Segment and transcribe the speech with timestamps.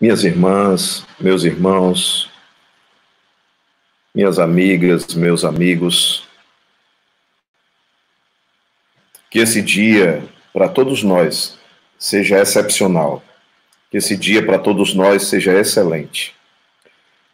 [0.00, 2.30] Minhas irmãs, meus irmãos,
[4.14, 6.26] minhas amigas, meus amigos,
[9.28, 11.58] que esse dia para todos nós
[11.98, 13.22] seja excepcional,
[13.90, 16.34] que esse dia para todos nós seja excelente,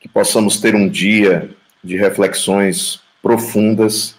[0.00, 1.48] que possamos ter um dia
[1.84, 4.16] de reflexões profundas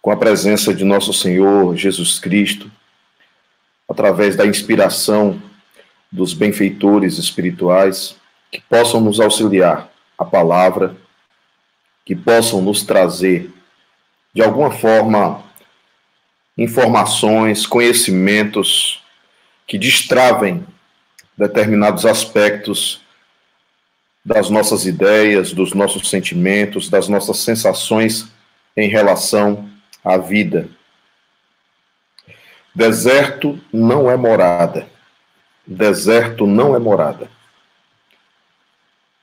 [0.00, 2.70] com a presença de nosso Senhor Jesus Cristo,
[3.88, 5.42] através da inspiração
[6.10, 8.16] dos benfeitores espirituais
[8.50, 10.96] que possam nos auxiliar a palavra,
[12.04, 13.50] que possam nos trazer,
[14.32, 15.42] de alguma forma,
[16.56, 19.02] informações, conhecimentos
[19.66, 20.64] que destravem
[21.36, 23.02] determinados aspectos
[24.24, 28.26] das nossas ideias, dos nossos sentimentos, das nossas sensações
[28.76, 29.68] em relação
[30.04, 30.68] à vida.
[32.74, 34.95] Deserto não é morada
[35.66, 37.28] deserto não é morada.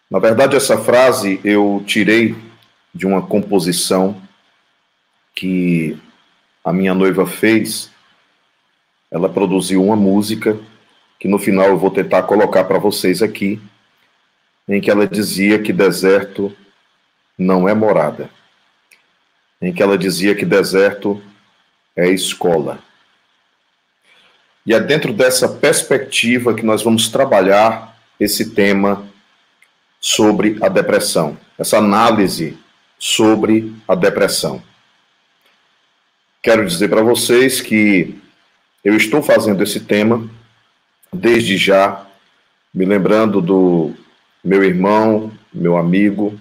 [0.10, 2.36] Na verdade, essa frase eu tirei
[2.94, 4.22] de uma composição
[5.34, 5.98] que
[6.64, 7.92] a minha noiva fez.
[9.10, 10.60] Ela produziu uma música
[11.20, 13.62] que no final eu vou tentar colocar para vocês aqui,
[14.68, 16.56] em que ela dizia que deserto
[17.38, 18.30] não é morada.
[19.62, 21.22] Em que ela dizia que deserto
[21.96, 22.80] é escola.
[24.66, 29.06] E é dentro dessa perspectiva que nós vamos trabalhar esse tema
[30.00, 32.58] sobre a depressão, essa análise
[32.98, 34.64] sobre a depressão.
[36.42, 38.20] Quero dizer para vocês que
[38.84, 40.30] eu estou fazendo esse tema
[41.12, 42.06] desde já,
[42.74, 43.94] me lembrando do
[44.44, 46.40] meu irmão, meu amigo,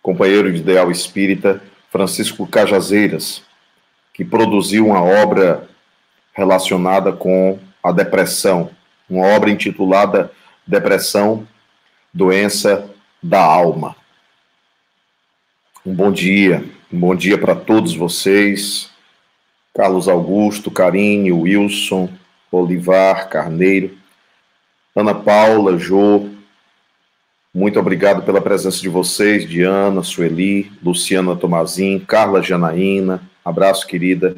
[0.00, 3.42] companheiro de ideal espírita, Francisco Cajazeiras,
[4.14, 5.68] que produziu uma obra
[6.36, 8.70] relacionada com a depressão,
[9.08, 10.30] uma obra intitulada
[10.66, 11.48] Depressão,
[12.12, 12.90] Doença
[13.22, 13.96] da Alma.
[15.84, 18.90] Um bom dia, um bom dia para todos vocês.
[19.74, 22.10] Carlos Augusto, Karine, Wilson,
[22.52, 23.96] Olivar, Carneiro,
[24.94, 26.28] Ana Paula, Jô,
[27.54, 34.36] muito obrigado pela presença de vocês, Diana, Sueli, Luciana Tomazin, Carla Janaína, abraço querida,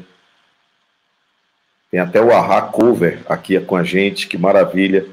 [1.91, 5.07] tem até o Arra Cover aqui com a gente, que maravilha.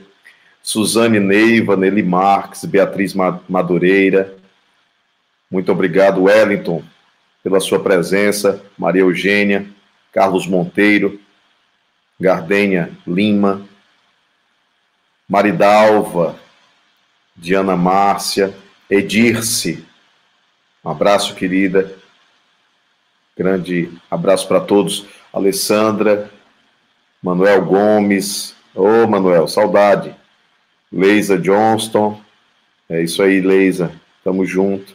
[0.62, 3.14] Suzane Neiva, Nelly Marques, Beatriz
[3.48, 4.36] Madureira.
[5.50, 6.82] Muito obrigado, Wellington,
[7.42, 8.62] pela sua presença.
[8.76, 9.66] Maria Eugênia,
[10.12, 11.20] Carlos Monteiro,
[12.20, 13.66] Gardenha Lima,
[15.28, 16.36] Maridalva,
[17.34, 18.54] Diana Márcia,
[18.90, 19.84] Edirce.
[20.84, 21.94] Um abraço, querida.
[23.36, 25.06] Grande abraço para todos.
[25.32, 26.30] Alessandra,
[27.26, 30.14] Manuel Gomes, ô oh, Manuel, saudade.
[30.92, 32.20] Leisa Johnston,
[32.88, 33.90] é isso aí, Leisa,
[34.22, 34.94] tamo junto.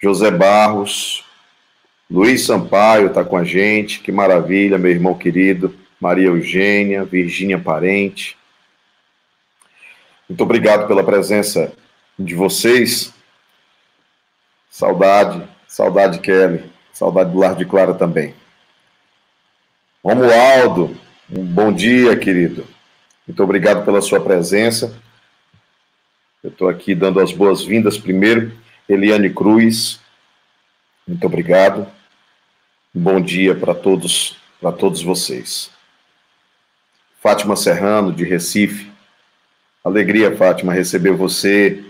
[0.00, 1.24] José Barros,
[2.08, 5.74] Luiz Sampaio tá com a gente, que maravilha, meu irmão querido.
[6.00, 8.38] Maria Eugênia, Virgínia Parente.
[10.28, 11.72] Muito obrigado pela presença
[12.16, 13.12] de vocês.
[14.70, 16.70] Saudade, saudade, Kelly.
[16.92, 18.36] Saudade do Lar de Clara também.
[20.04, 20.96] Romualdo,
[21.30, 22.66] um bom dia, querido.
[23.26, 24.96] Muito obrigado pela sua presença.
[26.42, 28.52] Eu estou aqui dando as boas-vindas primeiro.
[28.88, 30.00] Eliane Cruz,
[31.06, 31.86] muito obrigado.
[32.94, 35.70] Um bom dia para todos, para todos vocês.
[37.20, 38.90] Fátima Serrano, de Recife.
[39.84, 41.84] Alegria, Fátima, receber você.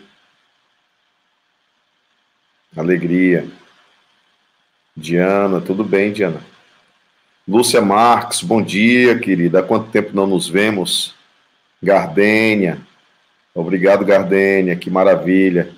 [2.77, 3.49] Alegria.
[4.97, 6.43] Diana, tudo bem, Diana?
[7.49, 9.61] Lúcia Marques, bom dia, querida.
[9.61, 11.15] Há quanto tempo não nos vemos?
[11.83, 12.77] Gardênia.
[13.55, 15.71] Obrigado, Gardênia, que maravilha.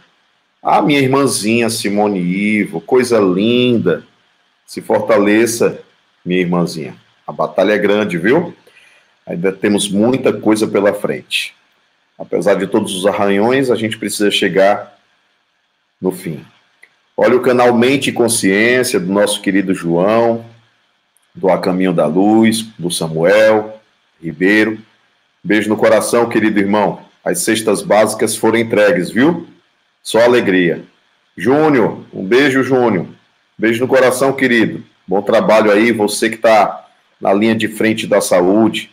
[0.60, 4.02] Ah, minha irmãzinha Simone Ivo, coisa linda.
[4.66, 5.80] Se fortaleça,
[6.24, 6.96] minha irmãzinha.
[7.24, 8.52] A batalha é grande, viu?
[9.24, 11.54] Ainda temos muita coisa pela frente.
[12.18, 14.98] Apesar de todos os arranhões, a gente precisa chegar
[16.02, 16.44] no fim.
[17.16, 20.49] Olha o canal Mente e Consciência do nosso querido João
[21.34, 23.80] do A Caminho da Luz, do Samuel
[24.22, 24.78] Ribeiro.
[25.42, 27.00] Beijo no coração, querido irmão.
[27.24, 29.46] As cestas básicas foram entregues, viu?
[30.02, 30.84] Só alegria.
[31.36, 33.06] Júnior, um beijo, Júnior.
[33.56, 34.82] Beijo no coração, querido.
[35.06, 36.86] Bom trabalho aí, você que está
[37.20, 38.90] na linha de frente da saúde.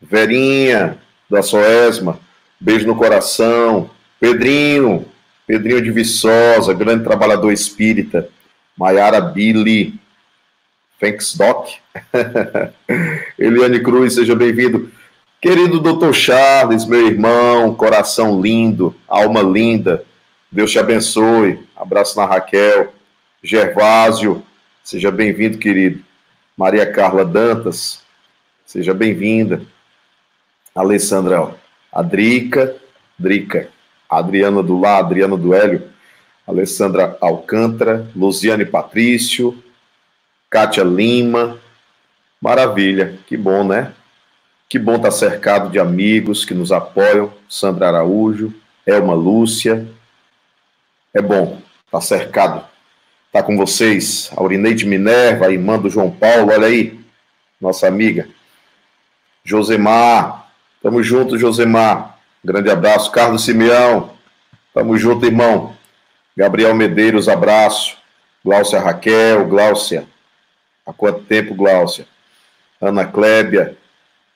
[0.00, 0.98] Verinha,
[1.28, 2.18] da Soesma,
[2.58, 3.90] beijo no coração.
[4.18, 5.06] Pedrinho,
[5.46, 8.28] Pedrinho de Viçosa, grande trabalhador espírita.
[8.76, 9.99] Maiara Billy,
[11.00, 11.70] Thanks, Doc.
[13.38, 14.92] Eliane Cruz, seja bem-vindo.
[15.40, 20.04] Querido doutor Charles, meu irmão, coração lindo, alma linda,
[20.52, 21.66] Deus te abençoe.
[21.74, 22.92] Abraço na Raquel.
[23.42, 24.42] Gervásio,
[24.84, 26.04] seja bem-vindo, querido.
[26.54, 28.02] Maria Carla Dantas,
[28.66, 29.62] seja bem-vinda.
[30.74, 31.54] Alessandra
[31.90, 32.76] Adrica,
[33.18, 33.70] Drica,
[34.06, 35.84] Adriana do Lá, Adriana do Hélio,
[36.46, 39.62] Alessandra Alcântara, Luziane Patrício,
[40.50, 41.58] Kátia Lima.
[42.40, 43.92] Maravilha, que bom, né?
[44.68, 47.32] Que bom estar cercado de amigos que nos apoiam.
[47.48, 48.52] Sandra Araújo,
[48.84, 49.86] Elma Lúcia.
[51.14, 52.64] É bom estar cercado.
[53.26, 56.98] Está com vocês, Aurineide Minerva, irmã do João Paulo, olha aí,
[57.60, 58.28] nossa amiga.
[59.44, 60.50] Josemar,
[60.82, 62.18] tamo junto, Josemar.
[62.44, 63.12] Grande abraço.
[63.12, 64.14] Carlos Simeão,
[64.74, 65.76] tamo junto, irmão.
[66.36, 67.96] Gabriel Medeiros, abraço.
[68.44, 70.06] Gláucia Raquel, Gláucia.
[70.90, 72.04] Há quanto tempo, Gláucia?
[72.80, 73.76] Ana Clébia,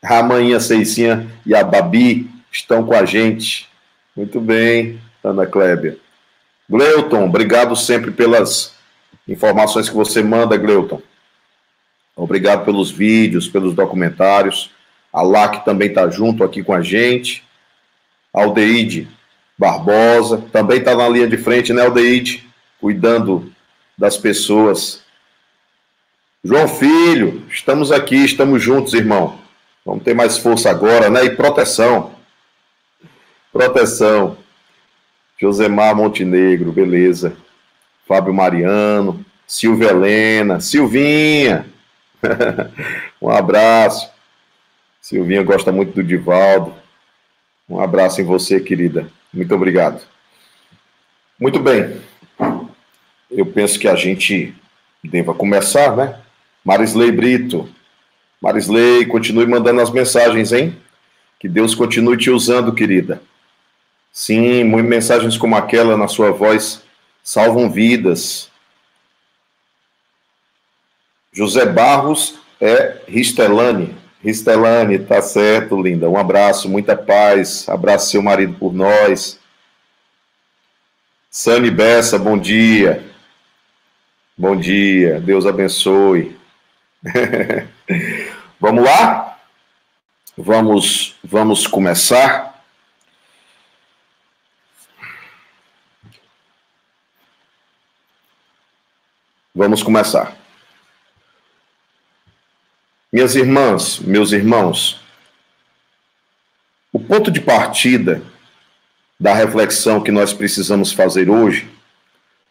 [0.01, 3.69] Ramanha Ceicinha e a Babi estão com a gente.
[4.17, 5.99] Muito bem, Ana Clébia.
[6.71, 8.73] Gleuton, obrigado sempre pelas
[9.27, 11.03] informações que você manda, Gleuton.
[12.15, 14.71] Obrigado pelos vídeos, pelos documentários.
[15.13, 17.43] A LAC também está junto aqui com a gente.
[18.33, 19.09] Aldeide
[19.59, 22.49] Barbosa também está na linha de frente, né, Aldeide?
[22.81, 23.53] Cuidando
[23.99, 25.04] das pessoas.
[26.47, 29.39] João Filho, estamos aqui, estamos juntos, irmão.
[29.83, 31.25] Vamos ter mais força agora, né?
[31.25, 32.15] E proteção.
[33.51, 34.37] Proteção.
[35.41, 37.35] Josemar Montenegro, beleza.
[38.07, 41.65] Fábio Mariano, Silvia Helena, Silvinha.
[43.23, 44.11] um abraço.
[45.01, 46.75] Silvinha gosta muito do Divaldo.
[47.67, 49.09] Um abraço em você, querida.
[49.33, 50.03] Muito obrigado.
[51.41, 52.03] Muito bem.
[53.31, 54.55] Eu penso que a gente
[55.03, 56.21] deva começar, né?
[56.65, 57.69] Marisley Brito,
[58.41, 60.77] Marisley, continue mandando as mensagens, hein?
[61.39, 63.23] Que Deus continue te usando, querida.
[64.13, 66.83] Sim, mensagens como aquela na sua voz
[67.23, 68.51] salvam vidas.
[71.33, 73.97] José Barros é Ristelane.
[74.23, 76.09] Ristelane, tá certo, linda.
[76.09, 77.69] Um abraço, muita paz.
[77.69, 79.39] Abraço seu marido por nós.
[81.31, 83.05] Sani Bessa, bom dia.
[84.39, 86.37] Bom dia, Deus abençoe.
[88.59, 89.39] vamos lá?
[90.37, 92.65] Vamos, vamos começar.
[99.55, 100.37] Vamos começar.
[103.13, 105.01] Minhas irmãs, meus irmãos,
[106.93, 108.23] o ponto de partida
[109.21, 111.71] da reflexão que nós precisamos fazer hoje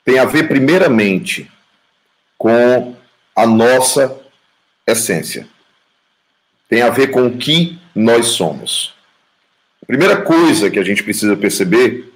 [0.06, 1.52] tem a ver, primeiramente,
[2.38, 2.96] com
[3.36, 4.23] a nossa
[4.86, 5.48] essência.
[6.68, 8.94] Tem a ver com o que nós somos.
[9.82, 12.12] A primeira coisa que a gente precisa perceber,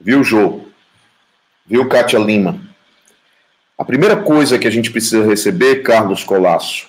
[0.00, 0.62] viu, Jô?
[1.66, 2.60] Viu, Kátia Lima?
[3.76, 6.88] A primeira coisa que a gente precisa receber, Carlos Colasso,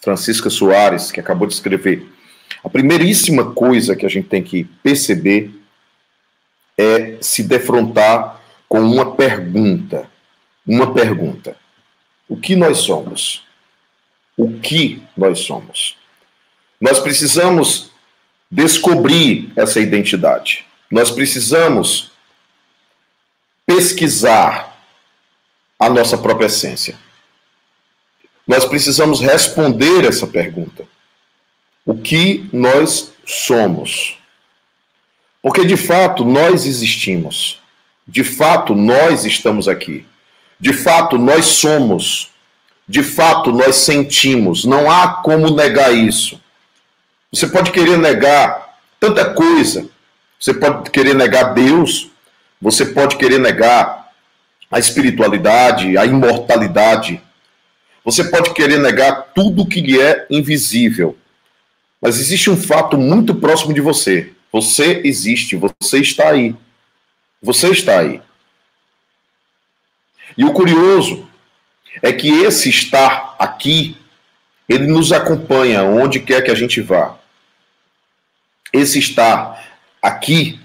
[0.00, 2.06] Francisca Soares, que acabou de escrever,
[2.62, 5.50] a primeiríssima coisa que a gente tem que perceber
[6.76, 10.08] é se defrontar com uma pergunta.
[10.66, 11.56] Uma pergunta.
[12.28, 13.44] O que nós somos?
[14.36, 15.96] O que nós somos?
[16.80, 17.90] Nós precisamos
[18.50, 20.64] descobrir essa identidade.
[20.90, 22.10] Nós precisamos
[23.66, 24.76] pesquisar
[25.78, 26.98] a nossa própria essência.
[28.46, 30.84] Nós precisamos responder essa pergunta.
[31.84, 34.18] O que nós somos?
[35.40, 37.60] Porque de fato nós existimos.
[38.06, 40.06] De fato nós estamos aqui.
[40.62, 42.30] De fato, nós somos.
[42.88, 44.64] De fato, nós sentimos.
[44.64, 46.40] Não há como negar isso.
[47.32, 49.88] Você pode querer negar tanta coisa.
[50.38, 52.10] Você pode querer negar Deus.
[52.60, 54.10] Você pode querer negar
[54.70, 57.20] a espiritualidade, a imortalidade.
[58.04, 61.16] Você pode querer negar tudo que lhe é invisível.
[62.00, 64.32] Mas existe um fato muito próximo de você.
[64.52, 66.54] Você existe, você está aí.
[67.40, 68.20] Você está aí.
[70.36, 71.28] E o curioso
[72.00, 73.96] é que esse estar aqui,
[74.68, 77.16] ele nos acompanha onde quer que a gente vá.
[78.72, 79.62] Esse estar
[80.00, 80.58] aqui,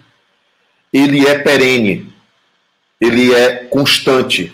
[0.93, 2.13] ele é perene,
[3.01, 4.53] ele é constante.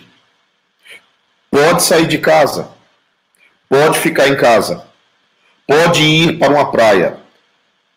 [1.50, 2.70] Pode sair de casa,
[3.68, 4.86] pode ficar em casa,
[5.66, 7.18] pode ir para uma praia,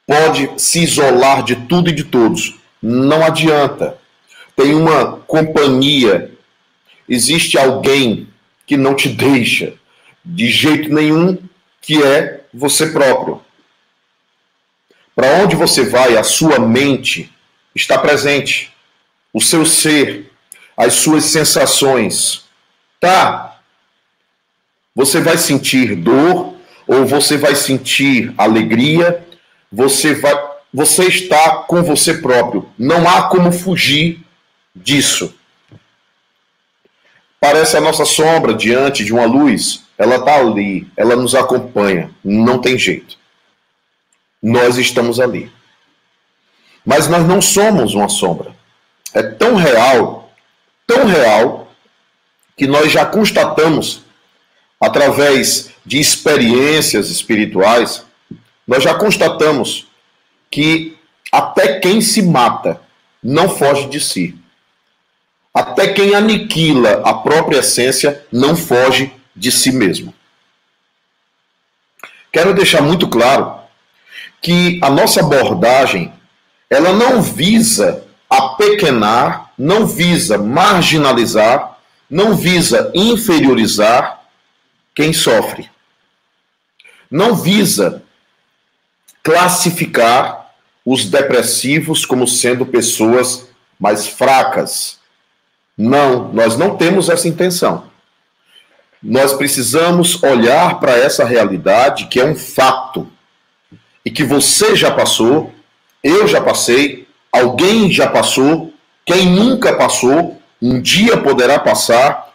[0.05, 2.55] pode se isolar de tudo e de todos.
[2.81, 3.97] Não adianta.
[4.55, 6.37] Tem uma companhia
[7.07, 8.27] existe alguém
[8.67, 9.73] que não te deixa
[10.23, 11.39] de jeito nenhum,
[11.81, 13.41] que é você próprio.
[15.15, 17.33] Para onde você vai, a sua mente
[17.73, 18.71] está presente.
[19.33, 20.31] O seu ser,
[20.75, 22.43] as suas sensações.
[22.99, 23.59] Tá.
[24.93, 26.55] Você vai sentir dor
[26.85, 29.25] ou você vai sentir alegria,
[29.71, 30.35] você vai
[30.73, 32.69] você está com você próprio.
[32.77, 34.21] Não há como fugir
[34.75, 35.36] disso.
[37.39, 39.83] Parece a nossa sombra diante de uma luz.
[39.97, 42.11] Ela está ali, ela nos acompanha.
[42.23, 43.17] Não tem jeito.
[44.41, 45.51] Nós estamos ali.
[46.85, 48.55] Mas nós não somos uma sombra.
[49.13, 50.31] É tão real,
[50.85, 51.67] tão real,
[52.55, 54.01] que nós já constatamos,
[54.81, 58.03] através de experiências espirituais,
[58.67, 59.87] nós já constatamos
[60.49, 60.97] que
[61.31, 62.81] até quem se mata
[63.21, 64.35] não foge de si.
[65.57, 70.13] Até quem aniquila a própria essência não foge de si mesmo.
[72.31, 73.57] Quero deixar muito claro
[74.39, 76.13] que a nossa abordagem
[76.69, 84.21] ela não visa apequenar, não visa marginalizar, não visa inferiorizar
[84.93, 85.71] quem sofre.
[87.09, 88.03] Não visa
[89.23, 90.51] classificar
[90.85, 93.49] os depressivos como sendo pessoas
[93.79, 94.99] mais fracas.
[95.77, 97.83] Não, nós não temos essa intenção.
[99.01, 103.07] Nós precisamos olhar para essa realidade que é um fato
[104.03, 105.53] e que você já passou,
[106.03, 108.73] eu já passei, alguém já passou,
[109.05, 112.33] quem nunca passou, um dia poderá passar.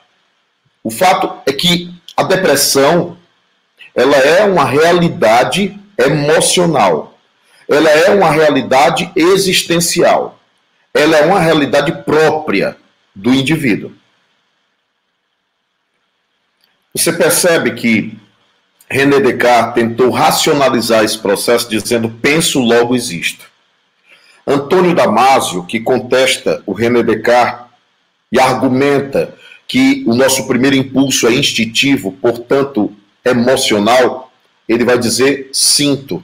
[0.85, 3.17] O fato é que a depressão
[3.95, 7.19] ela é uma realidade emocional.
[7.69, 10.39] Ela é uma realidade existencial.
[10.95, 12.77] Ela é uma realidade própria
[13.15, 13.93] do indivíduo.
[16.95, 18.17] Você percebe que
[18.89, 23.47] René Descartes tentou racionalizar esse processo dizendo penso, logo existo.
[24.47, 27.67] Antônio Damasio, que contesta o René Descartes
[28.31, 29.35] e argumenta
[29.67, 34.31] que o nosso primeiro impulso é instintivo, portanto emocional,
[34.69, 36.23] ele vai dizer sinto,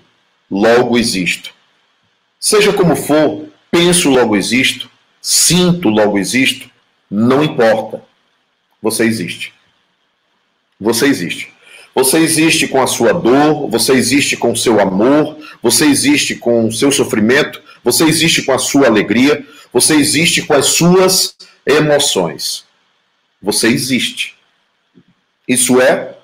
[0.51, 1.51] logo existo.
[2.39, 4.91] Seja como for, penso, logo existo,
[5.21, 6.68] sinto, logo existo,
[7.11, 8.03] não importa.
[8.83, 9.53] Você existe.
[10.81, 11.53] Você existe.
[11.95, 16.69] Você existe com a sua dor, você existe com o seu amor, você existe com
[16.69, 21.37] o seu sofrimento, você existe com a sua alegria, você existe com as suas
[21.67, 22.65] emoções.
[23.43, 24.37] Você existe.
[25.47, 26.18] Isso é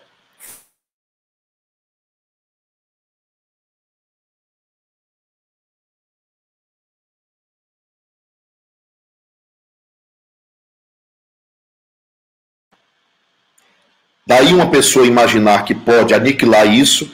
[14.26, 17.10] Daí uma pessoa imaginar que pode aniquilar isso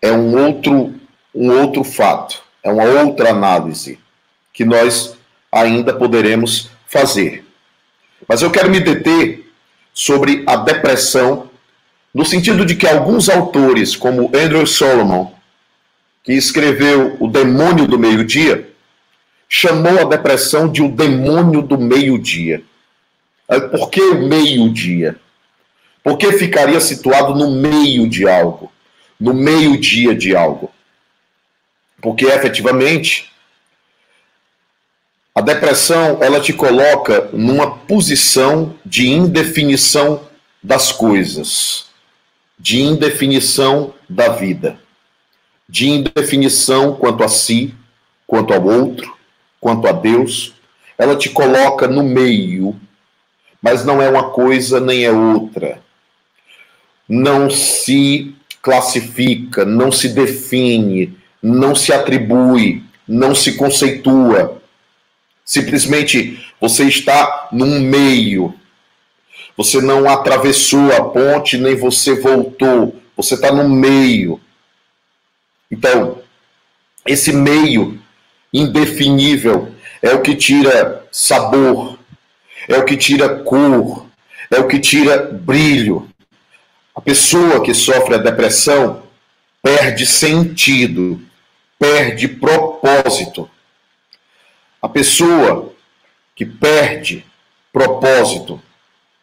[0.00, 0.94] é um outro,
[1.34, 3.98] um outro fato, é uma outra análise
[4.52, 5.16] que nós
[5.52, 7.44] ainda poderemos fazer.
[8.26, 9.50] Mas eu quero me deter
[9.92, 11.50] sobre a depressão,
[12.14, 15.32] no sentido de que alguns autores, como Andrew Solomon,
[16.24, 18.68] que escreveu O Demônio do Meio-Dia,
[19.48, 22.62] chamou a depressão de o demônio do meio-dia.
[23.70, 25.16] Por que o meio-dia?
[26.06, 28.70] Porque ficaria situado no meio de algo,
[29.18, 30.70] no meio-dia de algo.
[32.00, 33.32] Porque efetivamente
[35.34, 40.28] a depressão ela te coloca numa posição de indefinição
[40.62, 41.86] das coisas,
[42.56, 44.78] de indefinição da vida,
[45.68, 47.74] de indefinição quanto a si,
[48.28, 49.12] quanto ao outro,
[49.60, 50.54] quanto a Deus.
[50.96, 52.80] Ela te coloca no meio,
[53.60, 55.84] mas não é uma coisa nem é outra
[57.08, 64.60] não se classifica, não se define, não se atribui, não se conceitua.
[65.44, 68.54] Simplesmente você está num meio.
[69.56, 72.96] Você não atravessou a ponte, nem você voltou.
[73.16, 74.40] Você está no meio.
[75.70, 76.20] Então,
[77.06, 77.98] esse meio
[78.52, 79.72] indefinível
[80.02, 81.98] é o que tira sabor,
[82.68, 84.06] é o que tira cor,
[84.50, 86.08] é o que tira brilho.
[86.96, 89.02] A pessoa que sofre a depressão
[89.62, 91.20] perde sentido,
[91.78, 93.50] perde propósito.
[94.80, 95.74] A pessoa
[96.34, 97.22] que perde
[97.70, 98.62] propósito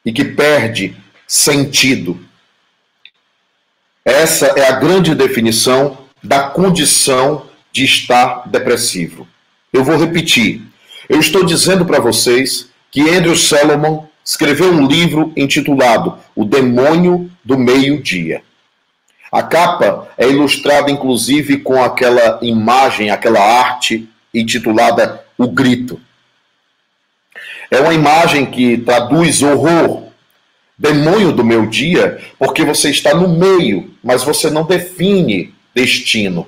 [0.06, 0.96] e que perde
[1.27, 2.24] sentido.
[4.06, 9.27] Essa é a grande definição da condição de estar depressivo.
[9.72, 10.62] Eu vou repetir.
[11.10, 17.58] Eu estou dizendo para vocês que Andrew Solomon escreveu um livro intitulado O Demônio do
[17.58, 18.42] Meio-Dia.
[19.32, 26.00] A capa é ilustrada, inclusive, com aquela imagem, aquela arte intitulada O Grito.
[27.72, 30.03] É uma imagem que traduz horror,
[30.77, 36.48] demônio do meu dia, porque você está no meio, mas você não define destino.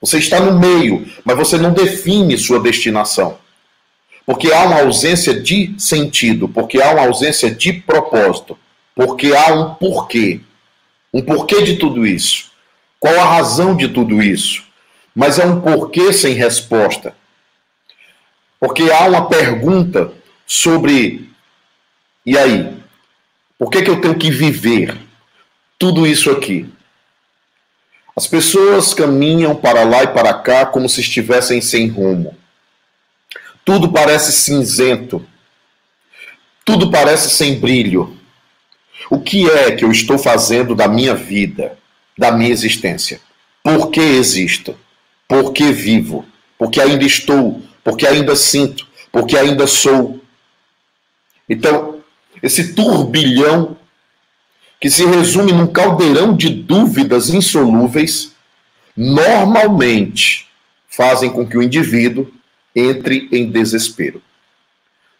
[0.00, 3.38] Você está no meio, mas você não define sua destinação.
[4.26, 8.58] Porque há uma ausência de sentido, porque há uma ausência de propósito,
[8.94, 10.40] porque há um porquê.
[11.14, 12.50] Um porquê de tudo isso.
[12.98, 14.64] Qual a razão de tudo isso?
[15.14, 17.14] Mas é um porquê sem resposta.
[18.58, 20.12] Porque há uma pergunta
[20.44, 21.26] sobre
[22.26, 22.76] e aí?
[23.56, 24.98] Por que, que eu tenho que viver
[25.78, 26.68] tudo isso aqui?
[28.16, 32.36] As pessoas caminham para lá e para cá como se estivessem sem rumo.
[33.66, 35.26] Tudo parece cinzento.
[36.64, 38.16] Tudo parece sem brilho.
[39.10, 41.76] O que é que eu estou fazendo da minha vida,
[42.16, 43.20] da minha existência?
[43.64, 44.78] Por que existo?
[45.26, 46.24] Por que vivo?
[46.56, 50.20] Porque ainda estou, porque ainda sinto, porque ainda sou.
[51.48, 52.00] Então,
[52.40, 53.76] esse turbilhão
[54.80, 58.30] que se resume num caldeirão de dúvidas insolúveis,
[58.96, 60.46] normalmente
[60.88, 62.30] fazem com que o indivíduo
[62.76, 64.22] entre em desespero.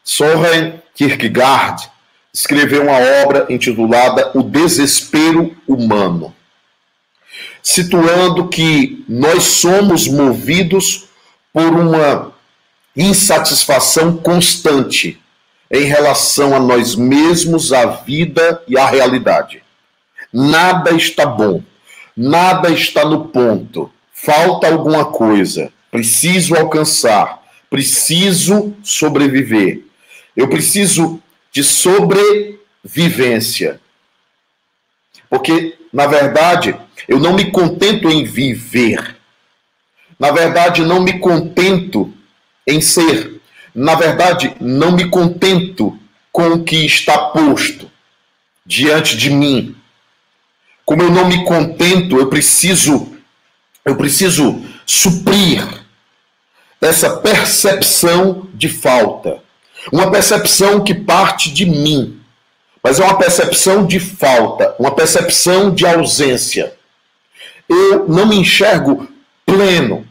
[0.05, 1.91] Soren Kierkegaard
[2.33, 6.35] escreveu uma obra intitulada O Desespero Humano,
[7.63, 11.07] situando que nós somos movidos
[11.53, 12.33] por uma
[12.95, 15.19] insatisfação constante
[15.71, 19.63] em relação a nós mesmos, à vida e à realidade.
[20.33, 21.63] Nada está bom,
[22.15, 27.43] nada está no ponto, falta alguma coisa, preciso alcançar,
[27.77, 29.83] preciso sobreviver.
[30.35, 33.79] Eu preciso de sobrevivência.
[35.29, 36.75] Porque, na verdade,
[37.07, 39.15] eu não me contento em viver.
[40.19, 42.11] Na verdade, não me contento
[42.67, 43.43] em ser.
[43.75, 45.99] Na verdade, não me contento
[46.33, 47.91] com o que está posto
[48.65, 49.77] diante de mim.
[50.83, 53.15] Como eu não me contento, eu preciso
[53.85, 55.76] eu preciso suprir
[56.81, 59.43] essa percepção de falta.
[59.93, 62.21] Uma percepção que parte de mim,
[62.83, 66.75] mas é uma percepção de falta, uma percepção de ausência.
[67.69, 69.09] Eu não me enxergo
[69.45, 70.07] pleno.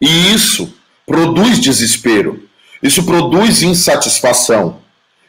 [0.00, 0.74] E isso
[1.06, 2.48] produz desespero,
[2.82, 4.80] isso produz insatisfação,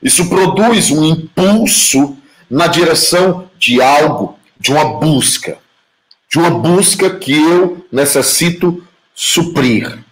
[0.02, 2.18] isso produz um impulso
[2.50, 5.58] na direção de algo, de uma busca,
[6.30, 10.05] de uma busca que eu necessito suprir.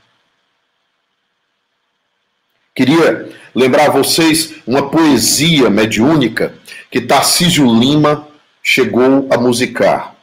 [2.75, 6.55] Queria lembrar a vocês uma poesia mediúnica
[6.89, 8.27] que Tarcísio Lima
[8.63, 10.15] chegou a musicar.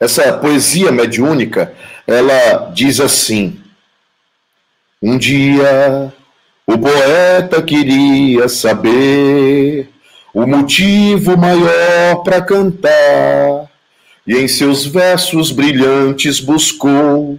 [0.00, 1.72] Essa poesia mediúnica,
[2.06, 3.60] ela diz assim:
[5.00, 6.12] Um dia
[6.66, 9.88] o poeta queria saber
[10.34, 13.70] o motivo maior para cantar,
[14.26, 17.38] e em seus versos brilhantes buscou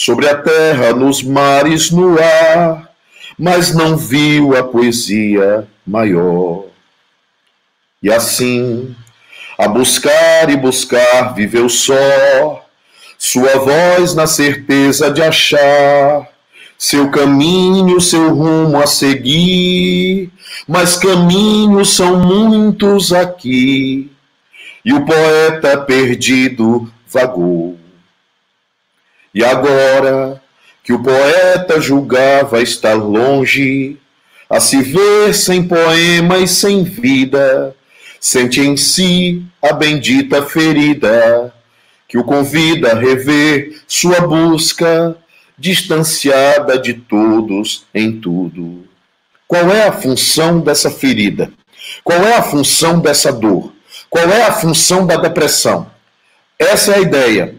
[0.00, 2.90] sobre a terra, nos mares, no ar,
[3.38, 6.64] mas não viu a poesia maior.
[8.02, 8.96] E assim,
[9.58, 12.64] a buscar e buscar, viveu só,
[13.18, 16.26] sua voz na certeza de achar
[16.78, 20.30] seu caminho, seu rumo a seguir,
[20.66, 24.10] mas caminhos são muitos aqui,
[24.82, 27.79] e o poeta perdido vagou.
[29.34, 30.42] E agora
[30.82, 33.96] que o poeta julgava estar longe,
[34.48, 37.74] a se ver sem poema e sem vida,
[38.20, 41.54] sente em si a bendita ferida
[42.08, 45.16] que o convida a rever sua busca,
[45.56, 48.84] distanciada de todos em tudo.
[49.46, 51.52] Qual é a função dessa ferida?
[52.02, 53.72] Qual é a função dessa dor?
[54.08, 55.88] Qual é a função da depressão?
[56.58, 57.54] Essa é a ideia.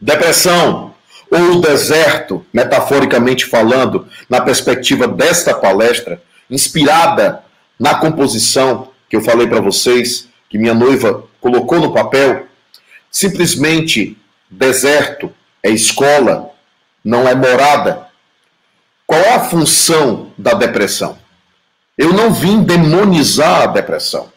[0.00, 0.94] Depressão
[1.30, 7.42] ou deserto, metaforicamente falando, na perspectiva desta palestra, inspirada
[7.78, 12.46] na composição que eu falei para vocês, que minha noiva colocou no papel,
[13.10, 14.16] simplesmente
[14.50, 15.32] deserto
[15.62, 16.50] é escola,
[17.04, 18.06] não é morada.
[19.06, 21.18] Qual é a função da depressão?
[21.96, 24.30] Eu não vim demonizar a depressão.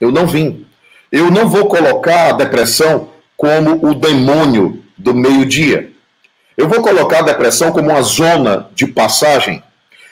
[0.00, 0.66] Eu não vim.
[1.12, 3.09] Eu não vou colocar a depressão
[3.40, 5.90] como o demônio do meio-dia.
[6.58, 9.62] Eu vou colocar a depressão como uma zona de passagem.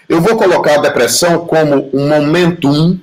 [0.08, 2.98] Eu vou colocar a depressão como um momento um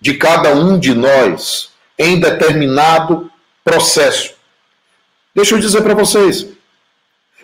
[0.00, 3.30] de cada um de nós em determinado
[3.62, 4.32] processo.
[5.34, 6.46] Deixa eu dizer para vocês.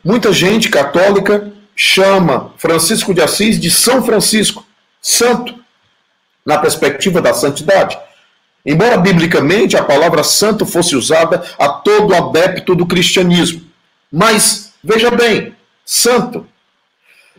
[0.02, 4.64] Muita gente católica chama Francisco de Assis de São Francisco,
[5.02, 5.54] santo,
[6.46, 7.98] na perspectiva da santidade.
[8.66, 13.62] Embora biblicamente a palavra santo fosse usada a todo adepto do cristianismo.
[14.10, 16.44] Mas, veja bem, santo.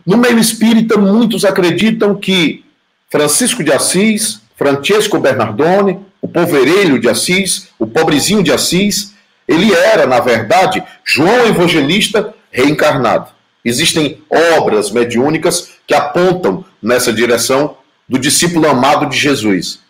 [0.06, 2.64] No meio espírita, muitos acreditam que
[3.10, 9.12] Francisco de Assis, Francesco Bernardone, o poverelho de Assis, o pobrezinho de Assis,
[9.46, 13.28] ele era, na verdade, João Evangelista reencarnado.
[13.62, 14.22] Existem
[14.56, 17.76] obras mediúnicas que apontam nessa direção
[18.08, 19.86] do discípulo amado de Jesus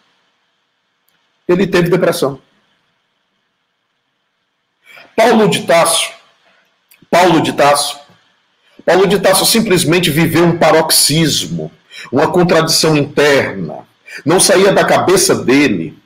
[1.48, 2.40] ele teve depressão.
[5.16, 6.12] Paulo de Tasso,
[7.10, 7.98] Paulo de Tasso,
[8.84, 11.72] Paulo de Tasso simplesmente viveu um paroxismo,
[12.12, 13.86] uma contradição interna.
[14.24, 15.98] Não saía da cabeça dele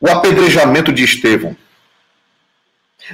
[0.00, 1.56] o apedrejamento de Estevão.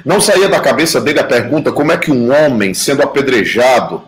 [0.05, 4.07] Não saía da cabeça dele a pergunta como é que um homem sendo apedrejado,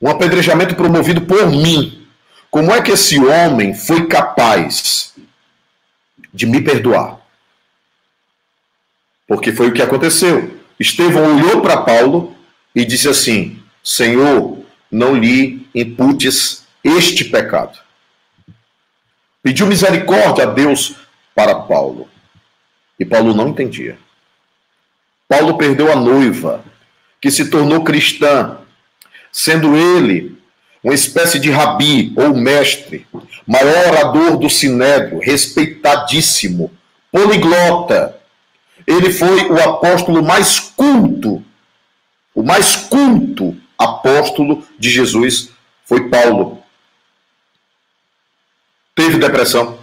[0.00, 2.06] um apedrejamento promovido por mim,
[2.50, 5.14] como é que esse homem foi capaz
[6.38, 7.18] de me perdoar.
[9.26, 10.56] Porque foi o que aconteceu.
[10.78, 12.36] Estevão olhou para Paulo
[12.72, 17.76] e disse assim: Senhor, não lhe imputes este pecado.
[19.42, 20.94] Pediu misericórdia a Deus
[21.34, 22.08] para Paulo.
[22.98, 23.98] E Paulo não entendia.
[25.28, 26.64] Paulo perdeu a noiva,
[27.20, 28.58] que se tornou cristã,
[29.32, 30.37] sendo ele
[30.82, 33.06] uma espécie de rabi ou mestre,
[33.46, 36.70] maior orador do sinédrio, respeitadíssimo,
[37.10, 38.16] poliglota.
[38.86, 41.42] Ele foi o apóstolo mais culto,
[42.34, 45.50] o mais culto apóstolo de Jesus
[45.84, 46.62] foi Paulo.
[48.94, 49.78] Teve depressão.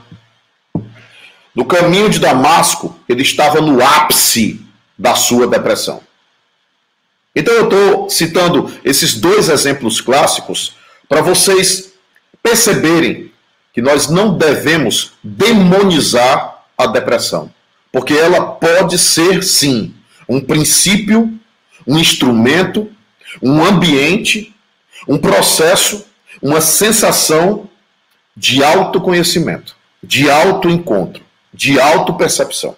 [1.53, 4.61] No caminho de Damasco, ele estava no ápice
[4.97, 6.01] da sua depressão.
[7.35, 10.75] Então eu estou citando esses dois exemplos clássicos
[11.07, 11.93] para vocês
[12.41, 13.31] perceberem
[13.73, 17.51] que nós não devemos demonizar a depressão,
[17.91, 19.93] porque ela pode ser sim
[20.27, 21.37] um princípio,
[21.85, 22.89] um instrumento,
[23.41, 24.55] um ambiente,
[25.07, 26.05] um processo,
[26.41, 27.69] uma sensação
[28.35, 32.75] de autoconhecimento, de autoencontro, de autopercepção.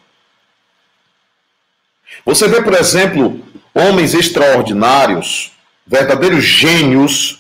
[2.26, 3.42] Você vê, por exemplo,
[3.74, 5.52] homens extraordinários,
[5.86, 7.40] verdadeiros gênios,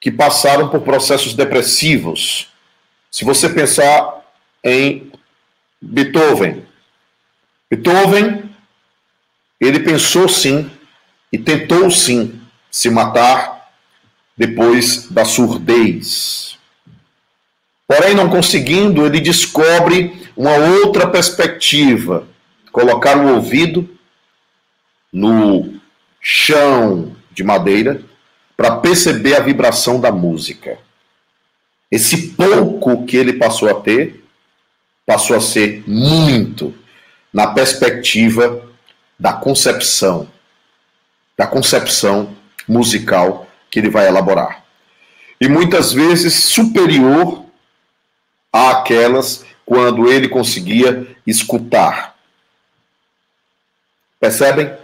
[0.00, 2.48] que passaram por processos depressivos.
[3.10, 4.24] Se você pensar
[4.62, 5.10] em
[5.80, 6.64] Beethoven,
[7.70, 8.50] Beethoven,
[9.60, 10.70] ele pensou sim
[11.32, 13.72] e tentou sim se matar
[14.36, 16.56] depois da surdez.
[17.86, 22.28] Porém, não conseguindo, ele descobre uma outra perspectiva:
[22.70, 23.88] colocar o ouvido
[25.12, 25.80] no
[26.20, 28.02] chão de madeira
[28.58, 30.78] para perceber a vibração da música.
[31.88, 34.24] Esse pouco que ele passou a ter
[35.06, 36.74] passou a ser muito
[37.32, 38.68] na perspectiva
[39.16, 40.28] da concepção,
[41.36, 44.64] da concepção musical que ele vai elaborar.
[45.40, 47.44] E muitas vezes superior
[48.52, 52.16] àquelas quando ele conseguia escutar.
[54.18, 54.76] Percebem?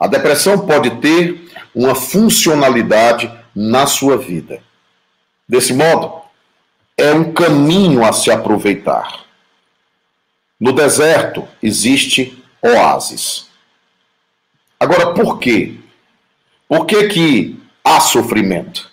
[0.00, 1.45] A depressão pode ter
[1.76, 4.62] uma funcionalidade na sua vida.
[5.46, 6.22] Desse modo,
[6.96, 9.26] é um caminho a se aproveitar.
[10.58, 13.48] No deserto existe oásis.
[14.80, 15.74] Agora, por quê?
[16.66, 18.90] Por que, que há sofrimento?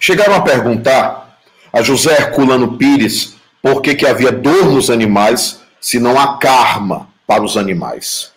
[0.00, 1.38] Chegaram a perguntar
[1.72, 7.08] a José Herculano Pires por que, que havia dor nos animais se não há karma
[7.26, 8.32] para os animais.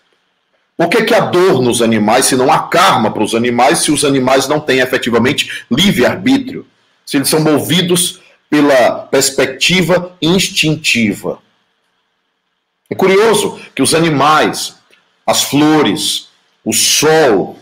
[0.78, 3.92] Por que, que há dor nos animais se não há karma para os animais, se
[3.92, 6.66] os animais não têm efetivamente livre-arbítrio?
[7.06, 11.40] Se eles são movidos pela perspectiva instintiva.
[12.90, 14.76] É curioso que os animais,
[15.26, 16.28] as flores,
[16.66, 17.58] o sol,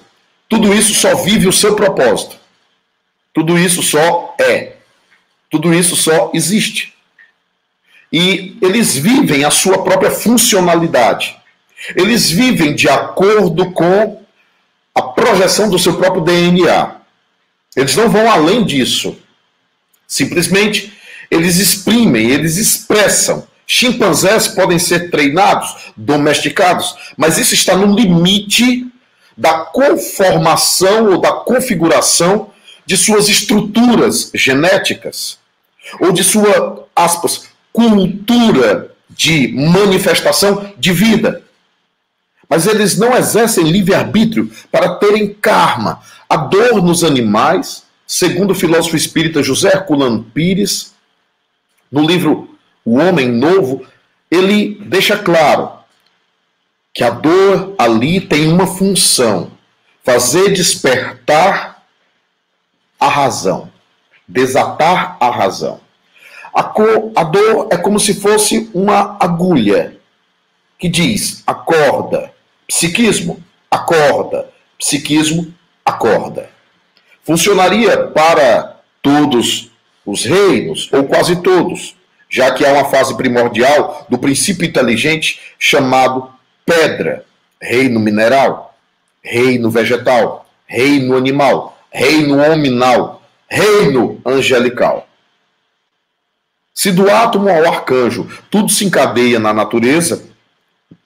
[0.50, 2.38] tudo isso só vive o seu propósito.
[3.32, 4.78] Tudo isso só é.
[5.50, 6.96] Tudo isso só existe.
[8.12, 11.39] E eles vivem a sua própria funcionalidade.
[11.96, 14.22] Eles vivem de acordo com
[14.94, 16.96] a projeção do seu próprio DNA.
[17.76, 19.18] Eles não vão além disso.
[20.08, 20.94] Simplesmente
[21.30, 23.48] eles exprimem, eles expressam.
[23.66, 28.88] Chimpanzés podem ser treinados, domesticados, mas isso está no limite
[29.38, 32.50] da conformação ou da configuração
[32.86, 35.38] de suas estruturas genéticas
[36.00, 41.44] ou de sua, aspas, cultura de manifestação de vida.
[42.50, 46.02] Mas eles não exercem livre-arbítrio para terem karma.
[46.28, 50.94] A dor nos animais, segundo o filósofo espírita José Herculano Pires,
[51.92, 53.86] no livro O Homem Novo,
[54.32, 55.72] ele deixa claro
[56.94, 59.52] que a dor ali tem uma função:
[60.04, 61.84] fazer despertar
[63.00, 63.72] a razão,
[64.28, 65.80] desatar a razão.
[66.54, 70.00] A, cor, a dor é como se fosse uma agulha
[70.80, 72.39] que diz: acorda.
[72.70, 74.48] Psiquismo, acorda.
[74.78, 75.52] Psiquismo,
[75.84, 76.52] acorda.
[77.24, 79.72] Funcionaria para todos
[80.06, 81.96] os reinos, ou quase todos,
[82.30, 86.30] já que há uma fase primordial do princípio inteligente chamado
[86.64, 87.26] pedra,
[87.60, 88.78] reino mineral,
[89.24, 95.08] reino vegetal, reino animal, reino hominal, reino angelical.
[96.72, 100.29] Se do átomo ao arcanjo tudo se encadeia na natureza,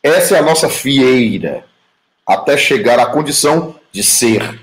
[0.04, 1.66] essa é a nossa fieira,
[2.28, 4.60] até chegar à condição de ser.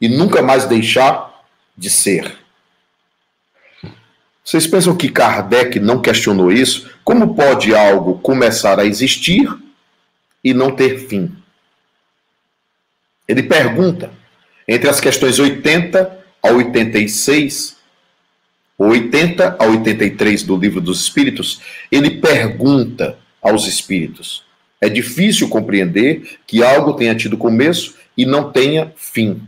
[0.00, 1.44] E nunca mais deixar
[1.76, 2.38] de ser.
[4.42, 6.90] Vocês pensam que Kardec não questionou isso?
[7.04, 9.46] Como pode algo começar a existir
[10.42, 11.30] e não ter fim?
[13.28, 14.10] Ele pergunta,
[14.66, 17.76] entre as questões 80 a 86,
[18.76, 24.44] 80 a 83 do Livro dos Espíritos, ele pergunta aos espíritos:
[24.80, 29.42] é difícil compreender que algo tenha tido começo e não tenha fim.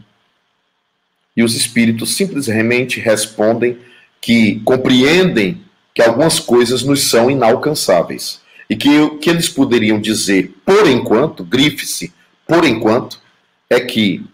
[1.36, 3.78] E os espíritos simplesmente respondem
[4.20, 5.62] que compreendem
[5.94, 8.42] que algumas coisas nos são inalcançáveis.
[8.68, 12.12] E que o que eles poderiam dizer, por enquanto, grife-se,
[12.46, 13.20] por enquanto,
[13.68, 14.24] é que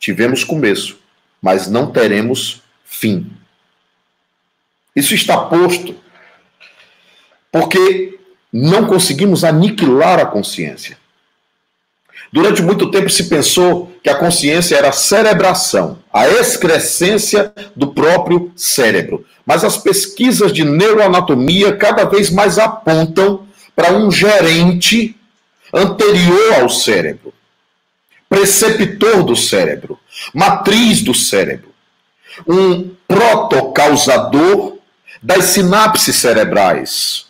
[0.00, 0.98] tivemos começo,
[1.40, 3.30] mas não teremos fim.
[4.96, 5.94] Isso está posto
[7.52, 8.17] porque
[8.52, 10.96] não conseguimos aniquilar a consciência.
[12.32, 18.52] Durante muito tempo se pensou que a consciência era a cerebração, a excrescência do próprio
[18.54, 19.24] cérebro.
[19.46, 25.16] Mas as pesquisas de neuroanatomia cada vez mais apontam para um gerente
[25.72, 27.32] anterior ao cérebro,
[28.28, 29.98] preceptor do cérebro,
[30.34, 31.72] matriz do cérebro,
[32.46, 34.78] um protocausador
[35.22, 37.27] das sinapses cerebrais,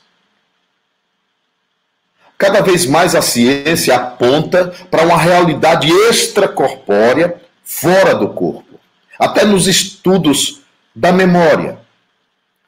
[2.38, 8.78] Cada vez mais a ciência aponta para uma realidade extracorpórea fora do corpo.
[9.18, 10.60] Até nos estudos
[10.94, 11.80] da memória.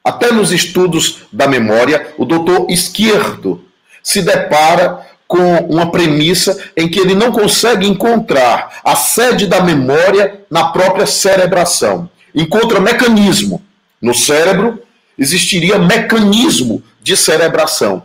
[0.03, 3.63] Até nos estudos da memória, o doutor Esquerdo
[4.03, 10.41] se depara com uma premissa em que ele não consegue encontrar a sede da memória
[10.49, 12.09] na própria cerebração.
[12.35, 13.63] Encontra mecanismo.
[14.01, 14.83] No cérebro
[15.17, 18.03] existiria mecanismo de cerebração,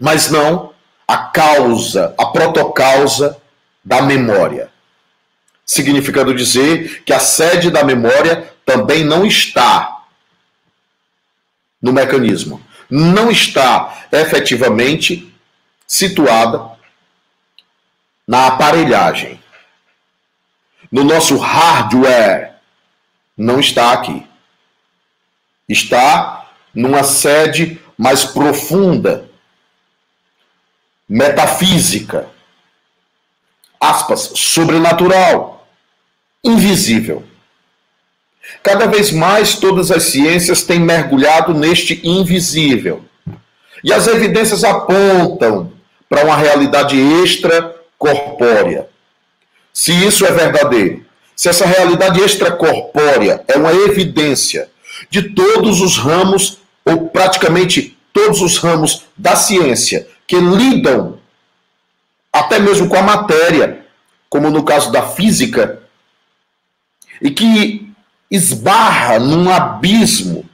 [0.00, 0.71] mas não
[1.12, 3.38] a causa, a protocausa
[3.84, 4.70] da memória.
[5.62, 10.04] Significando dizer que a sede da memória também não está
[11.82, 15.34] no mecanismo, não está efetivamente
[15.86, 16.70] situada
[18.26, 19.38] na aparelhagem.
[20.90, 22.54] No nosso hardware,
[23.36, 24.26] não está aqui.
[25.68, 29.30] Está numa sede mais profunda
[31.12, 32.26] metafísica,
[33.78, 35.68] aspas, sobrenatural,
[36.42, 37.22] invisível.
[38.62, 43.04] Cada vez mais todas as ciências têm mergulhado neste invisível.
[43.84, 45.74] E as evidências apontam
[46.08, 48.88] para uma realidade extracorpórea.
[49.70, 51.04] Se isso é verdadeiro,
[51.36, 54.70] se essa realidade extracorpórea é uma evidência
[55.10, 61.18] de todos os ramos, ou praticamente todos os ramos da ciência que lidam
[62.32, 63.84] até mesmo com a matéria,
[64.30, 65.82] como no caso da física,
[67.20, 67.92] e que
[68.30, 70.48] esbarra num abismo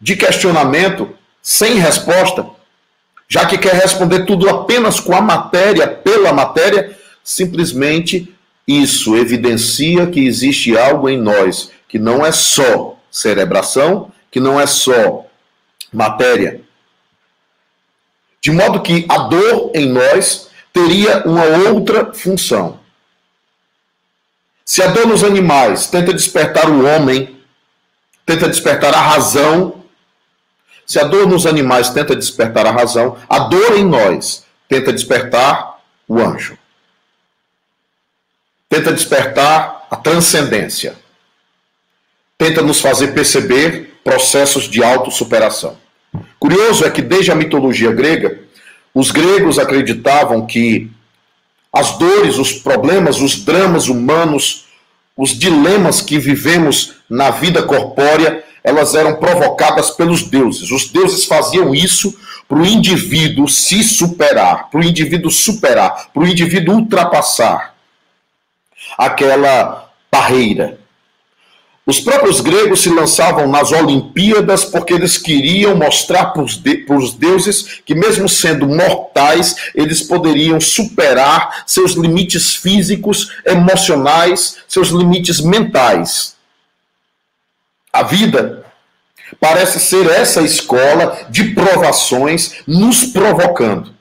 [0.00, 1.08] de questionamento
[1.40, 2.44] sem resposta,
[3.28, 8.34] já que quer responder tudo apenas com a matéria, pela matéria, simplesmente
[8.66, 14.66] isso evidencia que existe algo em nós que não é só cerebração, que não é
[14.66, 15.24] só
[15.92, 16.60] matéria,
[18.42, 22.80] de modo que a dor em nós teria uma outra função.
[24.64, 27.40] Se a dor nos animais tenta despertar o homem,
[28.26, 29.84] tenta despertar a razão,
[30.84, 35.80] se a dor nos animais tenta despertar a razão, a dor em nós tenta despertar
[36.08, 36.58] o anjo.
[38.68, 40.96] Tenta despertar a transcendência.
[42.36, 45.81] Tenta nos fazer perceber processos de autossuperação.
[46.42, 48.36] Curioso é que desde a mitologia grega,
[48.92, 50.90] os gregos acreditavam que
[51.72, 54.64] as dores, os problemas, os dramas humanos,
[55.16, 60.72] os dilemas que vivemos na vida corpórea, elas eram provocadas pelos deuses.
[60.72, 62.12] Os deuses faziam isso
[62.48, 67.72] para o indivíduo se superar, para o indivíduo superar, para o indivíduo ultrapassar
[68.98, 70.81] aquela barreira.
[71.84, 76.86] Os próprios gregos se lançavam nas Olimpíadas porque eles queriam mostrar para os, de,
[77.18, 86.36] deuses que, mesmo sendo mortais, eles poderiam superar seus limites físicos, emocionais, seus limites mentais.
[87.92, 88.64] A vida
[89.40, 93.91] parece ser essa escola de provações nos provocando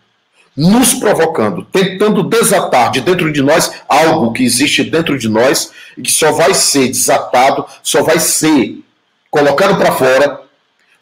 [0.56, 6.02] nos provocando, tentando desatar de dentro de nós algo que existe dentro de nós e
[6.02, 8.84] que só vai ser desatado, só vai ser
[9.30, 10.42] colocado para fora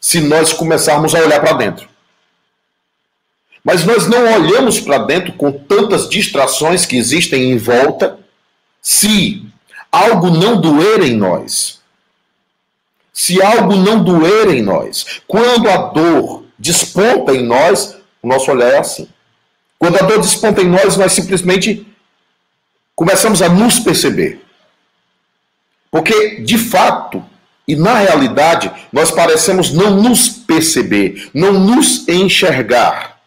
[0.00, 1.88] se nós começarmos a olhar para dentro.
[3.62, 8.18] Mas nós não olhamos para dentro com tantas distrações que existem em volta
[8.80, 9.44] se
[9.92, 11.80] algo não doer em nós.
[13.12, 15.20] Se algo não doer em nós.
[15.26, 19.06] Quando a dor desponta em nós, o nosso olhar é assim.
[19.80, 21.86] Quando a dor desponta em nós, nós simplesmente
[22.94, 24.44] começamos a nos perceber.
[25.90, 27.24] Porque, de fato,
[27.66, 33.18] e na realidade, nós parecemos não nos perceber, não nos enxergar.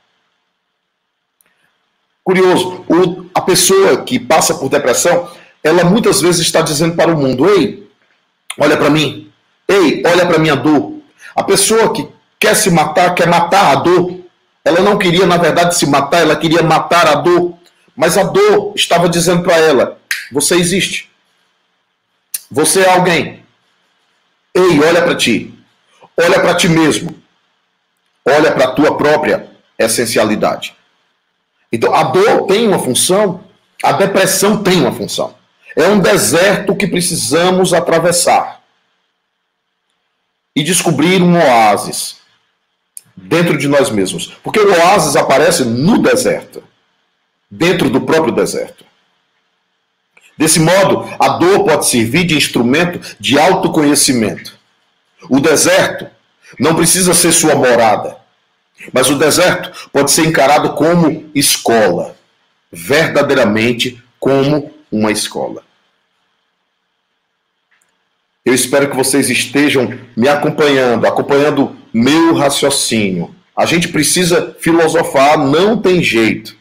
[2.24, 5.32] Curioso, o, a pessoa que passa por depressão,
[5.63, 7.89] ela muitas vezes está dizendo para o mundo: Ei,
[8.60, 9.32] olha para mim,
[9.68, 11.00] ei, olha para minha dor.
[11.36, 12.08] A pessoa que
[12.39, 14.22] quer se matar, quer matar a dor,
[14.65, 17.58] ela não queria, na verdade, se matar, ela queria matar a dor.
[17.95, 19.99] Mas a dor estava dizendo para ela:
[20.32, 21.12] você existe.
[22.49, 23.43] Você é alguém.
[24.54, 25.54] Ei, olha para ti.
[26.15, 27.21] Olha para ti mesmo.
[28.26, 30.76] Olha para a tua própria essencialidade.
[31.71, 33.43] Então, a dor tem uma função,
[33.84, 35.36] a depressão tem uma função.
[35.76, 38.62] É um deserto que precisamos atravessar
[40.56, 42.22] e descobrir um oásis
[43.15, 44.34] dentro de nós mesmos.
[44.43, 46.63] Porque o oásis aparece no deserto,
[47.49, 48.86] dentro do próprio deserto.
[50.38, 54.58] Desse modo, a dor pode servir de instrumento de autoconhecimento.
[55.30, 56.08] O deserto
[56.60, 58.17] não precisa ser sua morada,
[58.91, 62.15] mas o deserto pode ser encarado como escola,
[62.71, 65.63] verdadeiramente como uma escola.
[68.43, 73.34] Eu espero que vocês estejam me acompanhando, acompanhando meu raciocínio.
[73.56, 76.56] A gente precisa filosofar, não tem jeito.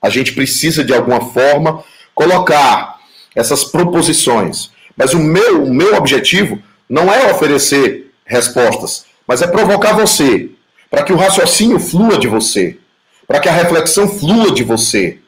[0.00, 2.98] A gente precisa, de alguma forma, colocar
[3.34, 4.70] essas proposições.
[4.96, 10.50] Mas o meu, o meu objetivo não é oferecer respostas, mas é provocar você,
[10.90, 12.78] para que o raciocínio flua de você,
[13.26, 15.18] para que a reflexão flua de você.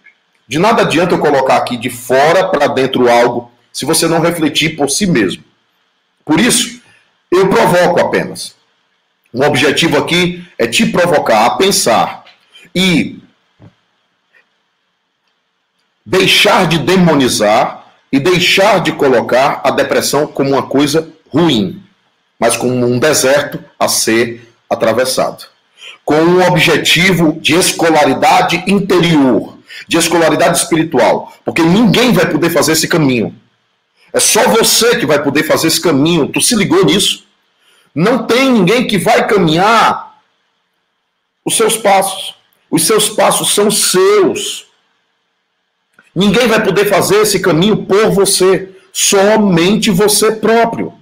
[0.48, 4.76] De nada adianta eu colocar aqui de fora para dentro algo se você não refletir
[4.76, 5.44] por si mesmo.
[6.24, 6.80] Por isso,
[7.30, 8.54] eu provoco apenas.
[9.32, 12.24] O objetivo aqui é te provocar a pensar
[12.74, 13.18] e
[16.04, 21.82] deixar de demonizar e deixar de colocar a depressão como uma coisa ruim,
[22.38, 25.46] mas como um deserto a ser atravessado.
[26.04, 29.56] Com um objetivo de escolaridade interior,
[29.88, 33.34] de escolaridade espiritual, porque ninguém vai poder fazer esse caminho.
[34.12, 36.28] É só você que vai poder fazer esse caminho.
[36.28, 37.24] Tu se ligou nisso?
[37.94, 40.18] Não tem ninguém que vai caminhar
[41.44, 42.34] os seus passos.
[42.70, 44.66] Os seus passos são seus.
[46.14, 48.70] Ninguém vai poder fazer esse caminho por você.
[48.92, 50.92] Somente você próprio.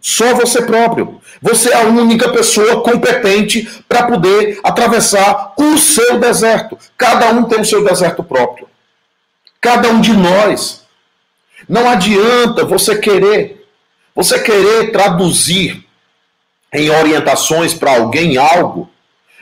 [0.00, 1.20] Só você próprio.
[1.40, 6.76] Você é a única pessoa competente para poder atravessar o seu deserto.
[6.96, 8.68] Cada um tem o seu deserto próprio.
[9.60, 10.82] Cada um de nós.
[11.68, 13.64] Não adianta você querer,
[14.14, 15.81] você querer traduzir
[16.72, 18.88] em orientações para alguém algo.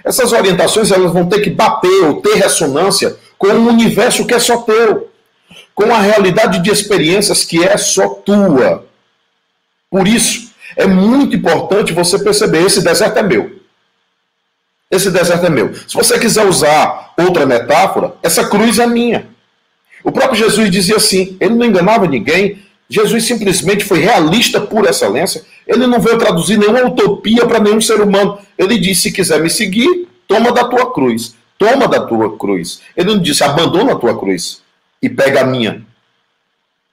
[0.04, 4.38] Essas orientações elas vão ter que bater ou ter ressonância com um universo que é
[4.38, 5.10] só teu,
[5.74, 8.86] com a realidade de experiências que é só tua.
[9.90, 13.60] Por isso, é muito importante você perceber: esse deserto é meu.
[14.90, 15.74] Esse deserto é meu.
[15.74, 19.28] Se você quiser usar outra metáfora, essa cruz é minha.
[20.02, 25.44] O próprio Jesus dizia assim: ele não enganava ninguém, Jesus simplesmente foi realista por excelência.
[25.64, 28.40] Ele não veio traduzir nenhuma utopia para nenhum ser humano.
[28.58, 31.36] Ele disse: se quiser me seguir, toma da tua cruz.
[31.56, 32.80] Toma da tua cruz.
[32.96, 34.60] Ele não disse: abandona a tua cruz
[35.00, 35.86] e pega a minha.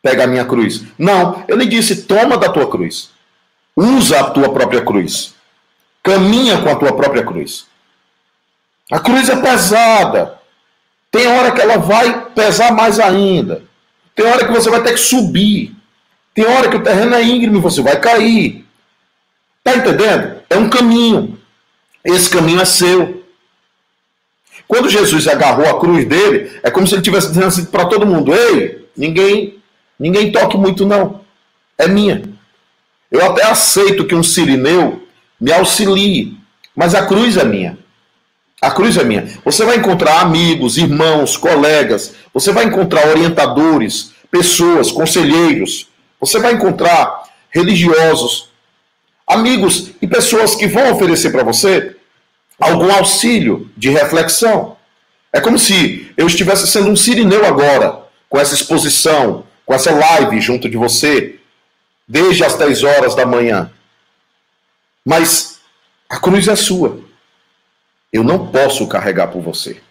[0.03, 0.83] Pega a minha cruz.
[0.99, 3.09] Não, ele disse: toma da tua cruz.
[3.75, 5.33] Usa a tua própria cruz.
[6.03, 7.65] Caminha com a tua própria cruz.
[8.91, 10.37] A cruz é pesada.
[11.11, 13.63] Tem hora que ela vai pesar mais ainda.
[14.15, 15.76] Tem hora que você vai ter que subir.
[16.37, 18.63] Tem hora que o terreno é íngreme, você vai cair.
[19.63, 20.35] Tá entendendo?
[20.47, 21.35] É um caminho.
[22.05, 23.23] Esse caminho é seu.
[24.67, 28.05] Quando Jesus agarrou a cruz dele, é como se ele tivesse dizendo assim para todo
[28.05, 29.57] mundo: Ei, ninguém,
[29.99, 31.21] ninguém toque muito, não.
[31.75, 32.21] É minha.
[33.09, 35.07] Eu até aceito que um sirineu
[35.41, 36.37] me auxilie,
[36.75, 37.79] mas a cruz é minha.
[38.61, 39.27] A cruz é minha.
[39.43, 45.86] Você vai encontrar amigos, irmãos, colegas, você vai encontrar orientadores, pessoas, conselheiros,
[46.19, 48.49] você vai encontrar religiosos,
[49.27, 51.95] amigos e pessoas que vão oferecer para você
[52.59, 54.77] algum auxílio de reflexão.
[55.31, 60.41] É como se eu estivesse sendo um sirineu agora, com essa exposição, com essa live
[60.41, 61.39] junto de você,
[62.07, 63.71] desde as 10 horas da manhã.
[65.05, 65.59] Mas
[66.09, 66.99] a cruz é sua.
[68.11, 69.81] Eu não posso carregar por você.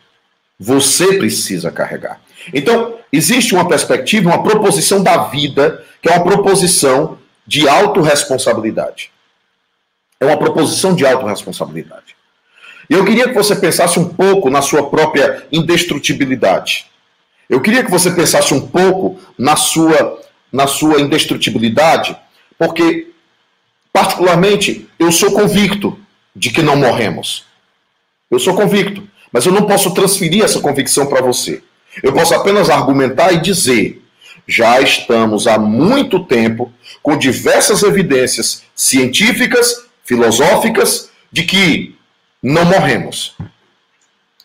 [0.59, 2.21] Você precisa carregar.
[2.53, 9.11] Então, existe uma perspectiva, uma proposição da vida, que é uma proposição de autorresponsabilidade.
[10.21, 12.15] É uma proposição de autorresponsabilidade.
[12.89, 16.87] Eu queria que você pensasse um pouco na sua própria indestrutibilidade.
[17.51, 22.17] Eu queria que você pensasse um pouco na sua, na sua indestrutibilidade,
[22.57, 23.11] porque,
[23.93, 25.99] particularmente, eu sou convicto
[26.37, 27.45] de que não morremos.
[28.31, 29.03] Eu sou convicto,
[29.33, 31.65] mas eu não posso transferir essa convicção para você.
[32.01, 34.06] Eu posso apenas argumentar e dizer:
[34.47, 36.73] já estamos há muito tempo
[37.03, 41.97] com diversas evidências científicas, filosóficas, de que
[42.43, 43.37] não morremos.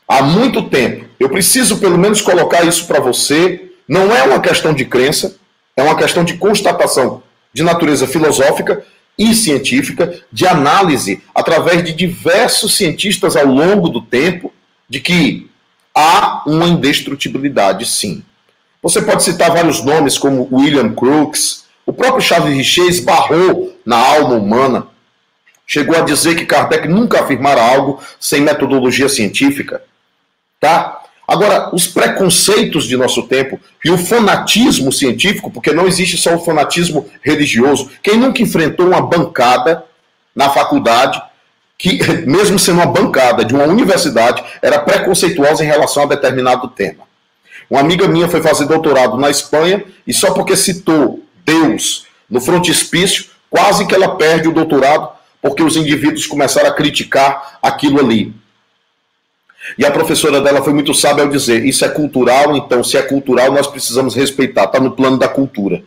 [0.07, 1.05] Há muito tempo.
[1.19, 3.71] Eu preciso pelo menos colocar isso para você.
[3.87, 5.37] Não é uma questão de crença,
[5.75, 7.23] é uma questão de constatação
[7.53, 8.83] de natureza filosófica
[9.17, 14.53] e científica, de análise através de diversos cientistas ao longo do tempo,
[14.89, 15.49] de que
[15.93, 18.23] há uma indestrutibilidade, sim.
[18.81, 24.35] Você pode citar vários nomes, como William Crookes, o próprio Charles Richer esbarrou na alma
[24.35, 24.87] humana,
[25.67, 29.83] chegou a dizer que Kardec nunca afirmara algo sem metodologia científica.
[30.59, 30.99] Tá?
[31.27, 36.43] Agora, os preconceitos de nosso tempo e o fanatismo científico, porque não existe só o
[36.43, 37.89] fanatismo religioso.
[38.01, 39.85] Quem nunca enfrentou uma bancada
[40.35, 41.21] na faculdade,
[41.77, 47.10] que, mesmo sendo uma bancada de uma universidade, era preconceituosa em relação a determinado tema?
[47.71, 53.27] Uma amiga minha foi fazer doutorado na Espanha e só porque citou Deus no frontispício,
[53.49, 55.09] quase que ela perde o doutorado,
[55.41, 58.33] porque os indivíduos começaram a criticar aquilo ali.
[59.77, 63.01] E a professora dela foi muito sábia ao dizer: isso é cultural, então, se é
[63.03, 65.81] cultural, nós precisamos respeitar, está no plano da cultura.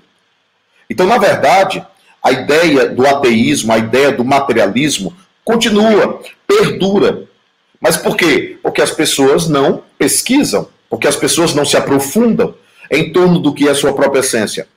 [0.89, 1.85] Então, na verdade,
[2.23, 5.15] a ideia do ateísmo, a ideia do materialismo,
[5.45, 7.25] continua, perdura.
[7.79, 8.57] Mas por quê?
[8.63, 12.55] Porque as pessoas não pesquisam, porque as pessoas não se aprofundam
[12.89, 14.69] em torno do que é sua própria essência.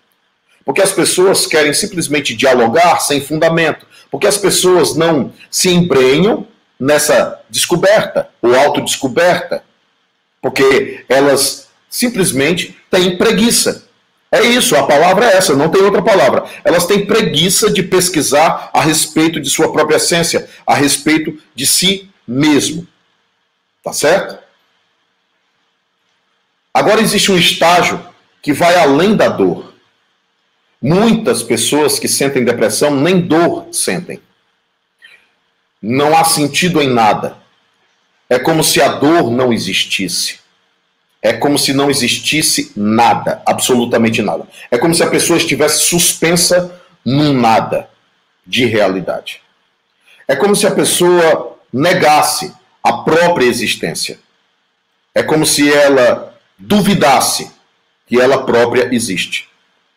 [0.65, 3.85] Porque as pessoas querem simplesmente dialogar sem fundamento.
[4.09, 6.47] Porque as pessoas não se embrenham
[6.79, 9.63] nessa descoberta ou autodescoberta,
[10.41, 13.85] porque elas simplesmente têm preguiça.
[14.31, 16.45] É isso, a palavra é essa, não tem outra palavra.
[16.65, 22.09] Elas têm preguiça de pesquisar a respeito de sua própria essência, a respeito de si
[22.27, 22.87] mesmo.
[23.83, 24.46] Tá certo?
[26.77, 27.99] Agora existe um estágio
[28.39, 29.73] que vai além da dor.
[30.79, 34.21] Muitas pessoas que sentem depressão nem dor sentem
[35.81, 37.35] não há sentido em nada.
[38.29, 40.39] É como se a dor não existisse.
[41.19, 44.47] É como se não existisse nada, absolutamente nada.
[44.69, 47.89] É como se a pessoa estivesse suspensa num nada
[48.45, 49.41] de realidade.
[50.27, 52.53] É como se a pessoa negasse
[52.83, 54.19] a própria existência.
[55.15, 56.26] É como se ela
[56.57, 57.51] duvidasse
[58.05, 59.47] que ela própria existe.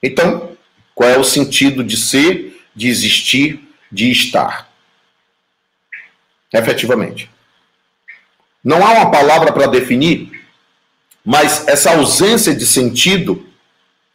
[0.03, 0.57] Então,
[0.95, 4.71] qual é o sentido de ser, de existir, de estar?
[6.53, 7.31] efetivamente.
[8.63, 10.31] Não há uma palavra para definir,
[11.25, 13.47] mas essa ausência de sentido,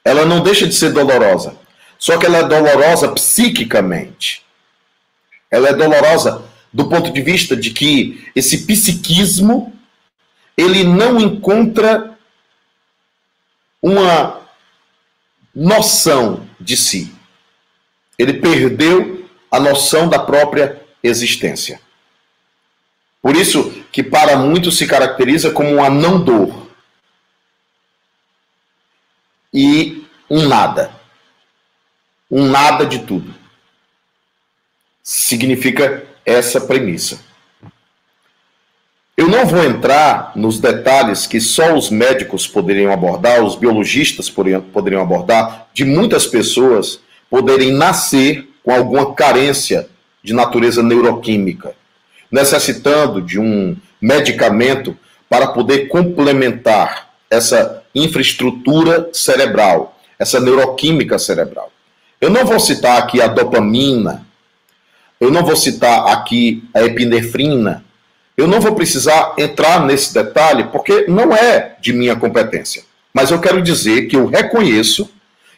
[0.04, 1.56] ela não deixa de ser dolorosa.
[1.98, 4.44] Só que ela é dolorosa psiquicamente.
[5.50, 6.44] Ela é dolorosa
[6.74, 9.74] do ponto de vista de que esse psiquismo
[10.58, 12.15] ele não encontra
[13.86, 14.42] uma
[15.54, 17.14] noção de si.
[18.18, 21.80] Ele perdeu a noção da própria existência.
[23.22, 26.68] Por isso que para muitos se caracteriza como uma não dor
[29.54, 30.92] e um nada.
[32.32, 33.36] Um nada de tudo.
[35.04, 37.24] Significa essa premissa.
[39.18, 45.02] Eu não vou entrar nos detalhes que só os médicos poderiam abordar, os biologistas poderiam
[45.02, 47.00] abordar, de muitas pessoas
[47.30, 49.88] poderem nascer com alguma carência
[50.22, 51.74] de natureza neuroquímica,
[52.30, 54.98] necessitando de um medicamento
[55.30, 61.72] para poder complementar essa infraestrutura cerebral, essa neuroquímica cerebral.
[62.20, 64.28] Eu não vou citar aqui a dopamina,
[65.22, 67.85] eu não vou citar aqui a epinefrina,
[68.38, 72.84] eu não vou precisar entrar nesse detalhe porque não é de minha competência.
[73.14, 75.10] Mas eu quero dizer que eu reconheço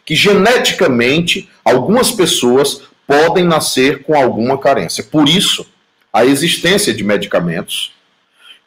[0.06, 5.04] que geneticamente algumas pessoas podem nascer com alguma carência.
[5.04, 5.66] Por isso,
[6.14, 7.94] a existência de medicamentos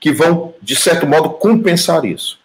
[0.00, 2.38] que vão, de certo modo, compensar isso.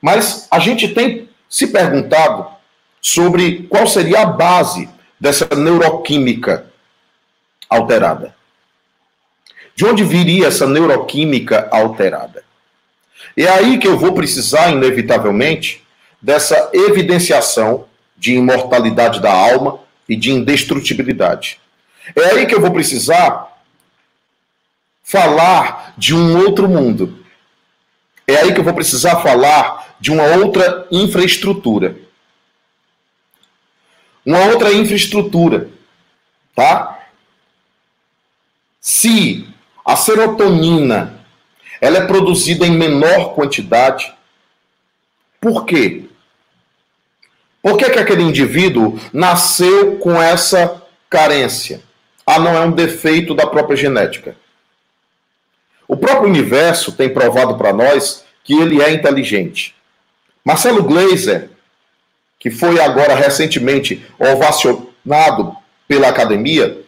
[0.00, 2.46] Mas a gente tem se perguntado
[3.00, 6.66] sobre qual seria a base dessa neuroquímica
[7.68, 8.34] alterada.
[9.80, 12.44] De onde viria essa neuroquímica alterada?
[13.34, 15.82] É aí que eu vou precisar, inevitavelmente,
[16.20, 21.58] dessa evidenciação de imortalidade da alma e de indestrutibilidade.
[22.14, 23.58] É aí que eu vou precisar
[25.02, 27.24] falar de um outro mundo.
[28.26, 31.96] É aí que eu vou precisar falar de uma outra infraestrutura.
[34.26, 35.70] Uma outra infraestrutura,
[36.54, 36.98] tá?
[38.78, 39.48] Se
[39.84, 41.20] a serotonina
[41.80, 44.12] ela é produzida em menor quantidade.
[45.40, 46.04] Por quê?
[47.62, 51.82] Por que, que aquele indivíduo nasceu com essa carência?
[52.26, 54.36] Ah, não é um defeito da própria genética.
[55.88, 59.74] O próprio universo tem provado para nós que ele é inteligente.
[60.44, 61.50] Marcelo Gleiser,
[62.38, 65.56] que foi agora recentemente ovacionado
[65.88, 66.80] pela academia,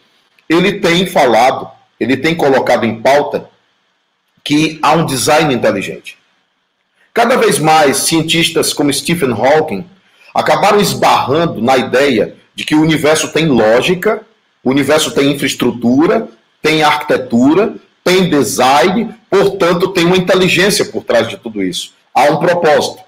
[0.47, 1.69] ele tem falado
[2.03, 3.49] ele tem colocado em pauta
[4.43, 6.17] que há um design inteligente.
[7.13, 9.85] Cada vez mais, cientistas como Stephen Hawking
[10.33, 14.21] acabaram esbarrando na ideia de que o universo tem lógica,
[14.63, 16.27] o universo tem infraestrutura,
[16.61, 21.93] tem arquitetura, tem design, portanto, tem uma inteligência por trás de tudo isso.
[22.13, 23.01] Há um propósito.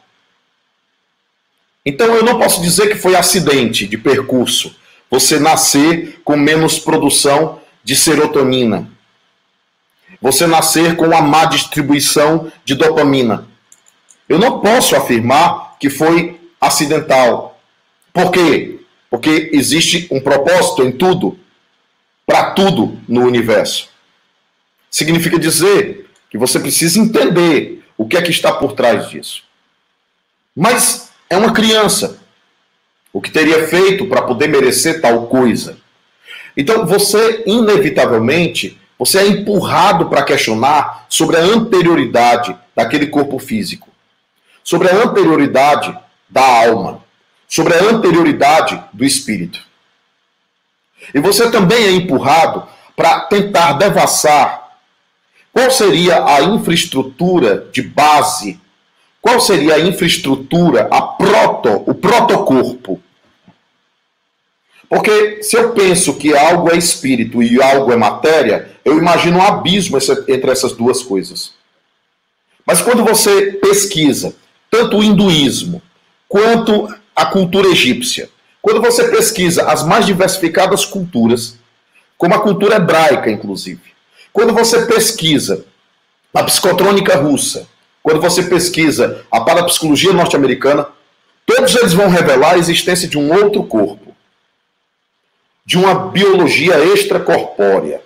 [1.85, 4.73] Então, eu não posso dizer que foi acidente de percurso
[5.09, 8.89] você nascer com menos produção de serotonina.
[10.19, 13.47] Você nascer com uma má distribuição de dopamina.
[14.27, 17.61] Eu não posso afirmar que foi acidental.
[18.11, 18.79] Por quê?
[19.07, 21.37] Porque existe um propósito em tudo,
[22.25, 23.87] para tudo no universo.
[24.89, 29.43] Significa dizer que você precisa entender o que é que está por trás disso.
[30.55, 32.19] Mas é uma criança.
[33.13, 35.84] O que teria feito para poder merecer tal coisa?
[36.55, 43.89] Então, você, inevitavelmente, você é empurrado para questionar sobre a anterioridade daquele corpo físico,
[44.63, 45.97] sobre a anterioridade
[46.29, 47.03] da alma,
[47.47, 49.59] sobre a anterioridade do espírito.
[51.13, 54.65] E você também é empurrado para tentar devassar
[55.51, 58.59] qual seria a infraestrutura de base,
[59.21, 63.01] qual seria a infraestrutura, a proto, o protocorpo
[64.95, 69.41] porque se eu penso que algo é espírito e algo é matéria, eu imagino um
[69.41, 71.51] abismo entre essas duas coisas.
[72.65, 74.33] Mas quando você pesquisa
[74.71, 75.81] tanto o hinduísmo
[76.29, 78.29] quanto a cultura egípcia,
[78.61, 81.57] quando você pesquisa as mais diversificadas culturas,
[82.17, 83.81] como a cultura hebraica, inclusive,
[84.31, 85.65] quando você pesquisa
[86.33, 87.67] a psicotrônica russa,
[88.01, 90.87] quando você pesquisa a parapsicologia norte-americana,
[91.45, 94.04] todos eles vão revelar a existência de um outro corpo
[95.65, 98.01] de uma biologia extracorpórea.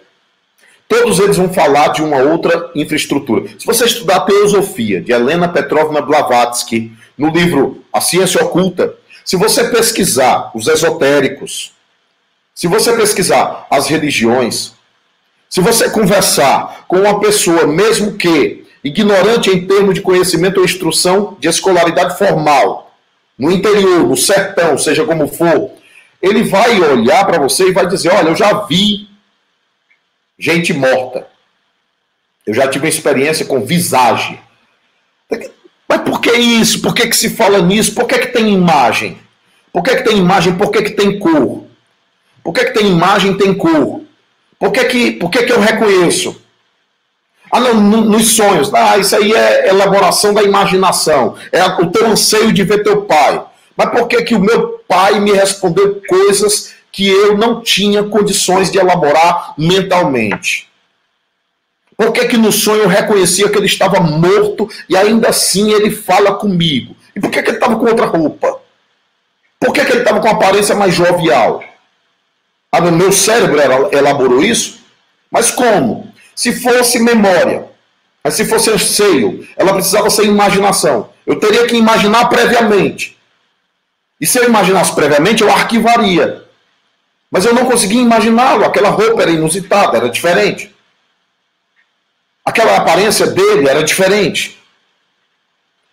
[0.88, 3.48] Todos eles vão falar de uma outra infraestrutura.
[3.60, 8.96] Se você estudar a Teosofia, de Helena Petrovna Blavatsky, no livro A Ciência Oculta,
[9.26, 11.74] se você pesquisar os esotéricos,
[12.56, 14.74] se você pesquisar as religiões,
[15.50, 21.38] se você conversar com uma pessoa, mesmo que ignorante em termos de conhecimento ou instrução
[21.40, 22.92] de escolaridade formal,
[23.38, 25.72] no interior, no sertão, seja como for,
[26.22, 29.10] ele vai olhar para você e vai dizer: Olha, eu já vi
[30.38, 31.28] gente morta.
[32.46, 34.40] Eu já tive uma experiência com visagem.
[35.88, 36.82] Mas por que isso?
[36.82, 37.94] Por que, que se fala nisso?
[37.94, 39.20] Por que, que tem imagem?
[39.72, 40.56] Por que, que tem imagem?
[40.56, 41.66] Por que, que tem cor?
[42.44, 44.02] Por que, que tem imagem tem cor?
[44.58, 46.42] Por que, que, por que, que eu reconheço?
[47.52, 48.74] Ah, não, nos sonhos.
[48.74, 51.36] Ah, isso aí é elaboração da imaginação.
[51.52, 53.44] É o teu anseio de ver teu pai.
[53.80, 58.70] Mas por que, que o meu pai me respondeu coisas que eu não tinha condições
[58.70, 60.68] de elaborar mentalmente?
[61.96, 65.92] Por que, que no sonho eu reconhecia que ele estava morto e ainda assim ele
[65.92, 66.94] fala comigo?
[67.16, 68.60] E por que, que ele estava com outra roupa?
[69.58, 71.64] Por que, que ele estava com aparência mais jovial?
[72.70, 73.62] Ah, no meu cérebro
[73.94, 74.82] elaborou isso?
[75.32, 76.14] Mas como?
[76.36, 77.66] Se fosse memória,
[78.22, 81.12] mas se fosse anseio, ela precisava ser imaginação.
[81.26, 83.18] Eu teria que imaginar previamente.
[84.20, 86.44] E se eu imaginasse previamente, eu arquivaria.
[87.32, 88.66] Mas eu não conseguia imaginá-lo.
[88.66, 90.76] Aquela roupa era inusitada, era diferente.
[92.44, 94.60] Aquela aparência dele era diferente.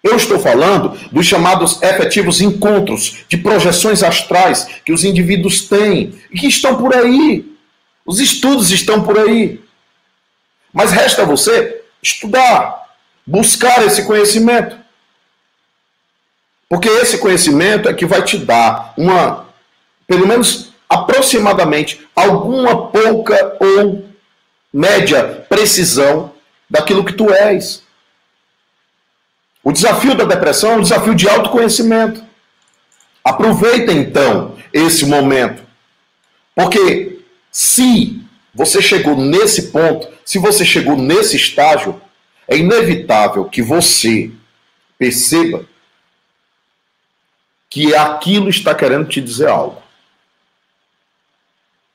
[0.03, 6.39] Eu estou falando dos chamados efetivos encontros de projeções astrais que os indivíduos têm e
[6.39, 7.45] que estão por aí.
[8.07, 9.61] Os estudos estão por aí.
[10.73, 12.87] Mas resta você estudar,
[13.27, 14.79] buscar esse conhecimento.
[16.69, 19.47] Porque esse conhecimento é que vai te dar uma,
[20.07, 24.05] pelo menos aproximadamente, alguma pouca ou
[24.73, 26.33] média precisão
[26.69, 27.83] daquilo que tu és.
[29.63, 32.23] O desafio da depressão é um desafio de autoconhecimento.
[33.25, 35.63] Aproveita então esse momento.
[36.55, 38.23] Porque se
[38.55, 42.01] você chegou nesse ponto, se você chegou nesse estágio,
[42.49, 44.31] é inevitável que você
[44.99, 45.65] perceba
[47.77, 49.83] que aquilo está querendo te dizer algo.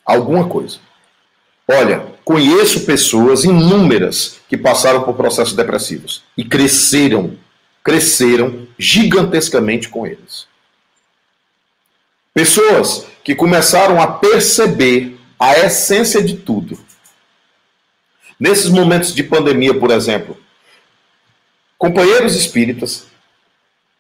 [0.06, 0.78] Alguma coisa.
[1.68, 7.36] Olha, conheço pessoas inúmeras que passaram por processos depressivos e cresceram,
[7.84, 10.46] cresceram gigantescamente com eles.
[12.32, 16.78] Pessoas que começaram a perceber a essência de tudo.
[18.40, 20.38] Nesses momentos de pandemia, por exemplo,
[21.76, 23.08] companheiros espíritas,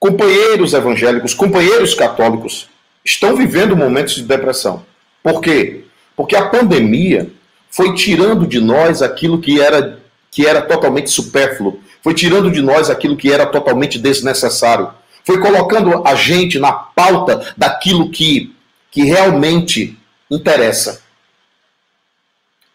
[0.02, 2.68] companheiros evangélicos, companheiros católicos
[3.06, 4.84] estão vivendo momentos de depressão.
[5.22, 5.84] Por quê?
[6.16, 7.30] Porque a pandemia
[7.70, 9.99] foi tirando de nós aquilo que era,
[10.32, 14.91] que era totalmente supérfluo, foi tirando de nós aquilo que era totalmente desnecessário,
[15.24, 18.56] foi colocando a gente na pauta daquilo que,
[18.89, 19.95] que realmente
[20.32, 21.04] interessa.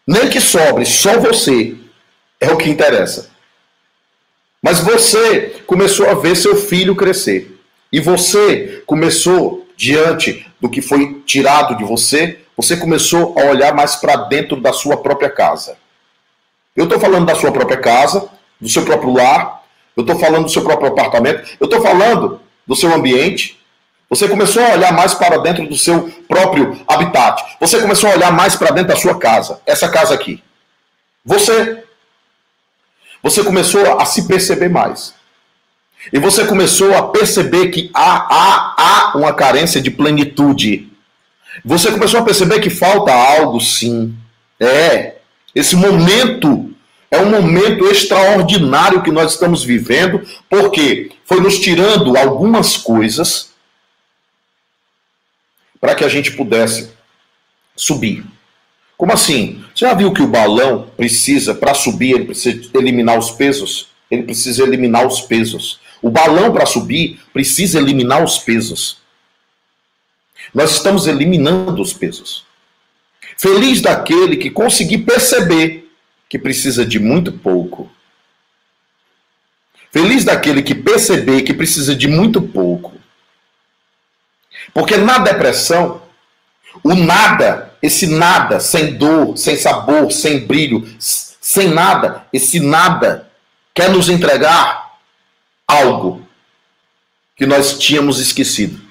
[0.06, 1.74] Nem que sobre, só você
[2.40, 3.30] é o que interessa.
[4.66, 7.56] Mas você começou a ver seu filho crescer.
[7.92, 13.94] E você começou, diante do que foi tirado de você, você começou a olhar mais
[13.94, 15.76] para dentro da sua própria casa.
[16.74, 18.28] Eu estou falando da sua própria casa,
[18.60, 19.62] do seu próprio lar,
[19.96, 23.60] eu estou falando do seu próprio apartamento, eu estou falando do seu ambiente.
[24.10, 27.40] Você começou a olhar mais para dentro do seu próprio habitat.
[27.60, 30.42] Você começou a olhar mais para dentro da sua casa, essa casa aqui.
[31.24, 31.85] Você.
[33.22, 35.14] Você começou a se perceber mais.
[36.12, 40.88] E você começou a perceber que há, há, há uma carência de plenitude
[41.64, 44.14] você começou a perceber que falta algo, sim.
[44.60, 45.16] É.
[45.54, 46.70] Esse momento
[47.10, 53.50] é um momento extraordinário que nós estamos vivendo, porque foi nos tirando algumas coisas
[55.80, 56.90] para que a gente pudesse
[57.74, 58.24] subir.
[58.96, 59.62] Como assim?
[59.74, 63.88] Você já viu que o balão precisa, para subir, ele precisa eliminar os pesos?
[64.10, 65.80] Ele precisa eliminar os pesos.
[66.00, 68.98] O balão, para subir, precisa eliminar os pesos.
[70.54, 72.46] Nós estamos eliminando os pesos.
[73.36, 75.90] Feliz daquele que conseguir perceber
[76.28, 77.90] que precisa de muito pouco.
[79.90, 82.94] Feliz daquele que perceber que precisa de muito pouco.
[84.72, 86.02] Porque na depressão,
[86.82, 93.30] o nada, esse nada, sem dor, sem sabor, sem brilho, sem nada, esse nada
[93.74, 94.96] quer nos entregar
[95.66, 96.26] algo
[97.36, 98.86] que nós tínhamos esquecido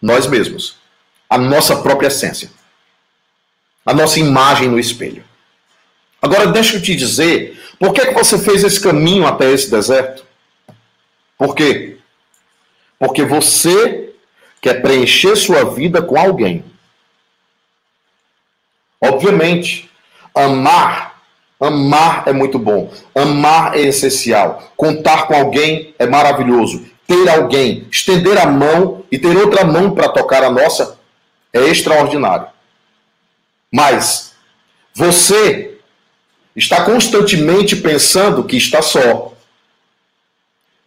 [0.00, 0.76] nós mesmos,
[1.28, 2.50] a nossa própria essência,
[3.84, 5.24] a nossa imagem no espelho.
[6.22, 10.24] Agora, deixa eu te dizer, por que, que você fez esse caminho até esse deserto?
[11.36, 11.98] Por quê?
[12.98, 14.09] Porque você
[14.60, 16.64] quer preencher sua vida com alguém.
[19.00, 19.90] Obviamente,
[20.34, 21.22] amar,
[21.58, 22.92] amar é muito bom.
[23.14, 24.72] Amar é essencial.
[24.76, 30.08] Contar com alguém é maravilhoso ter alguém, estender a mão e ter outra mão para
[30.08, 30.96] tocar a nossa
[31.52, 32.46] é extraordinário.
[33.68, 34.32] Mas
[34.94, 35.76] você
[36.54, 39.32] está constantemente pensando que está só.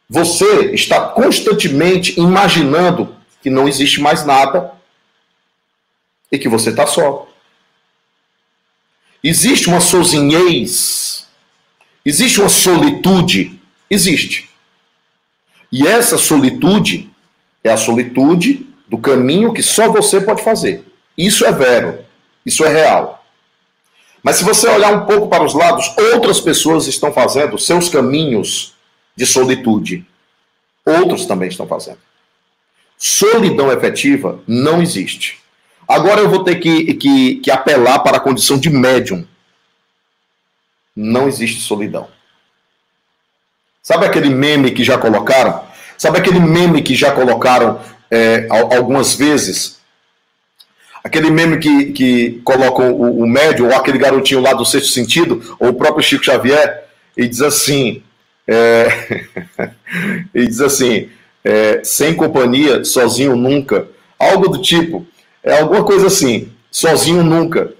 [0.10, 3.14] Você está constantemente imaginando
[3.44, 4.72] que não existe mais nada
[6.32, 7.28] e que você está só.
[9.22, 11.28] Existe uma sozinhez,
[12.06, 14.50] existe uma solitude, existe.
[15.70, 17.12] E essa solitude
[17.62, 20.86] é a solitude do caminho que só você pode fazer.
[21.18, 22.06] Isso é vero,
[22.46, 23.26] isso é real.
[24.22, 28.74] Mas se você olhar um pouco para os lados, outras pessoas estão fazendo seus caminhos
[29.18, 30.06] de solitude.
[30.86, 32.00] Outros também estão fazendo.
[33.06, 35.38] Solidão efetiva não existe.
[35.86, 39.28] Agora eu vou ter que, que, que apelar para a condição de médium.
[40.96, 42.08] Não existe solidão.
[43.82, 45.66] Sabe aquele meme que já colocaram?
[45.98, 49.82] Sabe aquele meme que já colocaram é, algumas vezes?
[51.04, 55.58] Aquele meme que, que colocam o, o médium, ou aquele garotinho lá do sexto sentido,
[55.60, 56.86] ou o próprio Chico Xavier,
[57.18, 58.02] e diz assim:
[58.48, 58.88] é,
[60.34, 61.10] e diz assim:
[61.44, 63.88] é, sem companhia, sozinho nunca.
[64.18, 65.06] Algo do tipo.
[65.44, 67.74] É alguma coisa assim, sozinho nunca,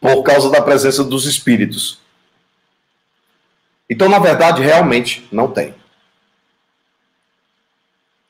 [0.00, 1.98] por causa da presença dos espíritos.
[3.88, 5.74] Então, na verdade, realmente não tem.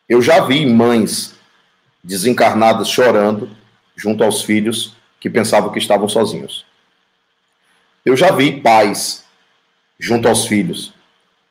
[0.08, 1.34] Eu já vi mães
[2.02, 3.50] desencarnadas chorando
[3.96, 6.66] junto aos filhos que pensavam que estavam sozinhos.
[8.04, 9.24] Eu já vi pais
[9.98, 10.92] junto aos filhos.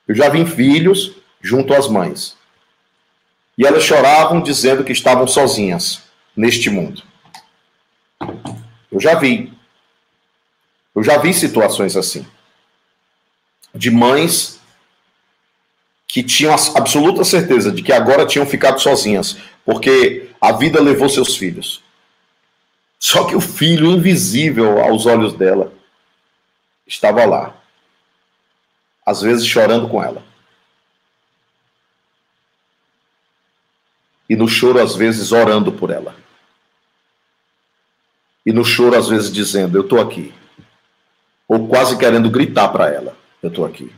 [0.08, 2.38] Eu já vi filhos junto às mães.
[3.58, 6.02] E elas choravam dizendo que estavam sozinhas
[6.36, 7.04] neste mundo.
[8.92, 9.54] Eu já vi.
[10.96, 12.26] Eu já vi situações assim.
[13.74, 14.60] De mães
[16.08, 21.38] que tinham absoluta certeza de que agora tinham ficado sozinhas, porque a vida levou seus
[21.38, 21.82] filhos.
[23.00, 25.74] Só que o filho invisível aos olhos dela
[26.86, 27.56] estava lá,
[29.06, 30.22] às vezes chorando com ela.
[34.32, 36.16] E no choro, às vezes, orando por ela.
[38.46, 40.34] E no choro, às vezes, dizendo: Eu estou aqui.
[41.50, 43.14] Ou quase querendo gritar para ela:
[43.44, 43.94] Eu estou aqui.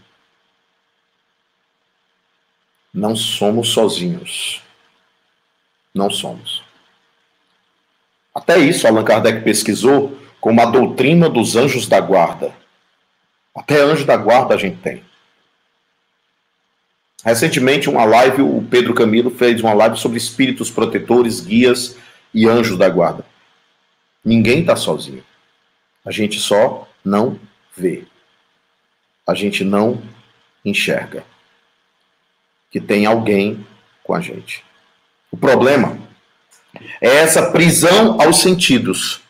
[2.91, 4.63] Não somos sozinhos.
[5.93, 6.63] Não somos.
[8.33, 12.51] Até isso Allan Kardec pesquisou como a doutrina dos anjos da guarda.
[13.55, 15.05] Até anjo da guarda a gente tem.
[17.23, 21.95] Recentemente, uma live, o Pedro Camilo fez uma live sobre espíritos protetores, guias
[22.33, 23.25] e anjos da guarda.
[24.23, 25.23] Ninguém está sozinho.
[26.05, 27.39] A gente só não
[27.75, 28.03] vê.
[29.25, 30.01] A gente não
[30.65, 31.23] enxerga
[32.69, 33.65] que tem alguém
[34.03, 34.63] com a gente.
[35.31, 35.97] O problema
[36.99, 39.21] é essa prisão aos sentidos.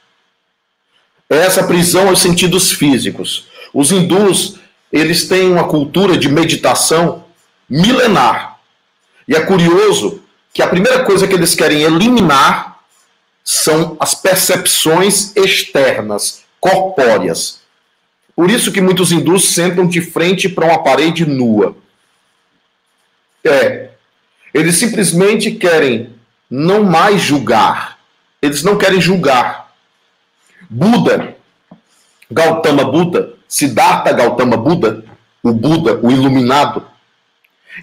[1.29, 3.47] É essa prisão aos sentidos físicos.
[3.71, 4.59] Os hindus,
[4.91, 7.22] eles têm uma cultura de meditação
[7.69, 8.59] milenar.
[9.27, 10.21] E é curioso
[10.53, 12.79] que a primeira coisa que eles querem eliminar
[13.43, 17.61] são as percepções externas, corpóreas.
[18.35, 21.75] Por isso que muitos hindus sentam de frente para uma parede nua.
[23.43, 23.89] É.
[24.53, 26.15] Eles simplesmente querem
[26.49, 27.99] não mais julgar.
[28.41, 29.73] Eles não querem julgar.
[30.69, 31.35] Buda,
[32.31, 35.03] Gautama Buda, Siddhartha Gautama Buda,
[35.41, 36.85] o Buda, o iluminado,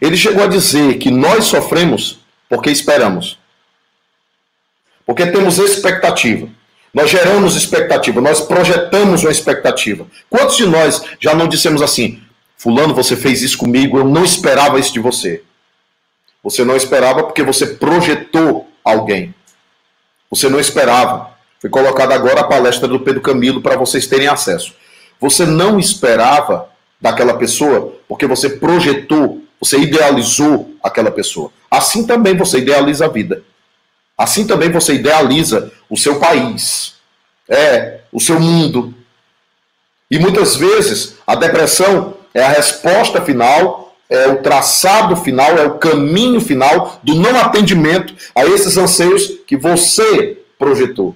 [0.01, 3.39] ele chegou a dizer que nós sofremos porque esperamos.
[5.07, 6.49] Porque temos expectativa.
[6.93, 10.07] Nós geramos expectativa, nós projetamos uma expectativa.
[10.29, 12.21] Quantos de nós já não dissemos assim:
[12.57, 15.43] Fulano, você fez isso comigo, eu não esperava isso de você?
[16.43, 19.35] Você não esperava porque você projetou alguém.
[20.31, 21.31] Você não esperava.
[21.61, 24.75] Foi colocada agora a palestra do Pedro Camilo para vocês terem acesso.
[25.21, 26.69] Você não esperava
[27.01, 31.53] daquela pessoa porque você projetou, você idealizou aquela pessoa.
[31.71, 33.43] Assim também você idealiza a vida.
[34.17, 36.95] Assim também você idealiza o seu país,
[37.49, 38.95] é, o seu mundo.
[40.11, 45.79] E muitas vezes a depressão é a resposta final é o traçado final, é o
[45.79, 51.15] caminho final do não atendimento a esses anseios que você projetou.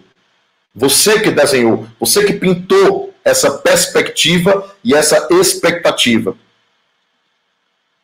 [0.73, 6.37] Você que desenhou, você que pintou essa perspectiva e essa expectativa.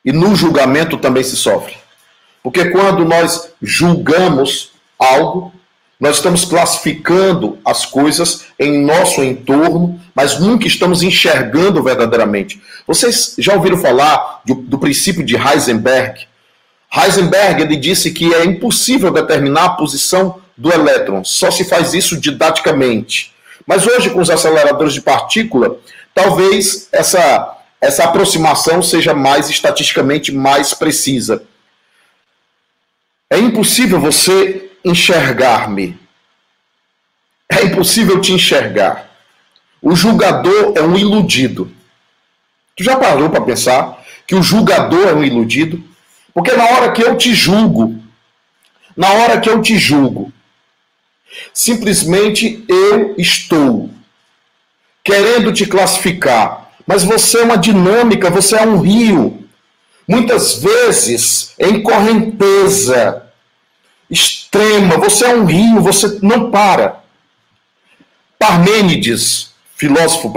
[0.05, 1.75] E no julgamento também se sofre.
[2.43, 5.53] Porque quando nós julgamos algo,
[6.01, 12.61] nós estamos classificando as coisas em nosso entorno, mas nunca estamos enxergando verdadeiramente.
[12.87, 16.27] Vocês já ouviram falar do, do princípio de Heisenberg?
[16.91, 22.19] Heisenberg ele disse que é impossível determinar a posição do elétron, só se faz isso
[22.19, 23.33] didaticamente.
[23.67, 25.77] Mas hoje, com os aceleradores de partícula,
[26.15, 31.43] talvez essa, essa aproximação seja mais estatisticamente mais precisa.
[33.31, 35.99] É impossível você enxergar-me.
[37.49, 39.11] É impossível te enxergar.
[39.81, 41.73] O julgador é um iludido.
[42.77, 45.83] Tu já parou para pensar que o julgador é um iludido?
[46.35, 47.99] Porque na hora que eu te julgo,
[48.97, 50.33] na hora que eu te julgo,
[51.53, 53.91] simplesmente eu estou
[55.03, 59.49] querendo te classificar, mas você é uma dinâmica, você é um rio,
[60.07, 63.31] muitas vezes em correnteza
[64.11, 67.01] extrema, você é um rio, você não para.
[68.39, 70.33] Parmênides, filósofo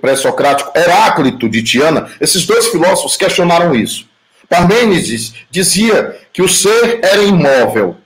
[0.00, 4.06] pré-socrático, Heráclito de Tiana, esses dois filósofos questionaram isso.
[4.48, 7.96] Parmênides dizia que o ser era imóvel,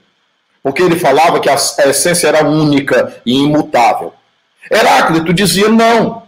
[0.63, 4.13] porque ele falava que a essência era única e imutável.
[4.71, 6.22] Heráclito dizia não.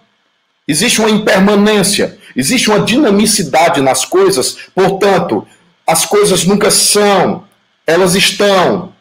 [0.67, 5.47] Existe uma impermanência, existe uma dinamicidade nas coisas, portanto,
[5.85, 7.43] as coisas nunca são,
[7.85, 8.93] elas estão.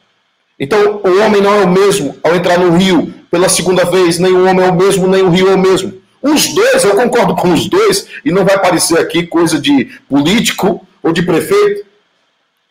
[0.61, 4.33] Então, o homem não é o mesmo ao entrar no rio pela segunda vez, nem
[4.33, 5.95] o homem é o mesmo, nem o rio é o mesmo.
[6.23, 10.87] Os dois, eu concordo com os dois, e não vai parecer aqui coisa de político
[11.03, 11.85] ou de prefeito,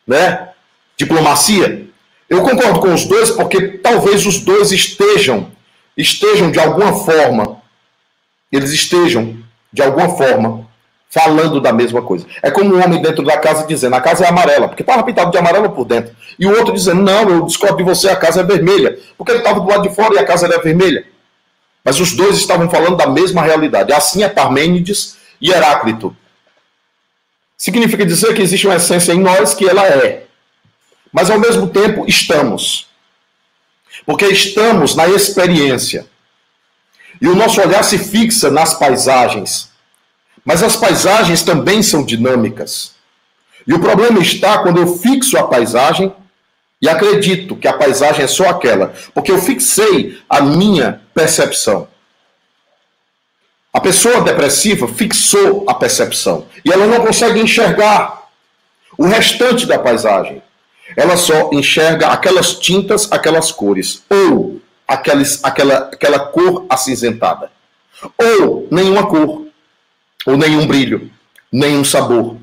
[0.07, 0.49] né?
[0.97, 1.87] Diplomacia.
[2.29, 5.51] Eu concordo com os dois porque talvez os dois estejam,
[5.97, 7.61] estejam de alguma forma,
[8.57, 9.37] eles estejam
[9.71, 10.67] de alguma forma
[11.09, 12.25] falando da mesma coisa.
[12.41, 15.31] É como um homem dentro da casa dizendo: a casa é amarela, porque estava pintado
[15.31, 16.15] de amarelo por dentro.
[16.39, 19.39] E o outro dizendo: não, eu discordo de você, a casa é vermelha, porque ele
[19.39, 21.05] estava do lado de fora e a casa era vermelha.
[21.83, 23.91] Mas os dois estavam falando da mesma realidade.
[23.91, 26.15] Assim é Parmênides e Heráclito.
[27.57, 30.25] Significa dizer que existe uma essência em nós que ela é.
[31.11, 32.87] Mas ao mesmo tempo estamos.
[34.05, 36.07] Porque estamos na experiência.
[37.23, 39.73] E o nosso olhar se fixa nas paisagens
[40.45, 42.93] mas as paisagens também são dinâmicas.
[43.65, 46.13] E o problema está quando eu fixo a paisagem
[46.81, 51.87] e acredito que a paisagem é só aquela, porque eu fixei a minha percepção.
[53.71, 58.27] A pessoa depressiva fixou a percepção e ela não consegue enxergar
[58.97, 60.43] o restante da paisagem.
[60.95, 64.61] Ela só enxerga aquelas tintas, aquelas cores, ou
[64.93, 67.51] aqueles, aquela, aquela cor acinzentada,
[68.17, 69.43] ou nenhuma cor
[70.25, 71.11] ou nenhum brilho,
[71.51, 72.37] nenhum sabor.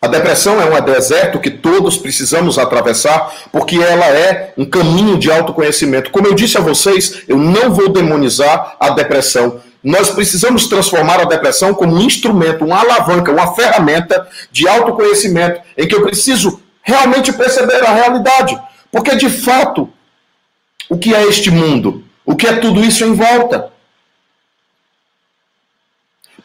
[0.00, 5.28] A depressão é um deserto que todos precisamos atravessar, porque ela é um caminho de
[5.30, 6.12] autoconhecimento.
[6.12, 9.60] Como eu disse a vocês, eu não vou demonizar a depressão.
[9.82, 15.88] Nós precisamos transformar a depressão como um instrumento, uma alavanca, uma ferramenta de autoconhecimento, em
[15.88, 18.56] que eu preciso realmente perceber a realidade.
[18.92, 19.92] Porque, de fato,
[20.88, 22.04] o que é este mundo?
[22.24, 23.72] O que é tudo isso em volta?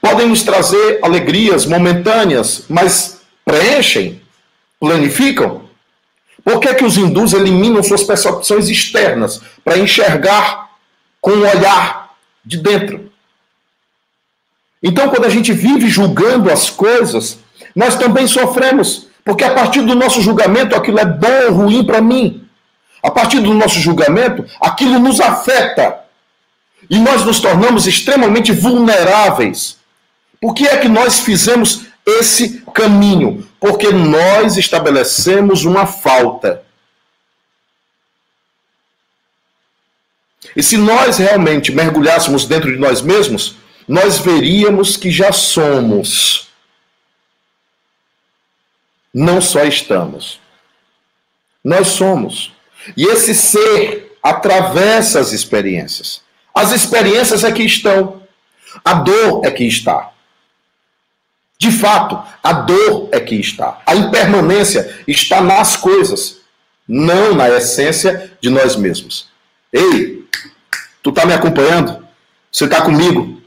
[0.03, 4.21] podem nos trazer alegrias momentâneas, mas preenchem,
[4.77, 5.63] planificam.
[6.43, 10.71] Por que, é que os hindus eliminam suas percepções externas para enxergar
[11.21, 13.09] com o olhar de dentro?
[14.83, 17.39] Então, quando a gente vive julgando as coisas,
[17.73, 22.01] nós também sofremos, porque a partir do nosso julgamento aquilo é bom ou ruim para
[22.01, 22.42] mim.
[23.03, 25.99] A partir do nosso julgamento, aquilo nos afeta.
[26.89, 29.83] E nós nos tornamos extremamente vulneráveis
[30.43, 33.49] por que é que nós fizemos esse caminho?
[33.61, 36.65] Porque nós estabelecemos uma falta.
[40.53, 43.55] E se nós realmente mergulhássemos dentro de nós mesmos,
[43.87, 46.49] nós veríamos que já somos.
[49.13, 50.41] Não só estamos.
[51.63, 52.52] Nós somos.
[52.95, 56.21] E esse ser atravessa as experiências.
[56.53, 58.21] As experiências é que estão.
[58.83, 60.11] A dor é que está.
[61.57, 63.81] De fato, a dor é que está.
[63.85, 66.39] A impermanência está nas coisas,
[66.87, 69.29] não na essência de nós mesmos.
[69.71, 70.27] Ei,
[71.01, 72.05] tu está me acompanhando?
[72.51, 73.41] Você está comigo?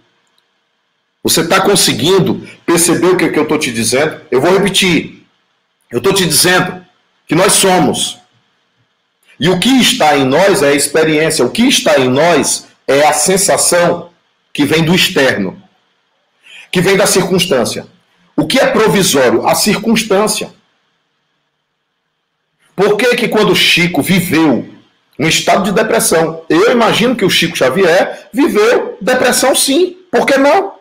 [1.22, 4.20] Você está conseguindo perceber o que, que eu estou te dizendo?
[4.30, 5.26] Eu vou repetir.
[5.90, 6.84] Eu estou te dizendo
[7.26, 8.18] que nós somos.
[9.38, 11.44] E o que está em nós é a experiência.
[11.44, 14.10] O que está em nós é a sensação
[14.52, 15.62] que vem do externo,
[16.70, 17.86] que vem da circunstância.
[18.34, 19.46] O que é provisório?
[19.46, 20.50] A circunstância.
[22.74, 24.68] Por que, que quando Chico viveu
[25.18, 30.36] um estado de depressão, eu imagino que o Chico Xavier viveu depressão sim, por que
[30.36, 30.74] não?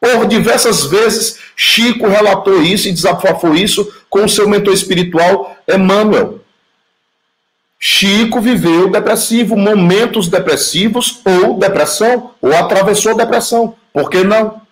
[0.00, 6.40] Por diversas vezes, Chico relatou isso e desabafou isso com o seu mentor espiritual, Emmanuel.
[7.78, 13.76] Chico viveu depressivo, momentos depressivos ou depressão, ou atravessou depressão.
[13.92, 14.62] Por que não?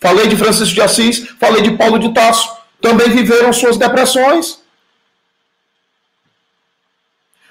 [0.00, 2.54] Falei de Francisco de Assis, falei de Paulo de Tasso.
[2.80, 4.60] Também viveram suas depressões.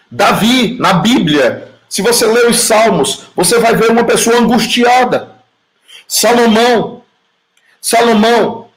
[0.09, 5.36] Davi, na Bíblia, se você ler os Salmos, você vai ver uma pessoa angustiada.
[6.07, 7.03] Salomão,
[7.81, 8.69] Salomão,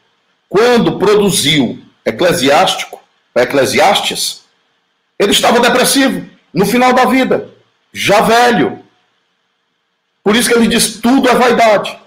[0.48, 3.00] quando produziu Eclesiástico,
[3.34, 4.37] Eclesiastes,
[5.18, 7.50] Ele estava depressivo no final da vida,
[7.92, 8.84] já velho.
[10.22, 11.98] Por isso que ele diz: tudo é vaidade.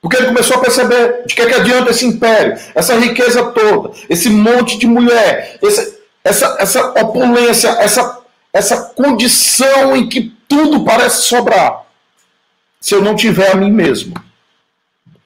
[0.00, 3.94] Porque ele começou a perceber de que, é que adianta esse império, essa riqueza toda,
[4.08, 8.18] esse monte de mulher, esse, essa, essa opulência, essa,
[8.50, 11.84] essa condição em que tudo parece sobrar,
[12.80, 14.14] se eu não tiver a mim mesmo,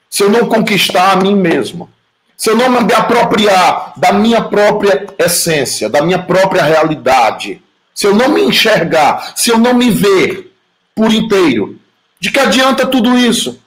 [0.09, 1.89] se eu não conquistar a mim mesmo,
[2.37, 7.61] se eu não me apropriar da minha própria essência, da minha própria realidade,
[7.93, 10.53] se eu não me enxergar, se eu não me ver
[10.93, 11.79] por inteiro,
[12.19, 13.61] de que adianta tudo isso?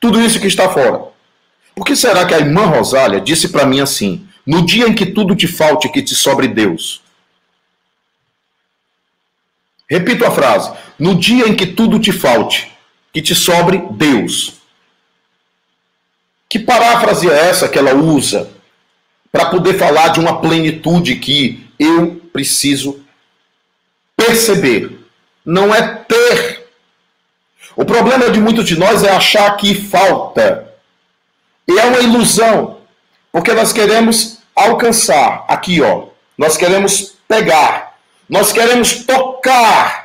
[0.00, 1.02] Tudo isso que está fora.
[1.74, 5.06] Por que será que a irmã Rosália disse para mim assim: no dia em que
[5.06, 7.02] tudo te falte, que te sobre Deus?
[9.88, 12.70] Repito a frase: no dia em que tudo te falte,
[13.12, 14.63] que te sobre Deus.
[16.48, 18.50] Que paráfrase é essa que ela usa
[19.32, 23.04] para poder falar de uma plenitude que eu preciso
[24.16, 24.98] perceber?
[25.44, 26.68] Não é ter.
[27.76, 30.72] O problema de muitos de nós é achar que falta.
[31.66, 32.78] E é uma ilusão,
[33.32, 36.08] porque nós queremos alcançar aqui, ó.
[36.36, 37.94] Nós queremos pegar,
[38.28, 40.03] nós queremos tocar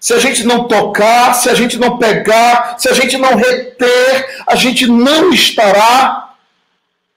[0.00, 4.42] se a gente não tocar, se a gente não pegar, se a gente não reter,
[4.46, 6.34] a gente não estará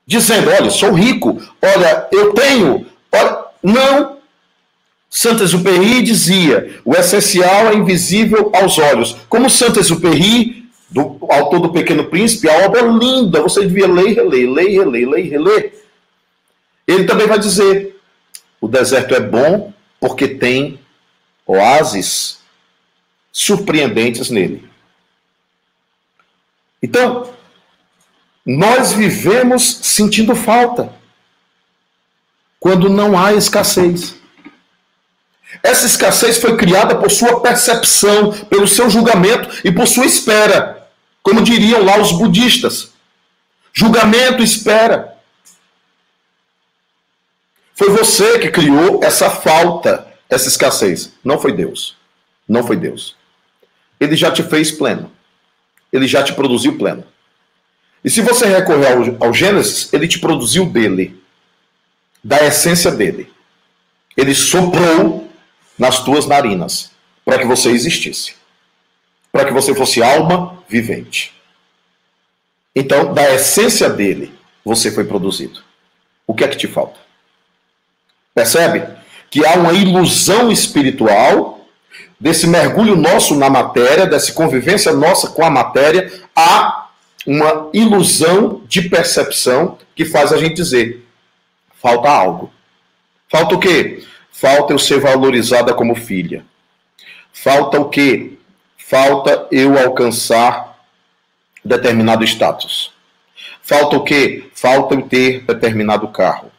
[0.05, 2.85] dizendo: olha, sou rico, olha, eu tenho.
[3.11, 4.17] Olha, não.
[5.09, 9.15] Saint-Exupéry dizia: o essencial é invisível aos olhos.
[9.29, 14.13] Como Saint-Exupéry, do autor do Pequeno Príncipe, a obra é linda, você devia ler e
[14.13, 15.73] reler, ler e reler, ler e reler.
[16.87, 17.95] Ele também vai dizer:
[18.59, 20.79] o deserto é bom porque tem
[21.45, 22.40] oásis
[23.31, 24.69] surpreendentes nele.
[26.81, 27.31] Então,
[28.45, 30.91] nós vivemos sentindo falta
[32.59, 34.15] quando não há escassez.
[35.61, 40.89] Essa escassez foi criada por sua percepção, pelo seu julgamento e por sua espera.
[41.21, 42.91] Como diriam lá os budistas.
[43.73, 45.17] Julgamento, espera.
[47.75, 51.13] Foi você que criou essa falta, essa escassez.
[51.23, 51.95] Não foi Deus.
[52.47, 53.20] Não foi Deus
[54.01, 55.11] ele já te fez pleno.
[55.93, 57.03] Ele já te produziu pleno.
[58.03, 61.21] E se você recorrer ao, ao Gênesis, ele te produziu dele,
[62.23, 63.31] da essência dele.
[64.17, 65.29] Ele soprou
[65.77, 66.91] nas tuas narinas
[67.23, 68.33] para que você existisse,
[69.31, 71.33] para que você fosse alma vivente.
[72.75, 74.33] Então, da essência dele,
[74.65, 75.61] você foi produzido.
[76.25, 76.99] O que é que te falta?
[78.33, 78.87] Percebe
[79.29, 81.60] que há uma ilusão espiritual
[82.21, 86.87] desse mergulho nosso na matéria, dessa convivência nossa com a matéria, há
[87.25, 91.03] uma ilusão de percepção que faz a gente dizer:
[91.81, 92.53] falta algo.
[93.27, 94.03] Falta o quê?
[94.31, 96.45] Falta eu ser valorizada como filha.
[97.33, 98.37] Falta o quê?
[98.77, 100.79] Falta eu alcançar
[101.65, 102.91] determinado status.
[103.63, 104.49] Falta o quê?
[104.53, 106.51] Falta eu ter determinado carro.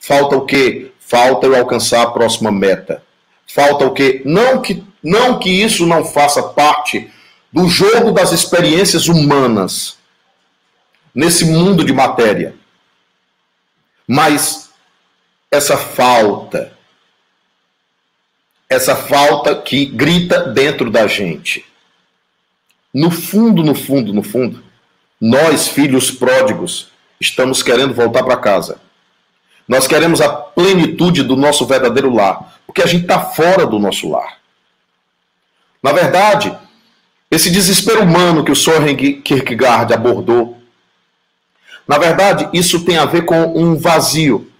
[0.00, 0.90] Falta o quê?
[0.98, 3.02] Falta eu alcançar a próxima meta.
[3.46, 4.22] Falta o quê?
[4.24, 7.10] Não que não que isso não faça parte
[7.52, 9.98] do jogo das experiências humanas
[11.14, 12.56] nesse mundo de matéria.
[14.08, 14.70] Mas
[15.50, 16.72] essa falta,
[18.68, 21.64] essa falta que grita dentro da gente.
[22.92, 24.64] No fundo, no fundo, no fundo,
[25.20, 26.88] nós, filhos pródigos,
[27.20, 28.80] estamos querendo voltar para casa.
[29.66, 34.08] Nós queremos a plenitude do nosso verdadeiro lar, porque a gente está fora do nosso
[34.08, 34.43] lar.
[35.84, 36.50] Na verdade,
[37.30, 40.56] esse desespero humano que o Soren Kierkegaard abordou,
[41.86, 44.50] na verdade, isso tem a ver com um vazio.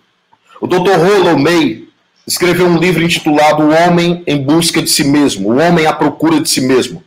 [0.61, 0.99] O Dr.
[0.99, 1.85] Rollo May
[2.27, 6.39] escreveu um livro intitulado O Homem em Busca de Si Mesmo, O Homem à Procura
[6.39, 7.03] de Si Mesmo.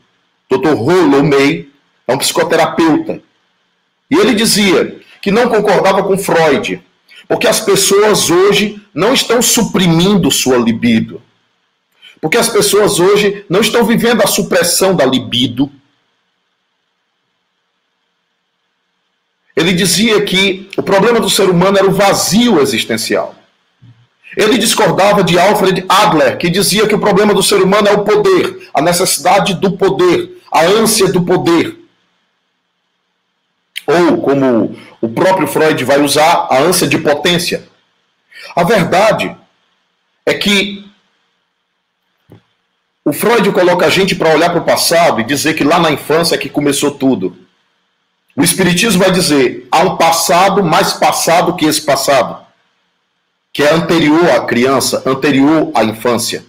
[0.49, 0.73] Dr.
[0.73, 1.67] Rollo May
[2.07, 3.21] é um psicoterapeuta.
[4.09, 6.81] E ele dizia que não concordava com Freud,
[7.27, 11.21] porque as pessoas hoje não estão suprimindo sua libido.
[12.21, 15.71] Porque as pessoas hoje não estão vivendo a supressão da libido.
[19.55, 23.35] Ele dizia que o problema do ser humano era o vazio existencial.
[24.35, 28.03] Ele discordava de Alfred Adler, que dizia que o problema do ser humano é o
[28.03, 31.75] poder, a necessidade do poder, a ânsia do poder.
[33.87, 37.67] Ou, como o próprio Freud vai usar, a ânsia de potência.
[38.55, 39.35] A verdade
[40.25, 40.86] é que
[43.07, 45.89] o Freud coloca a gente para olhar para o passado e dizer que lá na
[45.89, 47.37] infância é que começou tudo.
[48.35, 52.45] O Espiritismo vai dizer: há um passado mais passado que esse passado,
[53.53, 56.43] que é anterior à criança, anterior à infância.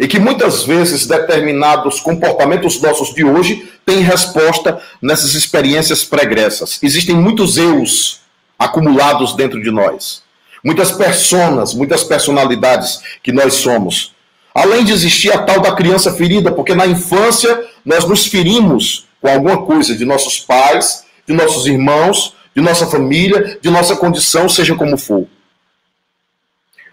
[0.00, 6.80] E que muitas vezes determinados comportamentos nossos de hoje têm resposta nessas experiências pregressas.
[6.82, 8.20] Existem muitos eus
[8.58, 10.24] acumulados dentro de nós.
[10.64, 14.15] Muitas personas, muitas personalidades que nós somos.
[14.56, 19.28] Além de existir a tal da criança ferida, porque na infância nós nos ferimos com
[19.28, 24.74] alguma coisa de nossos pais, de nossos irmãos, de nossa família, de nossa condição, seja
[24.74, 25.26] como for.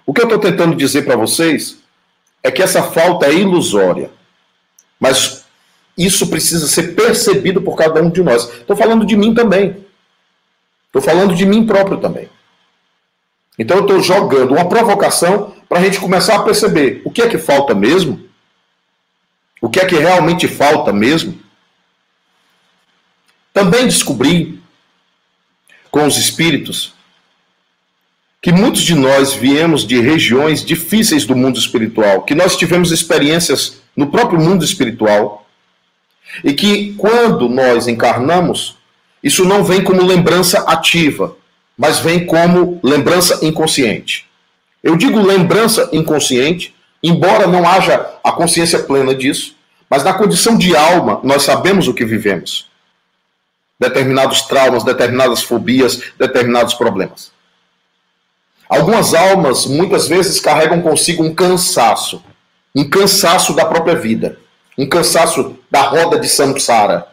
[0.06, 1.78] O que eu estou tentando dizer para vocês
[2.44, 4.12] é que essa falta é ilusória.
[5.00, 5.46] Mas
[5.98, 8.44] isso precisa ser percebido por cada um de nós.
[8.44, 9.86] Estou falando de mim também.
[10.88, 12.28] Estou falando de mim próprio também.
[13.58, 17.28] Então eu estou jogando uma provocação para a gente começar a perceber o que é
[17.28, 18.24] que falta mesmo,
[19.60, 21.40] o que é que realmente falta mesmo.
[23.52, 24.62] Também descobri
[25.90, 26.94] com os espíritos
[28.40, 33.82] que muitos de nós viemos de regiões difíceis do mundo espiritual, que nós tivemos experiências
[33.96, 35.48] no próprio mundo espiritual,
[36.44, 38.78] e que quando nós encarnamos,
[39.24, 41.36] isso não vem como lembrança ativa,
[41.76, 44.32] mas vem como lembrança inconsciente.
[44.84, 49.56] Eu digo lembrança inconsciente, embora não haja a consciência plena disso,
[49.90, 52.70] mas na condição de alma nós sabemos o que vivemos.
[53.80, 57.32] Determinados traumas, determinadas fobias, determinados problemas.
[58.68, 62.22] Algumas almas muitas vezes carregam consigo um cansaço,
[62.76, 64.38] um cansaço da própria vida,
[64.78, 67.08] um cansaço da roda de samsara,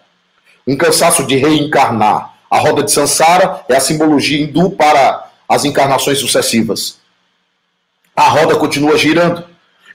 [0.66, 2.34] um cansaço de reencarnar.
[2.50, 6.99] A roda de samsara é a simbologia hindu para as encarnações sucessivas.
[8.20, 9.44] A roda continua girando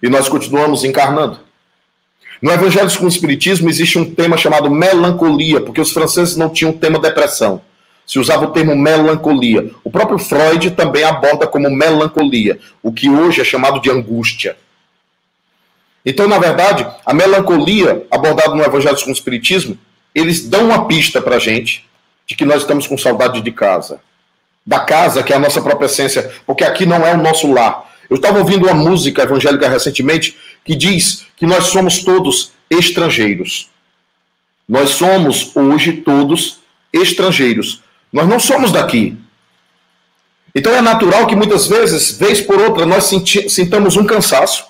[0.01, 1.39] e nós continuamos encarnando.
[2.41, 6.71] No Evangelho com o Espiritismo existe um tema chamado melancolia, porque os franceses não tinham
[6.71, 7.61] o tema depressão
[8.05, 9.71] se usava o termo melancolia.
[9.83, 14.57] O próprio Freud também aborda como melancolia, o que hoje é chamado de angústia.
[16.05, 19.77] Então, na verdade, a melancolia abordada no Evangelho com o Espiritismo,
[20.13, 21.87] eles dão uma pista para a gente
[22.27, 23.99] de que nós estamos com saudade de casa.
[24.65, 27.84] Da casa, que é a nossa própria essência, porque aqui não é o nosso lar.
[28.09, 33.69] Eu estava ouvindo uma música evangélica recentemente que diz que nós somos todos estrangeiros.
[34.67, 36.59] Nós somos hoje todos
[36.91, 37.81] estrangeiros.
[38.11, 39.17] Nós não somos daqui.
[40.55, 43.11] Então é natural que muitas vezes, vez por outra, nós
[43.49, 44.65] sintamos um cansaço,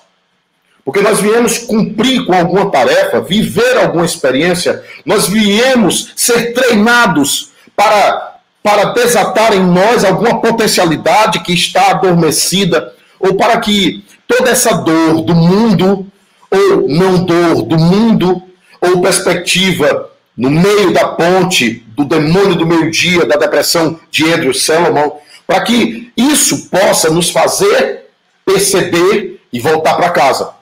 [0.84, 8.40] porque nós viemos cumprir com alguma tarefa, viver alguma experiência, nós viemos ser treinados para,
[8.64, 15.22] para desatar em nós alguma potencialidade que está adormecida, ou para que toda essa dor
[15.22, 16.06] do mundo,
[16.50, 18.42] ou não dor do mundo,
[18.80, 25.18] ou perspectiva no meio da ponte do demônio do meio-dia, da depressão de Andrew Salomon,
[25.46, 28.06] para que isso possa nos fazer
[28.44, 30.54] perceber e voltar para casa.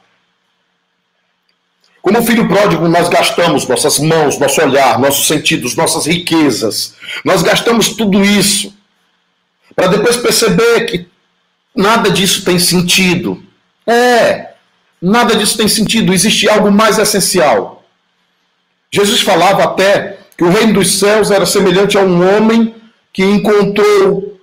[2.00, 6.94] Como filho pródigo, nós gastamos nossas mãos, nosso olhar, nossos sentidos, nossas riquezas.
[7.24, 8.74] Nós gastamos tudo isso
[9.74, 11.06] para depois perceber que
[11.74, 13.42] nada disso tem sentido.
[13.86, 14.54] É,
[15.00, 16.12] nada disso tem sentido.
[16.12, 17.84] Existe algo mais essencial.
[18.90, 22.74] Jesus falava até que o reino dos céus era semelhante a um homem
[23.12, 24.40] que encontrou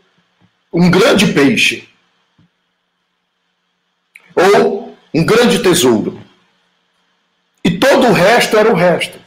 [0.73, 1.87] um grande peixe
[4.35, 6.19] ou um grande tesouro.
[7.63, 9.19] E todo o resto era o resto.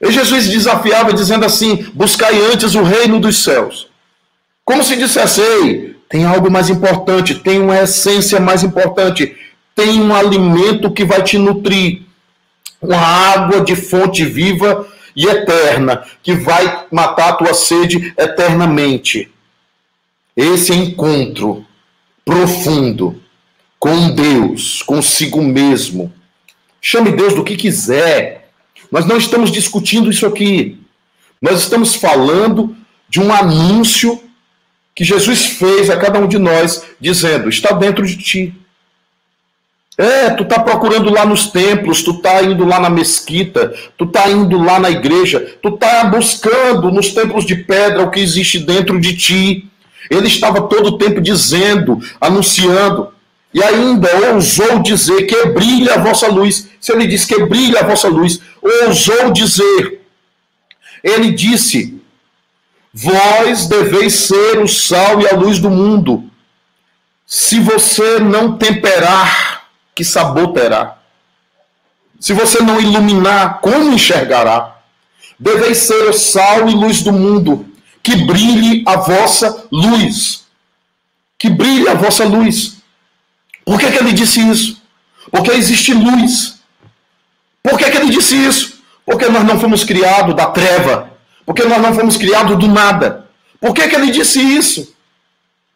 [0.00, 3.88] E Jesus desafiava dizendo assim: buscai antes o reino dos céus.
[4.64, 9.34] Como se dissesse, ei, tem algo mais importante, tem uma essência mais importante,
[9.74, 12.02] tem um alimento que vai te nutrir
[12.82, 14.86] uma água de fonte viva
[15.16, 19.32] e eterna, que vai matar a tua sede eternamente.
[20.36, 21.64] Esse encontro
[22.26, 23.18] profundo
[23.78, 26.12] com Deus, consigo mesmo.
[26.78, 28.50] Chame Deus do que quiser.
[28.90, 30.78] Nós não estamos discutindo isso aqui.
[31.40, 32.76] Nós estamos falando
[33.08, 34.22] de um anúncio
[34.94, 38.54] que Jesus fez a cada um de nós, dizendo: está dentro de ti.
[39.96, 44.28] É, tu tá procurando lá nos templos, tu tá indo lá na mesquita, tu tá
[44.30, 48.98] indo lá na igreja, tu tá buscando nos templos de pedra o que existe dentro
[48.98, 49.68] de ti.
[50.10, 53.08] Ele estava todo o tempo dizendo, anunciando,
[53.52, 56.68] e ainda ousou dizer que brilha a vossa luz.
[56.80, 60.00] Se ele disse que brilha a vossa luz, ousou dizer.
[61.04, 61.91] Ele disse:
[62.92, 66.30] Vós deveis ser o sal e a luz do mundo.
[67.26, 69.64] Se você não temperar
[69.94, 70.98] que sabor terá?
[72.20, 74.76] Se você não iluminar, como enxergará?
[75.38, 77.66] Deveis ser o sal e luz do mundo,
[78.02, 80.44] que brilhe a vossa luz,
[81.38, 82.76] que brilhe a vossa luz.
[83.64, 84.82] Por que, que ele disse isso?
[85.30, 86.60] Porque existe luz.
[87.62, 88.82] Por que, que ele disse isso?
[89.06, 91.11] Porque nós não fomos criados da treva.
[91.44, 93.28] Porque nós não fomos criados do nada.
[93.60, 94.94] Por que, que ele disse isso?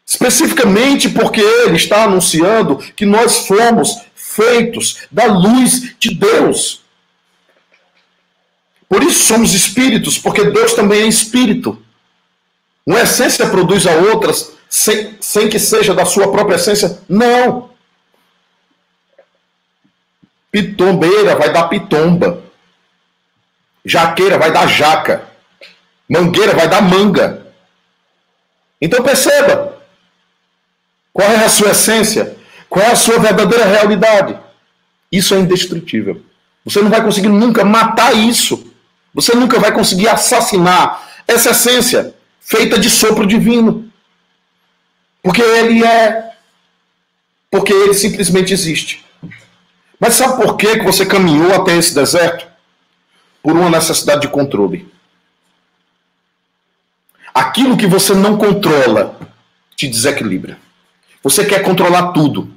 [0.05, 6.81] Especificamente porque ele está anunciando que nós fomos feitos da luz de Deus.
[8.87, 11.81] Por isso somos espíritos, porque Deus também é espírito.
[12.85, 16.99] Uma essência produz a outras sem, sem que seja da sua própria essência?
[17.09, 17.69] Não.
[20.49, 22.43] Pitombeira vai dar pitomba.
[23.83, 25.27] Jaqueira vai dar jaca.
[26.09, 27.47] Mangueira vai dar manga.
[28.81, 29.77] Então perceba.
[31.11, 32.37] Qual é a sua essência?
[32.69, 34.37] Qual é a sua verdadeira realidade?
[35.11, 36.21] Isso é indestrutível.
[36.63, 38.73] Você não vai conseguir nunca matar isso.
[39.13, 43.91] Você nunca vai conseguir assassinar essa essência feita de sopro divino.
[45.23, 46.31] Porque ele é.
[47.49, 49.03] Porque ele simplesmente existe.
[49.99, 52.45] Mas sabe por que você caminhou até esse deserto?
[53.41, 54.87] Por uma necessidade de controle.
[57.37, 59.15] Aquilo que você não controla
[59.75, 60.57] te desequilibra.
[61.21, 62.51] Você quer controlar tudo.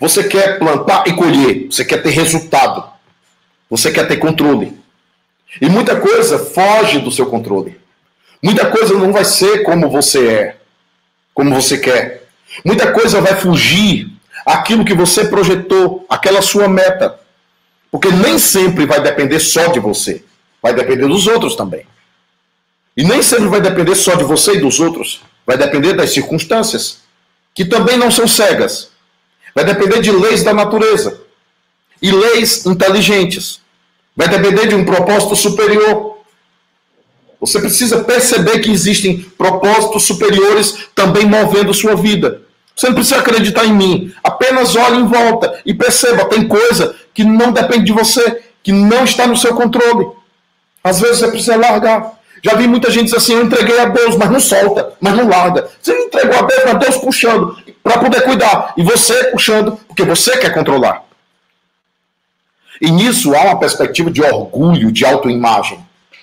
[0.00, 1.66] Você quer plantar e colher.
[1.70, 2.82] Você quer ter resultado.
[3.70, 4.76] Você quer ter controle.
[5.60, 7.80] E muita coisa foge do seu controle.
[8.42, 10.56] Muita coisa não vai ser como você é,
[11.32, 12.24] como você quer.
[12.64, 14.10] Muita coisa vai fugir
[14.44, 17.20] aquilo que você projetou, aquela sua meta.
[17.88, 20.24] Porque nem sempre vai depender só de você.
[20.60, 21.86] Vai depender dos outros também.
[22.96, 25.20] E nem sempre vai depender só de você e dos outros.
[25.46, 26.98] Vai depender das circunstâncias,
[27.54, 28.90] que também não são cegas.
[29.54, 31.20] Vai depender de leis da natureza
[32.00, 33.60] e leis inteligentes.
[34.16, 36.18] Vai depender de um propósito superior.
[37.38, 42.42] Você precisa perceber que existem propósitos superiores também movendo sua vida.
[42.74, 44.14] Você não precisa acreditar em mim.
[44.24, 49.04] Apenas olhe em volta e perceba, tem coisa que não depende de você, que não
[49.04, 50.08] está no seu controle.
[50.82, 52.12] Às vezes você precisa largar.
[52.42, 55.28] Já vi muita gente dizer assim: eu entreguei a Deus, mas não solta, mas não
[55.28, 55.68] larga.
[55.80, 58.74] Você entregou a Deus, mas Deus puxando para poder cuidar.
[58.76, 61.04] E você puxando, porque você quer controlar.
[62.80, 65.78] E nisso há uma perspectiva de orgulho, de autoimagem.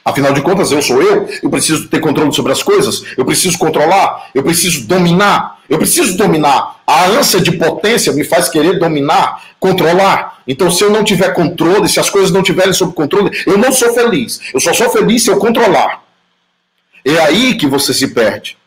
[0.05, 3.57] Afinal de contas, eu sou eu, eu preciso ter controle sobre as coisas, eu preciso
[3.57, 6.81] controlar, eu preciso dominar, eu preciso dominar.
[6.85, 10.39] A ânsia de potência me faz querer dominar, controlar.
[10.45, 13.71] Então, se eu não tiver controle, se as coisas não tiverem sob controle, eu não
[13.71, 14.41] sou feliz.
[14.53, 16.02] Eu só sou feliz se eu controlar.
[17.05, 18.57] É aí que você se perde.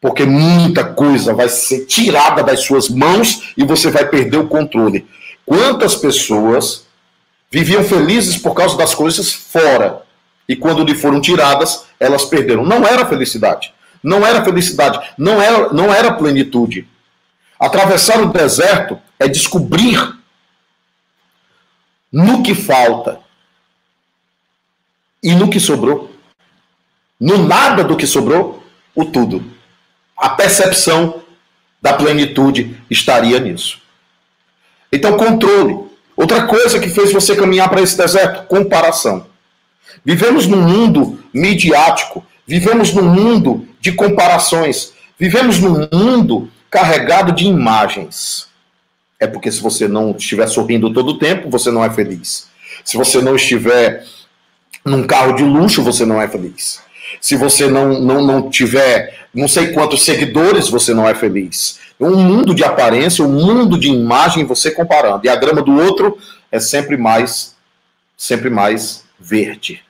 [0.00, 5.06] Porque muita coisa vai ser tirada das suas mãos e você vai perder o controle.
[5.46, 6.84] Quantas pessoas
[7.50, 10.02] viviam felizes por causa das coisas fora
[10.48, 12.64] e quando lhe foram tiradas, elas perderam.
[12.64, 13.72] Não era felicidade.
[14.02, 14.98] Não era felicidade.
[15.16, 16.88] Não era, não era plenitude.
[17.58, 20.18] Atravessar o deserto é descobrir
[22.10, 23.20] no que falta
[25.22, 26.11] e no que sobrou.
[27.22, 28.64] No nada do que sobrou,
[28.96, 29.44] o tudo.
[30.16, 31.22] A percepção
[31.80, 33.80] da plenitude estaria nisso.
[34.92, 35.78] Então, controle.
[36.16, 39.24] Outra coisa que fez você caminhar para esse deserto, comparação.
[40.04, 48.48] Vivemos num mundo midiático, vivemos num mundo de comparações, vivemos num mundo carregado de imagens.
[49.20, 52.48] É porque se você não estiver sorrindo todo o tempo, você não é feliz.
[52.84, 54.04] Se você não estiver
[54.84, 56.82] num carro de luxo, você não é feliz.
[57.20, 61.80] Se você não, não, não tiver não sei quantos seguidores, você não é feliz.
[61.98, 65.24] Um mundo de aparência, um mundo de imagem, você comparando.
[65.24, 66.18] E a grama do outro
[66.50, 67.56] é sempre mais,
[68.16, 69.82] sempre mais verde.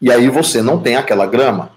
[0.00, 1.70] E aí você não tem aquela grama.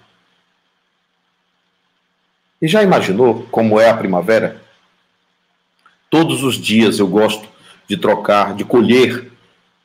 [2.60, 4.60] E já imaginou como é a primavera?
[6.10, 7.46] Todos os dias eu gosto
[7.86, 9.30] de trocar, de colher,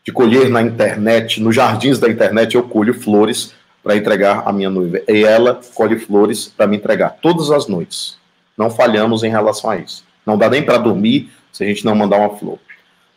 [0.03, 3.53] de colher na internet, nos jardins da internet eu colho flores
[3.83, 5.01] para entregar a minha noiva.
[5.07, 8.17] E ela colhe flores para me entregar todas as noites.
[8.57, 10.05] Não falhamos em relação a isso.
[10.25, 12.57] Não dá nem para dormir se a gente não mandar uma flor.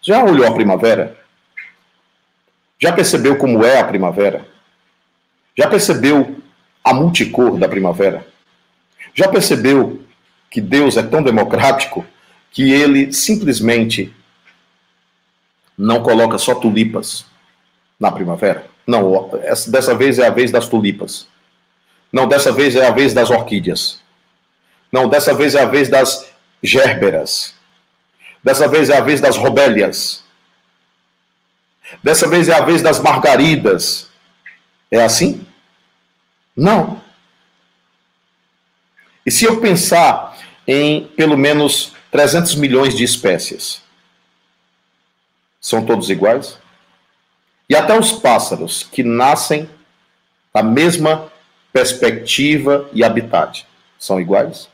[0.02, 1.16] Já olhou a primavera?
[2.78, 4.46] Já percebeu como é a primavera?
[5.56, 6.36] Já percebeu
[6.84, 8.26] a multicor da primavera?
[9.14, 10.02] Já percebeu
[10.50, 12.04] que Deus é tão democrático
[12.50, 14.14] que ele simplesmente
[15.76, 17.26] não coloca só tulipas
[17.98, 18.75] na primavera?
[18.86, 19.30] Não,
[19.68, 21.26] dessa vez é a vez das tulipas.
[22.12, 24.00] Não, dessa vez é a vez das orquídeas.
[24.92, 26.26] Não, dessa vez é a vez das
[26.62, 27.54] gérberas.
[28.42, 30.24] Dessa vez é a vez das robélias.
[32.02, 34.08] Dessa vez é a vez das margaridas.
[34.90, 35.44] É assim?
[36.56, 37.02] Não.
[39.24, 43.82] E se eu pensar em pelo menos 300 milhões de espécies.
[45.60, 46.58] São todos iguais?
[47.68, 49.68] E até os pássaros que nascem
[50.54, 51.30] da mesma
[51.72, 53.66] perspectiva e habitat
[53.98, 54.68] são iguais?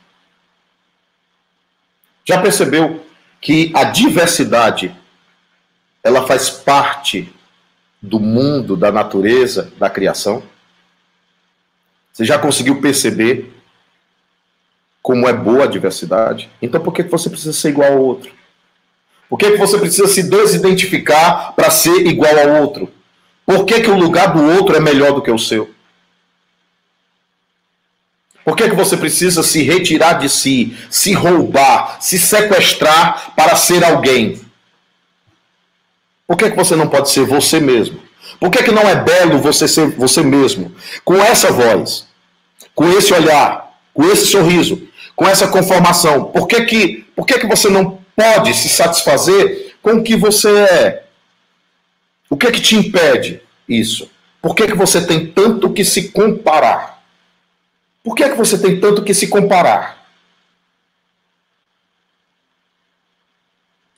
[2.25, 3.05] Já percebeu
[3.41, 4.95] que a diversidade
[6.05, 7.33] ela faz parte
[8.01, 10.43] do mundo, da natureza, da criação?
[12.13, 13.53] Você já conseguiu perceber
[15.01, 16.51] como é boa a diversidade?
[16.61, 18.42] Então por que você precisa ser igual ao outro?
[19.33, 22.93] Por que você precisa se desidentificar para ser igual ao outro?
[23.47, 25.71] Por que, que o lugar do outro é melhor do que o seu?
[28.45, 33.83] Por que, que você precisa se retirar de si, se roubar, se sequestrar para ser
[33.83, 34.39] alguém?
[36.27, 38.03] Por que, que você não pode ser você mesmo?
[38.39, 40.75] Por que, que não é belo você ser você mesmo?
[41.07, 42.07] Com essa voz,
[42.75, 44.87] com esse olhar, com esse sorriso,
[45.17, 46.25] com essa conformação.
[46.25, 50.51] Por que, que, por que, que você não pode se satisfazer com o que você
[50.51, 51.05] é?
[52.29, 54.11] O que, que te impede isso?
[54.41, 57.03] Por que, que você tem tanto que se comparar?
[58.03, 60.03] Por que, é que você tem tanto que se comparar?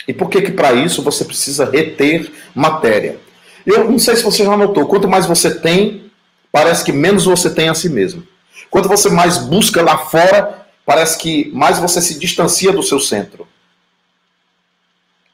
[0.07, 3.19] E por que que para isso você precisa reter matéria?
[3.65, 6.11] Eu não sei se você já notou, quanto mais você tem,
[6.53, 8.27] parece que menos você tem a si mesmo.
[8.71, 13.49] Quanto você mais busca lá fora, parece que mais você se distancia do seu centro.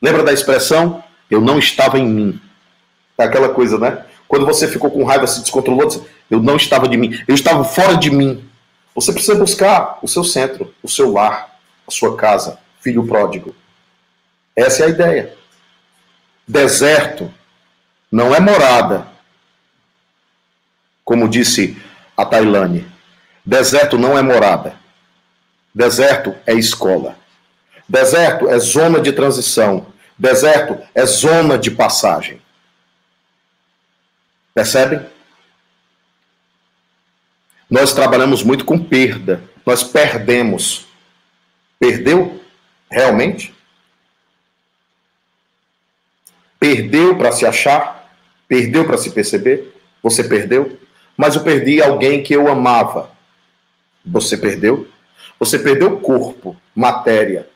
[0.00, 1.02] Lembra da expressão?
[1.30, 2.40] Eu não estava em mim.
[3.18, 4.04] É aquela coisa, né?
[4.26, 5.88] Quando você ficou com raiva, se descontrolou,
[6.30, 7.20] eu não estava de mim.
[7.26, 8.48] Eu estava fora de mim.
[8.94, 13.54] Você precisa buscar o seu centro, o seu lar, a sua casa, filho pródigo.
[14.56, 15.34] Essa é a ideia.
[16.46, 17.32] Deserto
[18.10, 19.06] não é morada,
[21.04, 21.76] como disse
[22.16, 22.86] a Tailane.
[23.44, 24.74] Deserto não é morada.
[25.74, 27.16] Deserto é escola.
[27.88, 29.86] Deserto é zona de transição.
[30.20, 32.42] Deserto é zona de passagem.
[34.52, 35.00] Percebem?
[37.70, 39.42] Nós trabalhamos muito com perda.
[39.64, 40.86] Nós perdemos.
[41.78, 42.38] Perdeu?
[42.90, 43.54] Realmente?
[46.58, 48.14] Perdeu para se achar?
[48.46, 49.74] Perdeu para se perceber?
[50.02, 50.78] Você perdeu?
[51.16, 53.10] Mas eu perdi alguém que eu amava.
[54.04, 54.86] Você perdeu?
[55.38, 57.48] Você perdeu corpo, matéria,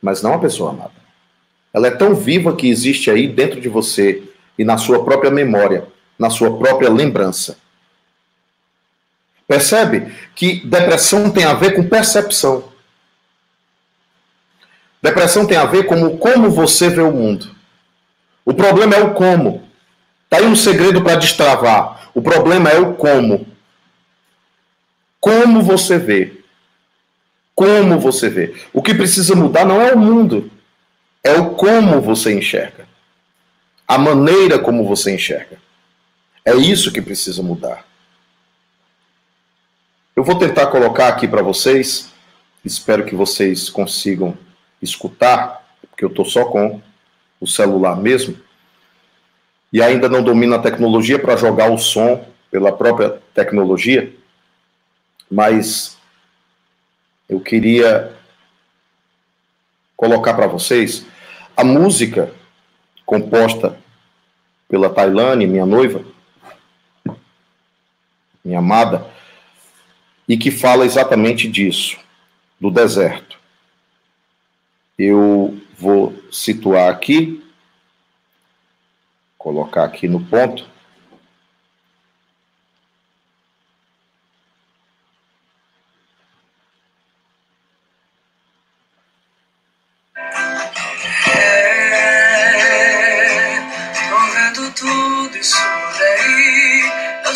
[0.00, 1.07] mas não a pessoa amada.
[1.72, 4.22] Ela é tão viva que existe aí dentro de você
[4.58, 5.86] e na sua própria memória,
[6.18, 7.58] na sua própria lembrança.
[9.46, 12.64] Percebe que depressão tem a ver com percepção.
[15.00, 17.54] Depressão tem a ver com como você vê o mundo.
[18.44, 19.68] O problema é o como.
[20.24, 22.10] Está aí um segredo para destravar.
[22.14, 23.46] O problema é o como.
[25.20, 26.42] Como você vê.
[27.54, 28.54] Como você vê.
[28.72, 30.50] O que precisa mudar não é o mundo,
[31.22, 32.86] é o como você enxerga.
[33.86, 35.58] A maneira como você enxerga.
[36.44, 37.86] É isso que precisa mudar.
[40.14, 42.12] Eu vou tentar colocar aqui para vocês,
[42.64, 44.36] espero que vocês consigam
[44.82, 46.82] escutar, porque eu estou só com
[47.40, 48.36] o celular mesmo,
[49.72, 54.12] e ainda não domino a tecnologia para jogar o som pela própria tecnologia,
[55.30, 55.96] mas
[57.28, 58.17] eu queria
[59.98, 61.04] colocar para vocês
[61.56, 62.32] a música
[63.04, 63.76] composta
[64.68, 66.04] pela Tailane, minha noiva,
[68.44, 69.10] minha amada,
[70.28, 71.98] e que fala exatamente disso,
[72.60, 73.40] do deserto.
[74.96, 77.44] Eu vou situar aqui,
[79.36, 80.64] colocar aqui no ponto.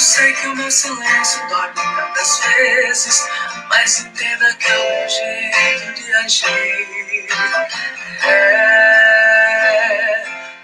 [0.02, 3.24] Sei que o meu silêncio dói muitas vezes,
[3.68, 7.28] mas entenda que é o meu jeito de agir.
[8.24, 9.44] É,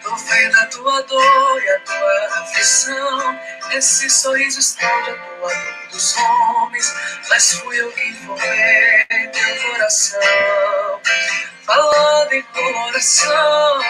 [0.02, 3.40] tô vendo a tua dor e a tua aflição.
[3.72, 6.92] Esse sorriso esconde a tua dor dos homens,
[7.28, 11.00] mas fui eu que informei teu coração.
[11.64, 13.80] Falando em coração,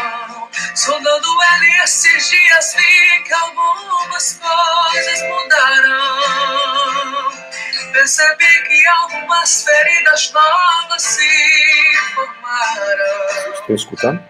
[0.75, 6.69] sondando ele esses dias, vi que algumas coisas mudaram.
[7.93, 13.53] Percebi que algumas feridas novas se formaram.
[13.55, 14.29] Estou escutando?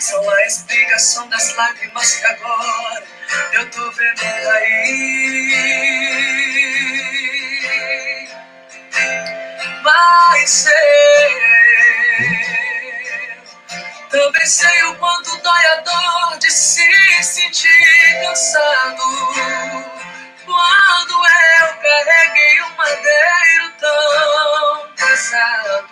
[0.00, 3.04] São a explicação das lágrimas que agora
[3.52, 5.66] eu tô vendo cair.
[9.82, 10.72] Mas vencer.
[14.10, 19.02] Também sei o quanto dói a dor de se sentir cansado.
[20.44, 25.88] Quando eu carreguei um madeiro tão pesado.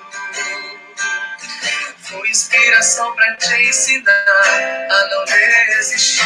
[2.04, 6.22] Foi inspiração pra te ensinar a não desistir.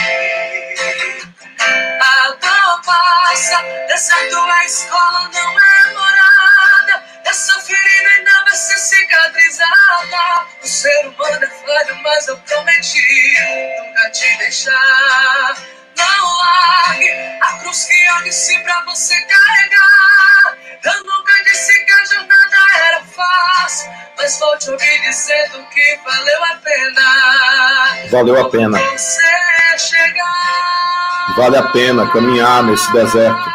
[2.01, 7.05] A dor passa, deserto a escola não é morada.
[7.25, 10.47] Essa ferida ainda vai ser cicatrizada.
[10.63, 13.37] O ser humano é falho, mas eu prometi
[13.79, 15.78] nunca te deixar.
[15.99, 17.11] Não largue
[17.43, 20.57] a cruz que eu disse pra você carregar.
[20.85, 22.57] Eu nunca disse que a jornada
[22.87, 28.09] era fácil, mas volte ouvir dizendo que valeu a pena.
[28.11, 28.79] Valeu a pena.
[28.79, 31.35] Você chegar.
[31.37, 33.53] Vale a pena caminhar nesse deserto.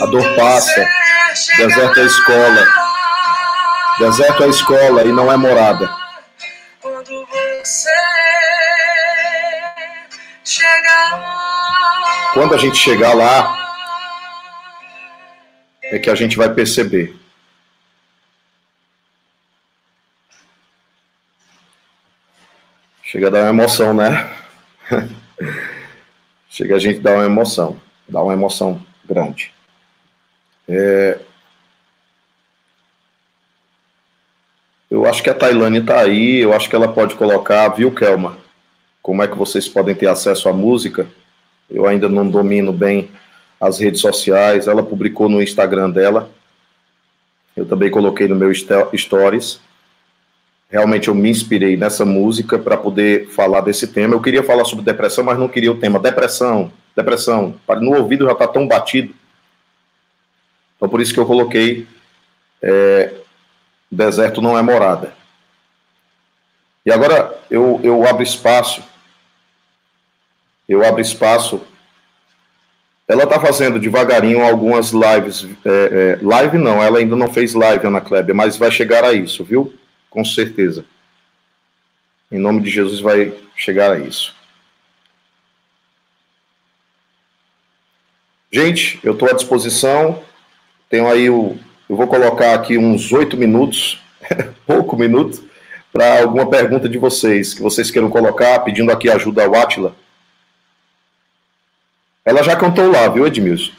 [0.00, 0.88] A dor passa.
[1.56, 2.66] Deserto é escola.
[3.98, 5.88] Deserto é escola e não é morada.
[6.80, 7.90] Quando você.
[12.32, 13.66] Quando a gente chegar lá,
[15.84, 17.16] é que a gente vai perceber.
[23.02, 24.30] Chega a dar uma emoção, né?
[26.50, 29.54] Chega a gente dar uma emoção, dá uma emoção grande.
[30.68, 31.18] É...
[34.90, 38.45] Eu acho que a Tailândia está aí, eu acho que ela pode colocar, viu, Kelma?
[39.06, 41.06] Como é que vocês podem ter acesso à música?
[41.70, 43.08] Eu ainda não domino bem
[43.60, 44.66] as redes sociais.
[44.66, 46.28] Ela publicou no Instagram dela.
[47.56, 49.60] Eu também coloquei no meu stories.
[50.68, 54.12] Realmente eu me inspirei nessa música para poder falar desse tema.
[54.12, 57.54] Eu queria falar sobre depressão, mas não queria o tema depressão, depressão.
[57.80, 59.14] No ouvido já está tão batido.
[60.76, 61.86] Então por isso que eu coloquei
[62.60, 63.14] é,
[63.88, 65.14] deserto não é morada.
[66.84, 68.82] E agora eu, eu abro espaço,
[70.68, 71.60] eu abro espaço
[73.08, 75.46] ela está fazendo devagarinho algumas lives.
[75.64, 79.12] É, é, live não, ela ainda não fez live, Ana Kleber, mas vai chegar a
[79.12, 79.72] isso, viu?
[80.10, 80.84] Com certeza.
[82.32, 84.34] Em nome de Jesus vai chegar a isso.
[88.50, 90.22] Gente, eu estou à disposição.
[90.88, 91.56] Tenho aí o.
[91.88, 94.02] Eu vou colocar aqui uns oito minutos,
[94.66, 95.48] pouco minuto,
[95.92, 99.94] para alguma pergunta de vocês, que vocês queiram colocar, pedindo aqui ajuda ao Atila.
[102.26, 103.70] Ela já cantou lá, viu, Edmilson?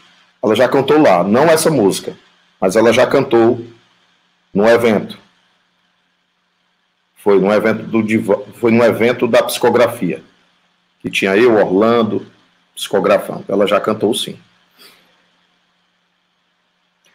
[0.42, 2.16] Ela já cantou lá, não essa música,
[2.62, 3.62] mas ela já cantou
[4.54, 5.20] no evento.
[7.18, 10.24] Foi no evento do foi no evento da psicografia,
[11.02, 12.26] que tinha eu, Orlando,
[12.74, 13.44] psicografando.
[13.50, 14.40] Ela já cantou sim.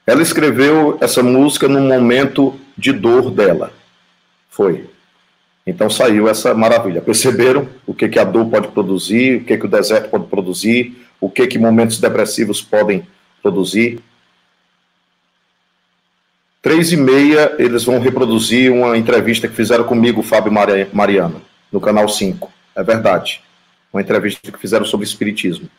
[0.06, 3.72] Ela escreveu essa música num momento de dor dela.
[4.50, 4.90] Foi.
[5.66, 7.00] Então saiu essa maravilha.
[7.00, 11.01] Perceberam o que, que a dor pode produzir, o que, que o deserto pode produzir,
[11.22, 13.06] o que que momentos depressivos podem
[13.40, 14.00] produzir.
[16.60, 21.40] Três e meia, eles vão reproduzir uma entrevista que fizeram comigo, Fábio Mariano,
[21.70, 22.52] no canal 5.
[22.74, 23.40] É verdade.
[23.92, 25.70] Uma entrevista que fizeram sobre espiritismo.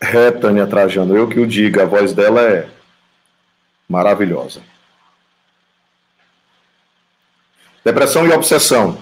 [0.00, 2.68] É, Tânia Trajano, eu que o diga, a voz dela é
[3.88, 4.62] maravilhosa.
[7.84, 8.96] Depressão e obsessão.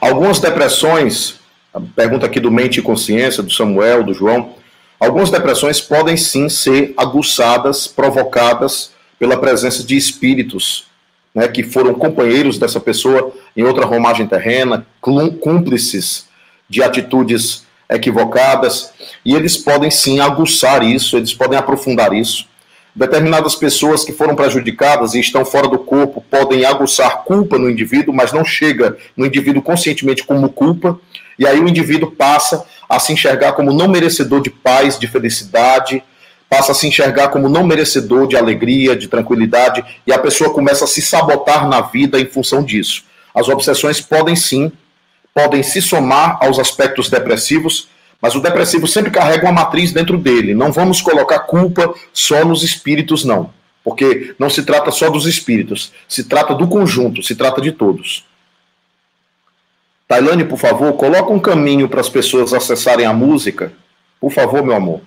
[0.00, 1.39] Algumas depressões
[1.72, 4.54] a pergunta aqui do Mente e Consciência, do Samuel, do João.
[4.98, 10.86] Algumas depressões podem sim ser aguçadas, provocadas pela presença de espíritos
[11.34, 16.26] né, que foram companheiros dessa pessoa em outra romagem terrena, cúmplices
[16.68, 18.92] de atitudes equivocadas,
[19.24, 22.46] e eles podem sim aguçar isso, eles podem aprofundar isso.
[22.94, 28.14] Determinadas pessoas que foram prejudicadas e estão fora do corpo podem aguçar culpa no indivíduo,
[28.14, 30.98] mas não chega no indivíduo conscientemente como culpa,
[31.40, 36.04] e aí o indivíduo passa a se enxergar como não merecedor de paz, de felicidade,
[36.50, 40.84] passa a se enxergar como não merecedor de alegria, de tranquilidade, e a pessoa começa
[40.84, 43.04] a se sabotar na vida em função disso.
[43.34, 44.70] As obsessões podem sim,
[45.34, 47.88] podem se somar aos aspectos depressivos,
[48.20, 50.52] mas o depressivo sempre carrega uma matriz dentro dele.
[50.52, 53.50] Não vamos colocar culpa só nos espíritos, não.
[53.82, 58.26] Porque não se trata só dos espíritos, se trata do conjunto, se trata de todos.
[60.10, 63.72] Tailane, por favor, coloca um caminho para as pessoas acessarem a música.
[64.20, 65.02] Por favor, meu amor.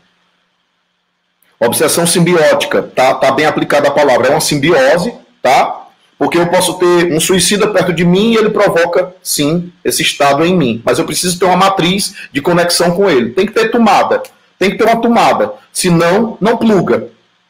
[1.60, 4.28] Obsessão simbiótica, tá, tá bem aplicada a palavra.
[4.28, 5.88] É uma simbiose, tá?
[6.18, 10.46] Porque eu posso ter um suicida perto de mim e ele provoca, sim, esse estado
[10.46, 10.82] em mim.
[10.86, 13.32] Mas eu preciso ter uma matriz de conexão com ele.
[13.32, 14.24] Tem que ter tomada.
[14.58, 15.52] Tem que ter uma tomada.
[15.74, 17.10] Senão, não pluga.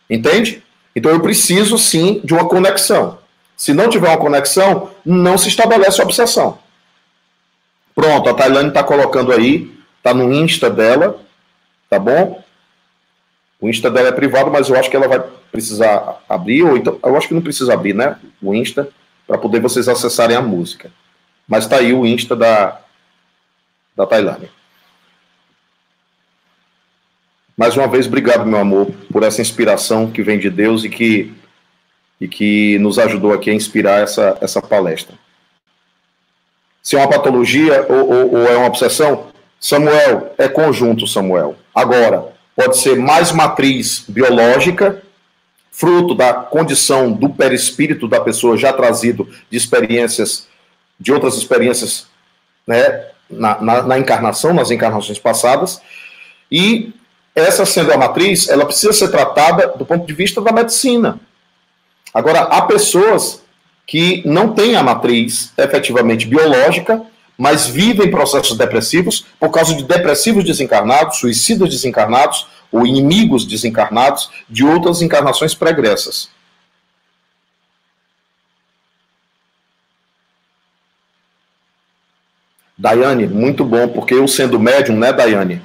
[0.09, 0.63] Entende?
[0.95, 3.19] Então eu preciso sim de uma conexão.
[3.55, 6.62] Se não tiver uma conexão, não se estabelece a obsessão.
[7.95, 11.20] Pronto, a Tailândia está colocando aí, está no Insta dela,
[11.90, 12.44] tá bom?
[13.61, 16.99] O Insta dela é privado, mas eu acho que ela vai precisar abrir, ou então,
[17.03, 18.20] eu acho que não precisa abrir, né?
[18.41, 18.90] O Insta,
[19.28, 20.91] para poder vocês acessarem a música.
[21.48, 22.82] Mas está aí o Insta da,
[23.95, 24.49] da Tailândia.
[27.56, 31.32] Mais uma vez, obrigado, meu amor, por essa inspiração que vem de Deus e que,
[32.20, 35.15] e que nos ajudou aqui a inspirar essa, essa palestra.
[36.84, 39.27] Se é uma patologia ou, ou, ou é uma obsessão,
[39.57, 41.55] Samuel, é conjunto, Samuel.
[41.73, 45.01] Agora, pode ser mais matriz biológica,
[45.72, 50.47] fruto da condição do perispírito da pessoa já trazido de experiências,
[50.99, 52.07] de outras experiências
[52.68, 55.81] né, na, na, na encarnação, nas encarnações passadas,
[56.51, 56.93] e
[57.34, 61.19] essa sendo a matriz, ela precisa ser tratada do ponto de vista da medicina.
[62.14, 63.43] Agora, há pessoas
[63.85, 67.01] que não têm a matriz efetivamente biológica,
[67.38, 74.64] mas vivem processos depressivos por causa de depressivos desencarnados, suicidas desencarnados ou inimigos desencarnados de
[74.64, 76.30] outras encarnações pregressas.
[82.77, 85.61] Daiane, muito bom, porque eu sendo médium, né, Daiane?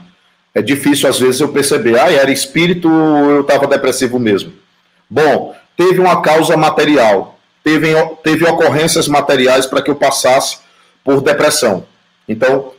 [0.54, 4.52] É difícil às vezes eu perceber, ah, era espírito, eu estava depressivo mesmo.
[5.08, 7.37] Bom, teve uma causa material,
[7.68, 10.58] teve, teve ocorrências materiais para que eu passasse
[11.04, 11.86] por depressão.
[12.26, 12.72] Então,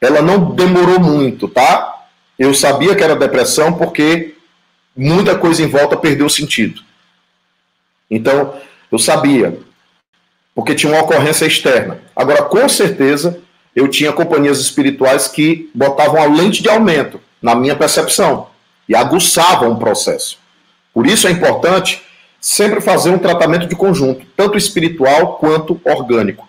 [0.00, 2.06] ela não demorou muito, tá?
[2.38, 4.34] Eu sabia que era depressão porque
[4.96, 6.80] muita coisa em volta perdeu sentido.
[8.10, 8.54] Então,
[8.90, 9.58] eu sabia,
[10.54, 12.00] porque tinha uma ocorrência externa.
[12.16, 13.38] Agora, com certeza,
[13.76, 18.48] eu tinha companhias espirituais que botavam a lente de aumento na minha percepção
[18.88, 20.38] e aguçavam o processo.
[20.92, 22.02] Por isso é importante
[22.42, 26.48] sempre fazer um tratamento de conjunto, tanto espiritual quanto orgânico.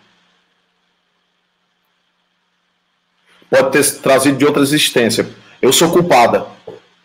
[3.47, 5.29] Pode ter trazido de outra existência.
[5.61, 6.47] Eu sou culpada,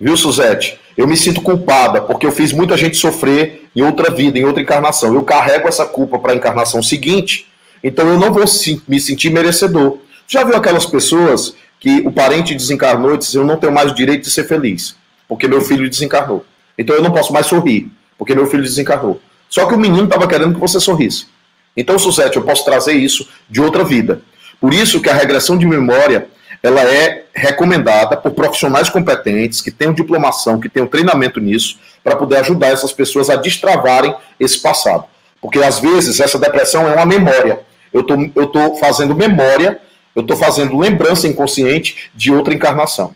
[0.01, 0.81] viu, Suzete?
[0.97, 4.63] Eu me sinto culpada porque eu fiz muita gente sofrer em outra vida, em outra
[4.63, 5.15] encarnação.
[5.15, 7.47] Eu carrego essa culpa para a encarnação seguinte,
[7.85, 8.45] então eu não vou
[8.89, 9.99] me sentir merecedor.
[10.27, 13.95] Já viu aquelas pessoas que o parente desencarnou e diz: Eu não tenho mais o
[13.95, 14.97] direito de ser feliz,
[15.29, 16.45] porque meu filho desencarnou.
[16.77, 19.21] Então eu não posso mais sorrir, porque meu filho desencarnou.
[19.49, 21.27] Só que o menino estava querendo que você sorrisse.
[21.77, 24.21] Então, Suzete, eu posso trazer isso de outra vida.
[24.61, 26.27] Por isso que a regressão de memória
[26.61, 32.39] ela é recomendada por profissionais competentes, que tenham diplomação, que tenham treinamento nisso, para poder
[32.39, 35.05] ajudar essas pessoas a destravarem esse passado.
[35.41, 37.61] Porque às vezes essa depressão é uma memória.
[37.93, 39.81] Eu tô, estou tô fazendo memória
[40.19, 43.15] eu estou fazendo lembrança inconsciente de outra encarnação.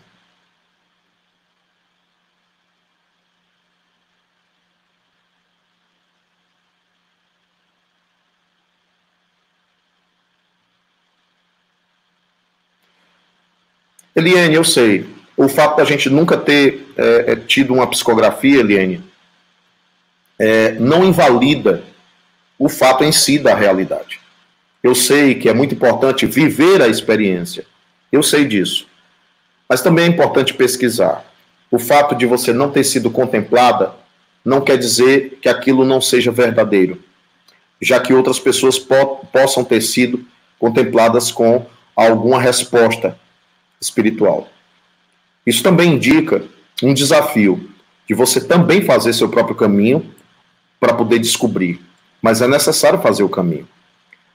[14.22, 15.06] Eliane, eu sei.
[15.36, 19.02] O fato da gente nunca ter é, é, tido uma psicografia, Eliane,
[20.38, 21.82] é, não invalida
[22.58, 24.20] o fato em si da realidade.
[24.82, 27.64] Eu sei que é muito importante viver a experiência.
[28.10, 28.86] Eu sei disso.
[29.68, 31.24] Mas também é importante pesquisar.
[31.70, 33.94] O fato de você não ter sido contemplada
[34.44, 37.02] não quer dizer que aquilo não seja verdadeiro,
[37.80, 40.24] já que outras pessoas po possam ter sido
[40.58, 41.64] contempladas com
[41.96, 43.16] alguma resposta
[43.82, 44.48] espiritual.
[45.46, 46.42] Isso também indica
[46.82, 47.68] um desafio
[48.08, 50.10] de você também fazer seu próprio caminho
[50.80, 51.80] para poder descobrir,
[52.20, 53.68] mas é necessário fazer o caminho.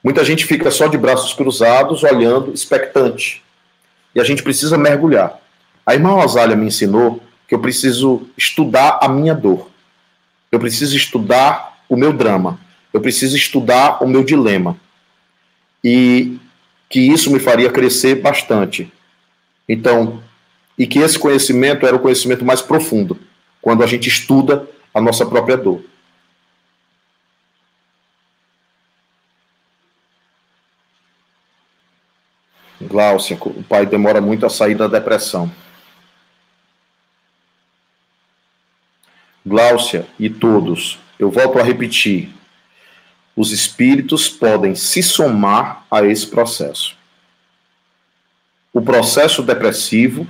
[0.02, 3.42] Muita gente fica só de braços cruzados, olhando, expectante.
[4.14, 5.38] E a gente precisa mergulhar.
[5.84, 9.70] A irmã Rosália me ensinou que eu preciso estudar a minha dor.
[10.52, 12.58] Eu preciso estudar o meu drama.
[12.92, 14.76] Eu preciso estudar o meu dilema.
[15.82, 16.38] E
[16.88, 18.90] que isso me faria crescer bastante.
[19.68, 20.22] Então,
[20.78, 23.18] e que esse conhecimento era o conhecimento mais profundo,
[23.60, 25.84] quando a gente estuda a nossa própria dor.
[32.80, 35.52] Gláucia, o pai demora muito a sair da depressão.
[39.44, 42.32] Gláucia e todos, eu volto a repetir:
[43.34, 46.97] os espíritos podem se somar a esse processo.
[48.72, 50.26] O processo depressivo,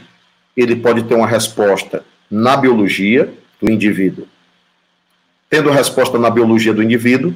[0.56, 4.26] ele pode ter uma resposta na biologia do indivíduo.
[5.50, 7.34] Tendo resposta na biologia do indivíduo,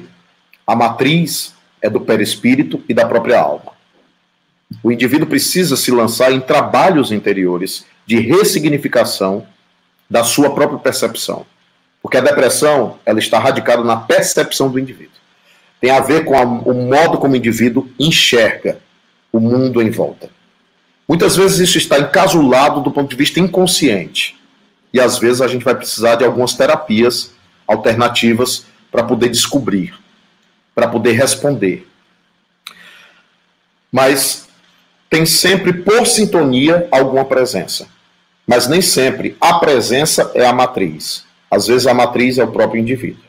[0.65, 3.73] a matriz é do perispírito e da própria alma.
[4.81, 9.45] O indivíduo precisa se lançar em trabalhos interiores de ressignificação
[10.09, 11.45] da sua própria percepção.
[12.01, 15.13] Porque a depressão, ela está radicada na percepção do indivíduo.
[15.79, 18.79] Tem a ver com a, o modo como o indivíduo enxerga
[19.31, 20.29] o mundo em volta.
[21.07, 24.37] Muitas vezes isso está encasulado do ponto de vista inconsciente.
[24.93, 27.31] E às vezes a gente vai precisar de algumas terapias
[27.67, 29.93] alternativas para poder descobrir,
[30.75, 31.87] para poder responder.
[33.91, 34.47] Mas
[35.09, 37.87] tem sempre por sintonia alguma presença.
[38.45, 41.25] Mas nem sempre a presença é a matriz.
[41.49, 43.23] Às vezes a matriz é o próprio indivíduo.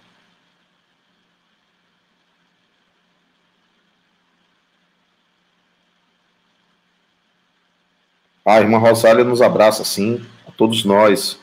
[8.44, 11.38] A irmã Rosália nos abraça, sim, a todos nós.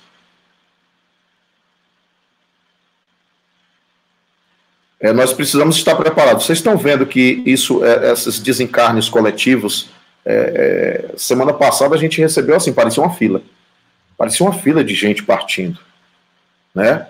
[4.99, 6.45] É, nós precisamos estar preparados.
[6.45, 9.89] Vocês estão vendo que isso, é, esses desencarnes coletivos,
[10.23, 13.41] é, é semana passada a gente recebeu assim, parecia uma fila.
[14.15, 15.79] Parecia uma fila de gente partindo.
[16.75, 17.07] Né?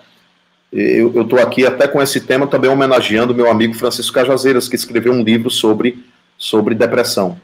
[0.72, 5.12] Eu estou aqui até com esse tema também homenageando meu amigo Francisco Cajazeiras, que escreveu
[5.12, 6.02] um livro sobre,
[6.38, 7.38] sobre depressão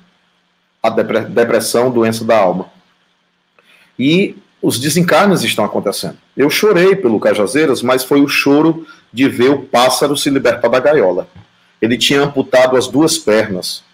[0.82, 2.70] a depressão, doença da alma.
[3.98, 6.16] E os desencarnes estão acontecendo.
[6.36, 10.80] Eu chorei pelo Cajazeiras, mas foi o choro de ver o pássaro se libertar da
[10.80, 11.28] gaiola.
[11.80, 13.84] Ele tinha amputado as duas pernas.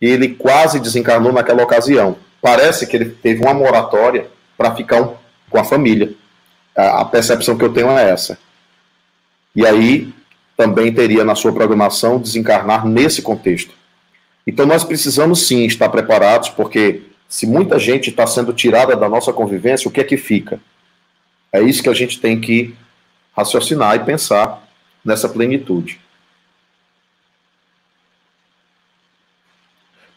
[0.00, 2.16] E ele quase desencarnou naquela ocasião.
[2.40, 5.08] Parece que ele teve uma moratória para ficar
[5.50, 6.12] com a família.
[6.76, 8.38] A percepção que eu tenho é essa.
[9.54, 10.12] E aí
[10.56, 13.74] também teria na sua programação desencarnar nesse contexto.
[14.48, 19.30] Então nós precisamos sim estar preparados, porque se muita gente está sendo tirada da nossa
[19.30, 20.58] convivência, o que é que fica?
[21.52, 22.74] É isso que a gente tem que
[23.36, 24.66] raciocinar e pensar
[25.04, 26.00] nessa plenitude.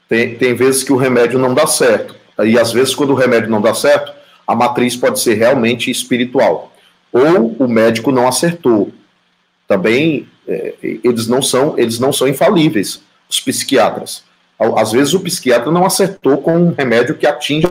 [0.08, 2.16] Tem, tem vezes que o remédio não dá certo.
[2.42, 4.14] E às vezes, quando o remédio não dá certo,
[4.48, 6.74] a matriz pode ser realmente espiritual.
[7.12, 8.94] Ou o médico não acertou.
[9.68, 13.02] Também é, eles não são, eles não são infalíveis
[13.32, 14.24] os psiquiatras.
[14.78, 17.68] Às vezes o psiquiatra não acertou com um remédio que atinge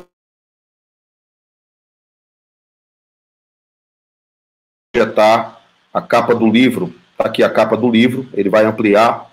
[4.97, 5.61] está
[5.95, 9.31] a capa do livro, está aqui a capa do livro, ele vai ampliar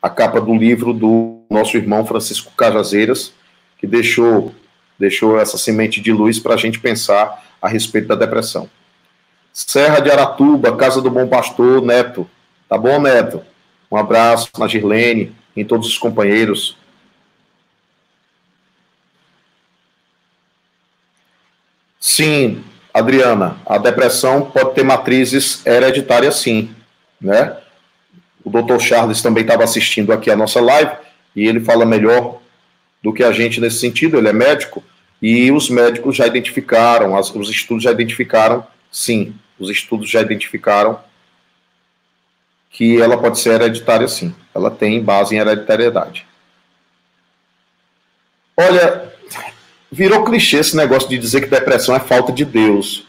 [0.00, 3.32] a capa do livro do nosso irmão Francisco Cajazeiras,
[3.78, 4.54] que deixou,
[4.98, 8.70] deixou essa semente de luz para a gente pensar a respeito da depressão.
[9.52, 12.28] Serra de Aratuba, Casa do Bom Pastor, Neto.
[12.68, 13.44] Tá bom, Neto?
[13.90, 16.76] Um abraço na Girlene, em todos os companheiros.
[22.00, 26.74] Sim, Adriana, a depressão pode ter matrizes hereditárias, sim,
[27.20, 27.56] né?
[28.44, 30.92] O doutor Charles também estava assistindo aqui a nossa live
[31.34, 32.40] e ele fala melhor
[33.02, 34.82] do que a gente nesse sentido, ele é médico,
[35.20, 40.98] e os médicos já identificaram, as, os estudos já identificaram, sim, os estudos já identificaram
[42.68, 44.34] que ela pode ser hereditária sim.
[44.54, 46.26] Ela tem base em hereditariedade.
[48.56, 49.12] Olha,
[49.90, 53.06] virou clichê esse negócio de dizer que depressão é falta de Deus.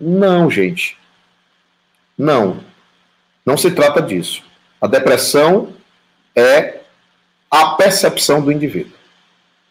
[0.00, 0.96] Não, gente.
[2.16, 2.60] Não.
[3.44, 4.42] Não se trata disso.
[4.80, 5.72] A depressão
[6.34, 6.80] é
[7.50, 8.92] a percepção do indivíduo.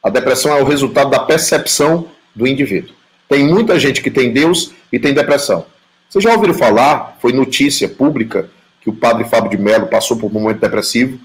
[0.02, 2.94] A depressão é o resultado da percepção do indivíduo.
[3.28, 5.66] Tem muita gente que tem Deus e tem depressão.
[6.10, 7.18] Vocês já ouviram falar?
[7.20, 8.50] Foi notícia pública
[8.86, 11.20] que o padre Fábio de Mello passou por um momento depressivo,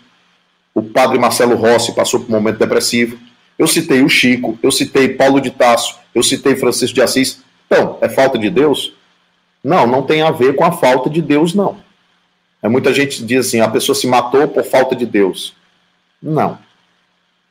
[0.75, 3.19] o padre Marcelo Rossi passou por um momento depressivo,
[3.59, 7.43] eu citei o Chico, eu citei Paulo de Tasso, eu citei Francisco de Assis.
[7.67, 8.95] Então, é falta de Deus?
[9.63, 11.77] Não, não tem a ver com a falta de Deus, não.
[12.63, 15.53] É, muita gente diz assim, a pessoa se matou por falta de Deus.
[16.23, 16.59] Não,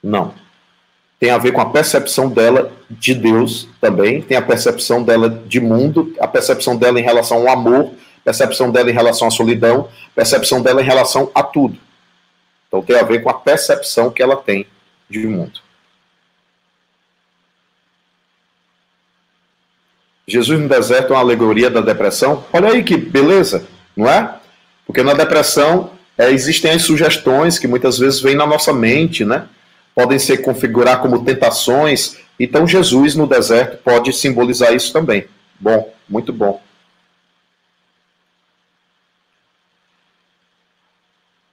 [0.02, 0.34] não.
[1.20, 5.60] Tem a ver com a percepção dela de Deus também, tem a percepção dela de
[5.60, 7.92] mundo, a percepção dela em relação ao amor,
[8.30, 11.80] percepção dela em relação à solidão, percepção dela em relação a tudo.
[12.68, 14.68] Então tem a ver com a percepção que ela tem
[15.10, 15.60] de mundo.
[20.28, 22.46] Jesus no deserto é uma alegoria da depressão.
[22.54, 24.36] Olha aí que beleza, não é?
[24.86, 29.48] Porque na depressão é, existem as sugestões que muitas vezes vêm na nossa mente, né?
[29.96, 32.18] Podem se configurar como tentações.
[32.40, 35.26] Então Jesus no deserto pode simbolizar isso também.
[35.60, 36.62] Bom, muito bom.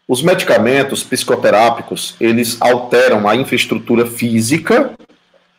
[0.08, 4.92] Os medicamentos psicoterápicos, eles alteram a infraestrutura física,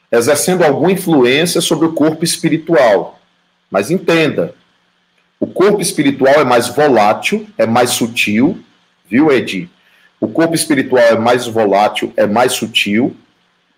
[0.10, 3.20] exercendo alguma influência sobre o corpo espiritual.
[3.70, 4.56] Mas entenda,
[5.38, 8.58] o corpo espiritual é mais volátil, é mais sutil,
[9.10, 9.70] viu, Edi?
[10.20, 13.16] O corpo espiritual é mais volátil, é mais sutil,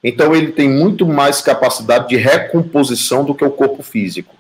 [0.04, 4.36] então ele tem muito mais capacidade de recomposição do que o corpo físico.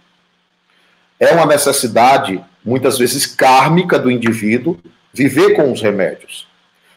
[1.20, 4.80] É uma necessidade muitas vezes kármica do indivíduo,
[5.14, 6.48] viver com os remédios.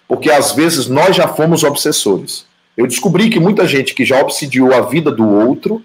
[0.06, 2.47] Porque às vezes nós já fomos obsessores.
[2.76, 5.82] Eu descobri que muita gente que já obsidiou a vida do outro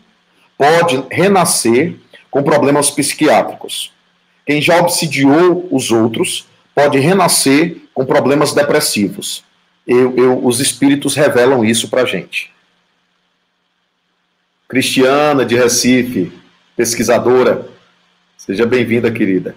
[0.58, 1.96] pode renascer
[2.30, 3.92] com problemas psiquiátricos.
[4.46, 9.44] Quem já obsidiou os outros pode renascer com problemas depressivos.
[9.86, 12.52] Eu, eu, os espíritos revelam isso para gente.
[14.68, 16.32] Cristiana de Recife,
[16.76, 17.68] pesquisadora,
[18.38, 19.56] seja bem-vinda, querida.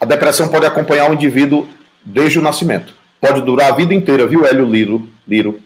[0.00, 1.68] A depressão pode acompanhar o indivíduo
[2.04, 2.94] desde o nascimento.
[3.20, 5.08] Pode durar a vida inteira, viu, Hélio Liro?
[5.26, 5.60] Liro?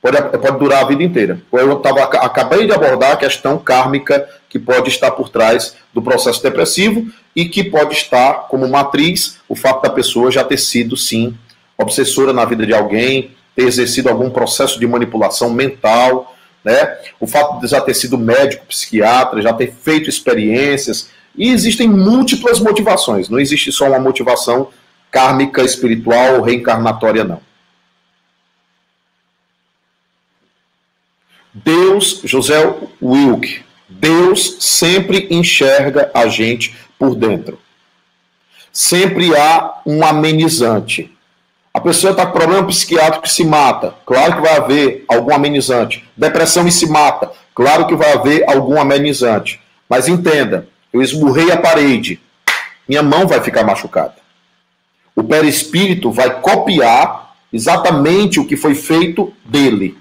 [0.00, 1.40] Pode, pode durar a vida inteira.
[1.52, 6.42] Eu tava, acabei de abordar a questão kármica que pode estar por trás do processo
[6.42, 11.36] depressivo e que pode estar como matriz o fato da pessoa já ter sido, sim,
[11.78, 16.34] obsessora na vida de alguém, ter exercido algum processo de manipulação mental,
[16.64, 16.98] né?
[17.18, 22.60] O fato de já ter sido médico, psiquiatra, já ter feito experiências, e existem múltiplas
[22.60, 24.68] motivações, não existe só uma motivação
[25.10, 27.40] kármica, espiritual reencarnatória, não.
[31.52, 37.60] Deus, José Wilk, Deus sempre enxerga a gente por dentro.
[38.72, 41.14] Sempre há um amenizante.
[41.74, 43.94] A pessoa está com problema psiquiátrico e se mata.
[44.06, 46.08] Claro que vai haver algum amenizante.
[46.16, 47.30] Depressão e se mata.
[47.54, 49.60] Claro que vai haver algum amenizante.
[49.88, 52.20] Mas entenda, eu esmurrei a parede,
[52.88, 54.14] minha mão vai ficar machucada.
[55.14, 59.98] O perispírito vai copiar exatamente o que foi feito dele.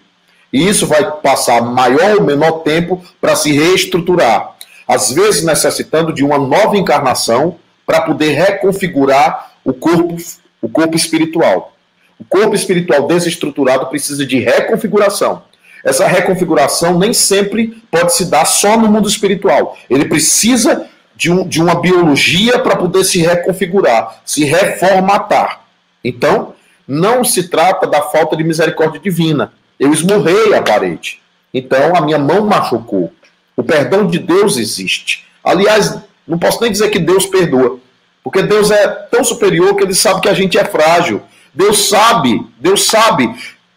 [0.51, 4.55] E isso vai passar maior ou menor tempo para se reestruturar.
[4.87, 10.17] Às vezes necessitando de uma nova encarnação para poder reconfigurar o corpo,
[10.61, 11.73] o corpo espiritual.
[12.19, 15.43] O corpo espiritual desestruturado precisa de reconfiguração.
[15.83, 19.77] Essa reconfiguração nem sempre pode se dar só no mundo espiritual.
[19.89, 25.61] Ele precisa de, um, de uma biologia para poder se reconfigurar, se reformatar.
[26.03, 26.53] Então,
[26.87, 29.53] não se trata da falta de misericórdia divina.
[29.79, 31.19] Eu esmurrei a parede.
[31.53, 33.11] Então, a minha mão machucou.
[33.55, 35.25] O perdão de Deus existe.
[35.43, 35.97] Aliás,
[36.27, 37.79] não posso nem dizer que Deus perdoa,
[38.23, 41.21] porque Deus é tão superior que ele sabe que a gente é frágil.
[41.53, 43.29] Deus sabe, Deus sabe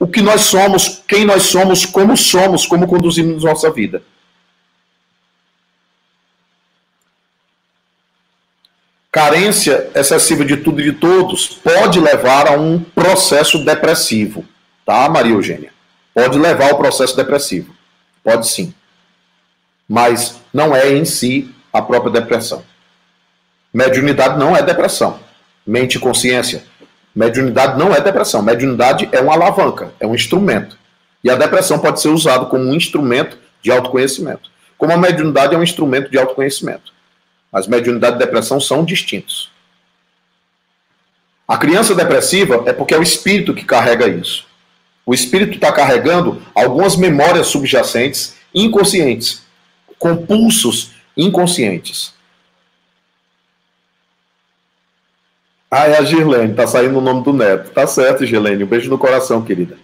[0.05, 4.03] o que nós somos, quem nós somos, como somos, como conduzimos nossa vida.
[9.11, 14.45] Carência excessiva de tudo e de todos pode levar a um processo depressivo,
[14.85, 15.73] tá, Maria Eugênia?
[16.13, 17.75] Pode levar ao processo depressivo.
[18.23, 18.75] Pode sim.
[19.89, 22.63] Mas não é em si a própria depressão.
[23.73, 25.19] Mediunidade não é depressão.
[25.67, 26.63] Mente e consciência
[27.15, 28.43] Mediunidade não é depressão.
[28.43, 30.77] Mediunidade é uma alavanca, é um instrumento.
[31.23, 34.51] E a depressão pode ser usada como um instrumento de autoconhecimento.
[34.77, 36.93] Como a mediunidade é um instrumento de autoconhecimento.
[37.51, 39.51] Mas mediunidade e depressão são distintos.
[41.47, 44.47] A criança depressiva é porque é o espírito que carrega isso.
[45.07, 49.43] O espírito está carregando algumas memórias subjacentes inconscientes,
[49.99, 52.15] compulsos inconscientes.
[55.77, 57.73] Ah, é a Girlene, tá saindo o nome do neto.
[57.73, 58.63] Tá certo, Girlene.
[58.63, 59.77] Um beijo no coração, querida.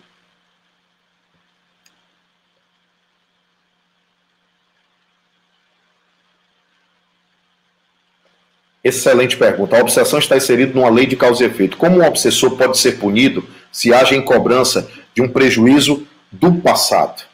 [8.85, 9.77] Excelente pergunta.
[9.77, 11.77] A obsessão está inserida numa lei de causa e efeito.
[11.77, 17.25] Como um obsessor pode ser punido se age em cobrança de um prejuízo do passado?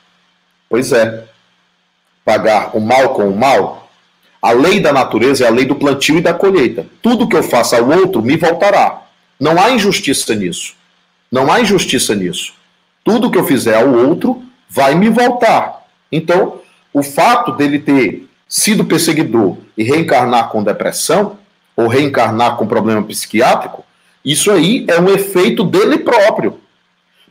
[0.66, 1.28] Pois é.
[2.24, 3.86] Pagar o mal com o mal
[4.47, 6.86] a lei da natureza é a lei do plantio e da colheita.
[7.02, 9.02] Tudo que eu faça ao outro me voltará.
[9.40, 10.74] Não há injustiça nisso.
[11.32, 12.55] Não há injustiça nisso.
[13.02, 14.40] Tudo que eu fizer ao outro
[14.70, 15.85] vai me voltar.
[16.12, 16.60] Então,
[16.93, 21.39] o fato dele ter sido perseguidor e reencarnar com depressão,
[21.77, 23.85] ou reencarnar com problema psiquiátrico,
[24.24, 26.60] isso aí é um efeito dele próprio.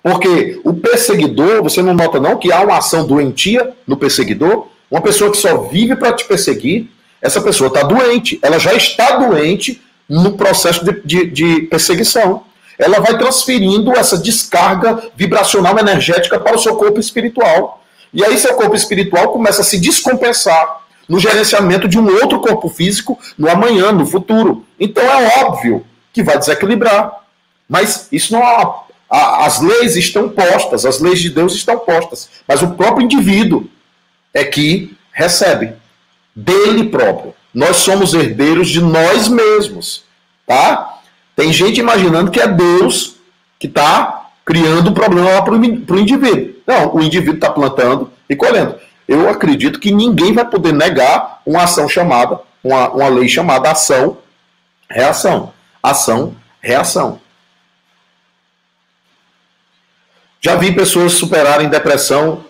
[0.03, 4.67] Porque o perseguidor, você não nota não que há uma ação doentia no perseguidor?
[4.91, 6.89] Uma pessoa que só vive para te perseguir,
[7.21, 12.43] essa pessoa está doente, ela já está doente no processo de, de, de perseguição.
[12.77, 17.83] Ela vai transferindo essa descarga vibracional energética para o seu corpo espiritual.
[18.13, 22.69] E aí seu corpo espiritual começa a se descompensar no gerenciamento de um outro corpo
[22.69, 24.65] físico no amanhã, no futuro.
[24.79, 27.23] Então é óbvio que vai desequilibrar.
[27.67, 32.61] Mas isso não é as leis estão postas, as leis de Deus estão postas, mas
[32.61, 33.69] o próprio indivíduo
[34.33, 35.73] é que recebe
[36.35, 37.33] dele próprio.
[37.53, 40.03] Nós somos herdeiros de nós mesmos,
[40.45, 40.99] tá?
[41.35, 43.15] Tem gente imaginando que é Deus
[43.57, 46.55] que está criando um problema para o indivíduo.
[46.67, 48.75] Não, o indivíduo está plantando e colhendo.
[49.07, 54.17] eu acredito que ninguém vai poder negar uma ação chamada, uma, uma lei chamada ação,
[54.89, 55.53] reação.
[55.81, 57.19] Ação, reação.
[60.41, 62.43] Já vi pessoas superarem depressão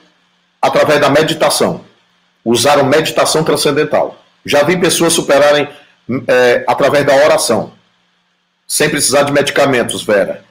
[0.62, 1.84] através da meditação.
[2.45, 4.23] Usaram meditação transcendental.
[4.45, 5.67] Já vi pessoas superarem
[6.27, 7.73] é, através da oração.
[8.67, 10.45] Sem precisar de medicamentos, Vera.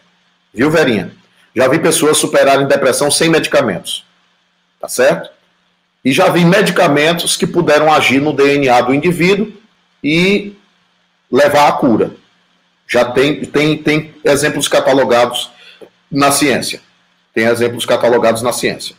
[0.52, 1.12] Viu, Verinha?
[1.54, 4.04] Já vi pessoas superarem depressão sem medicamentos.
[4.80, 5.30] Tá certo?
[6.04, 9.52] E já vi medicamentos que puderam agir no DNA do indivíduo
[10.02, 10.56] e
[11.30, 12.10] levar à cura.
[12.86, 15.50] Já tem, tem, tem exemplos catalogados
[16.10, 16.80] na ciência.
[17.32, 18.94] Tem exemplos catalogados na ciência.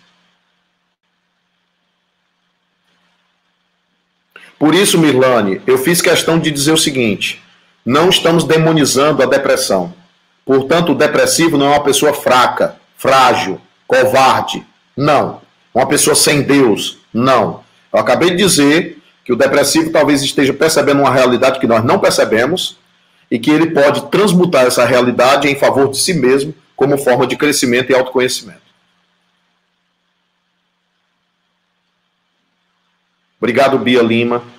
[4.66, 7.40] Por isso, Mirlane, eu fiz questão de dizer o seguinte:
[7.86, 9.94] não estamos demonizando a depressão.
[10.44, 14.66] Portanto, o depressivo não é uma pessoa fraca, frágil, covarde.
[14.98, 15.40] Não.
[15.72, 16.98] Uma pessoa sem Deus.
[17.14, 17.64] Não.
[17.94, 22.00] Eu acabei de dizer que o depressivo talvez esteja percebendo uma realidade que nós não
[22.00, 22.76] percebemos
[23.30, 27.38] e que ele pode transmutar essa realidade em favor de si mesmo como forma de
[27.38, 28.66] crescimento e autoconhecimento.
[33.40, 34.55] Obrigado, Bia Lima.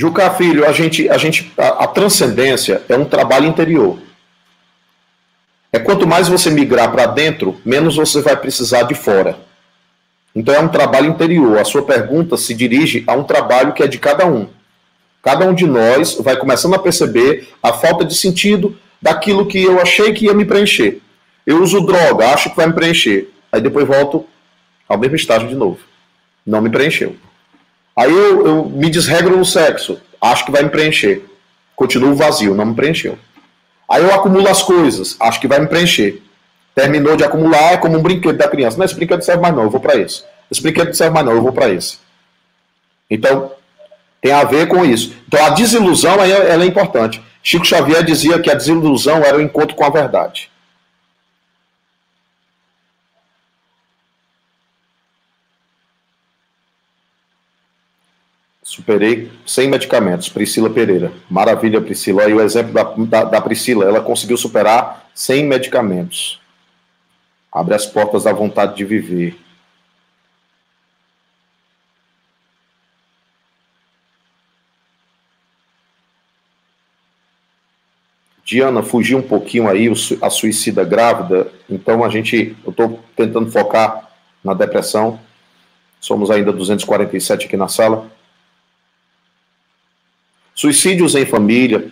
[0.00, 3.98] Juca Filho, a gente, a gente, a, a, transcendência é um trabalho interior.
[5.70, 9.38] É quanto mais você migrar para dentro, menos você vai precisar de fora.
[10.34, 11.58] Então é um trabalho interior.
[11.58, 14.48] A sua pergunta se dirige a um trabalho que é de cada um.
[15.22, 19.82] Cada um de nós vai começando a perceber a falta de sentido daquilo que eu
[19.82, 21.02] achei que ia me preencher.
[21.46, 23.28] Eu uso droga, acho que vai me preencher.
[23.52, 24.26] Aí depois volto
[24.88, 25.80] ao mesmo estágio de novo.
[26.46, 27.16] Não me preencheu.
[28.00, 31.22] Aí eu, eu me desregro no sexo, acho que vai me preencher.
[31.76, 33.18] Continuo vazio, não me preencheu.
[33.86, 36.22] Aí eu acumulo as coisas, acho que vai me preencher.
[36.74, 38.78] Terminou de acumular, é como um brinquedo da criança.
[38.78, 40.24] Não, esse brinquedo serve mais não, eu vou para esse.
[40.50, 41.98] Esse brinquedo não serve mais não, eu vou para esse.
[43.10, 43.52] Então,
[44.22, 45.14] tem a ver com isso.
[45.28, 47.20] Então, a desilusão ela é importante.
[47.42, 50.50] Chico Xavier dizia que a desilusão era o encontro com a verdade.
[58.70, 60.28] Superei sem medicamentos.
[60.28, 61.12] Priscila Pereira.
[61.28, 62.22] Maravilha, Priscila.
[62.22, 63.84] Aí o exemplo da, da, da, Priscila.
[63.84, 66.40] Ela conseguiu superar sem medicamentos.
[67.52, 69.36] Abre as portas da vontade de viver.
[78.44, 79.92] Diana, fugiu um pouquinho aí,
[80.22, 81.52] a suicida grávida.
[81.68, 84.12] Então a gente, eu estou tentando focar
[84.44, 85.18] na depressão.
[86.00, 88.19] Somos ainda 247 aqui na sala.
[90.60, 91.90] Suicídios em família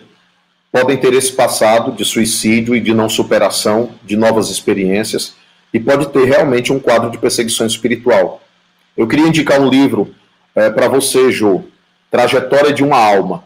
[0.71, 5.33] podem ter esse passado de suicídio e de não superação, de novas experiências,
[5.73, 8.43] e pode ter realmente um quadro de perseguição espiritual.
[8.95, 10.13] Eu queria indicar um livro
[10.53, 11.63] é, para você, Jô,
[12.11, 13.43] Trajetória de uma Alma.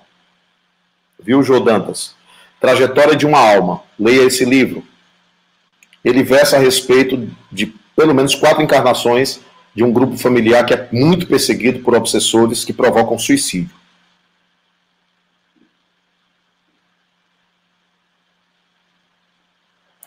[1.18, 2.16] Viu, Jô Dantas?
[2.60, 3.82] Trajetória de uma Alma.
[3.98, 4.84] Leia esse livro.
[6.04, 9.40] Ele versa a respeito de pelo menos quatro encarnações
[9.74, 13.83] de um grupo familiar que é muito perseguido por obsessores que provocam suicídio.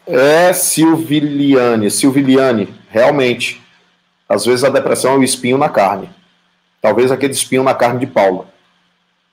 [0.07, 3.61] É Silviliane, Silviliane, realmente.
[4.29, 6.09] Às vezes a depressão é o espinho na carne.
[6.81, 8.47] Talvez aquele espinho na carne de Paulo.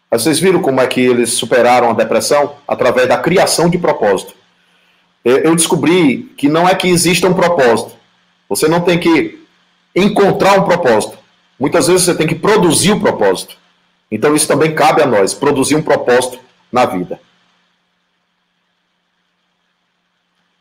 [0.09, 2.55] Mas vocês viram como é que eles superaram a depressão?
[2.67, 4.33] Através da criação de propósito.
[5.23, 7.95] Eu descobri que não é que exista um propósito.
[8.49, 9.39] Você não tem que
[9.95, 11.17] encontrar um propósito.
[11.59, 13.55] Muitas vezes você tem que produzir o propósito.
[14.11, 16.39] Então isso também cabe a nós, produzir um propósito
[16.71, 17.19] na vida.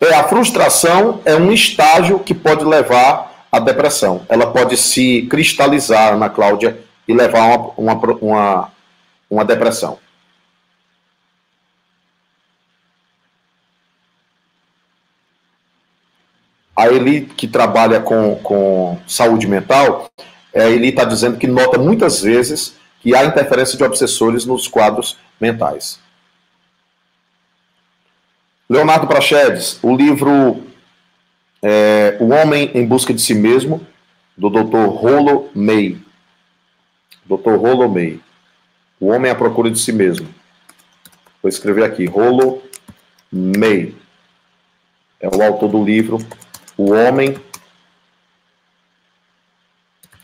[0.02, 4.26] É, a frustração é um estágio que pode levar à depressão.
[4.28, 8.72] Ela pode se cristalizar, Ana Cláudia, e levar uma, uma, uma,
[9.30, 10.00] uma depressão.
[16.74, 20.10] A Eli, que trabalha com, com saúde mental,
[20.52, 25.16] a Eli está dizendo que nota muitas vezes que há interferência de obsessores nos quadros
[25.40, 26.01] mentais.
[28.72, 30.64] Leonardo Prachedes, o livro
[31.60, 33.86] é, O Homem em Busca de Si Mesmo,
[34.34, 34.86] do Dr.
[34.88, 36.00] Rollo May.
[37.26, 37.56] Dr.
[37.56, 38.18] Rollo May.
[38.98, 40.26] O Homem à Procura de Si Mesmo.
[41.42, 42.62] Vou escrever aqui, Rollo
[43.30, 43.94] May.
[45.20, 46.16] É o autor do livro
[46.74, 47.36] O Homem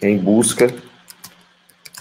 [0.01, 0.75] em Busca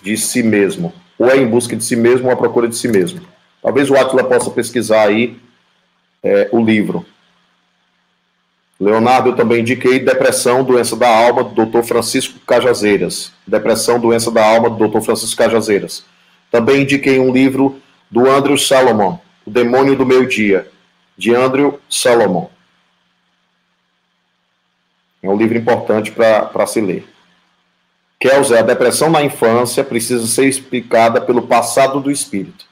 [0.02, 0.94] de Si Mesmo.
[1.20, 3.20] Ou é em busca de si mesmo ou à procura de si mesmo.
[3.62, 5.38] Talvez o Atila possa pesquisar aí
[6.28, 7.06] é, o livro.
[8.80, 11.82] Leonardo, eu também indiquei Depressão, Doença da Alma, do Dr.
[11.84, 13.32] Francisco Cajazeiras.
[13.48, 15.02] Depressão, Doença da Alma, do Dr.
[15.02, 16.04] Francisco Cajazeiras.
[16.52, 17.82] Também indiquei um livro
[18.12, 20.70] do Andrew Salomon, O Demônio do Meio Dia,
[21.18, 22.50] de Andrew Salomon.
[25.24, 27.08] É um livro importante para se ler.
[28.20, 32.67] Kelzer, a depressão na infância precisa ser explicada pelo passado do espírito.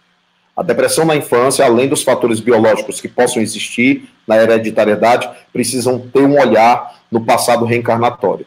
[0.55, 6.21] A depressão na infância, além dos fatores biológicos que possam existir na hereditariedade, precisam ter
[6.21, 8.45] um olhar no passado reencarnatório.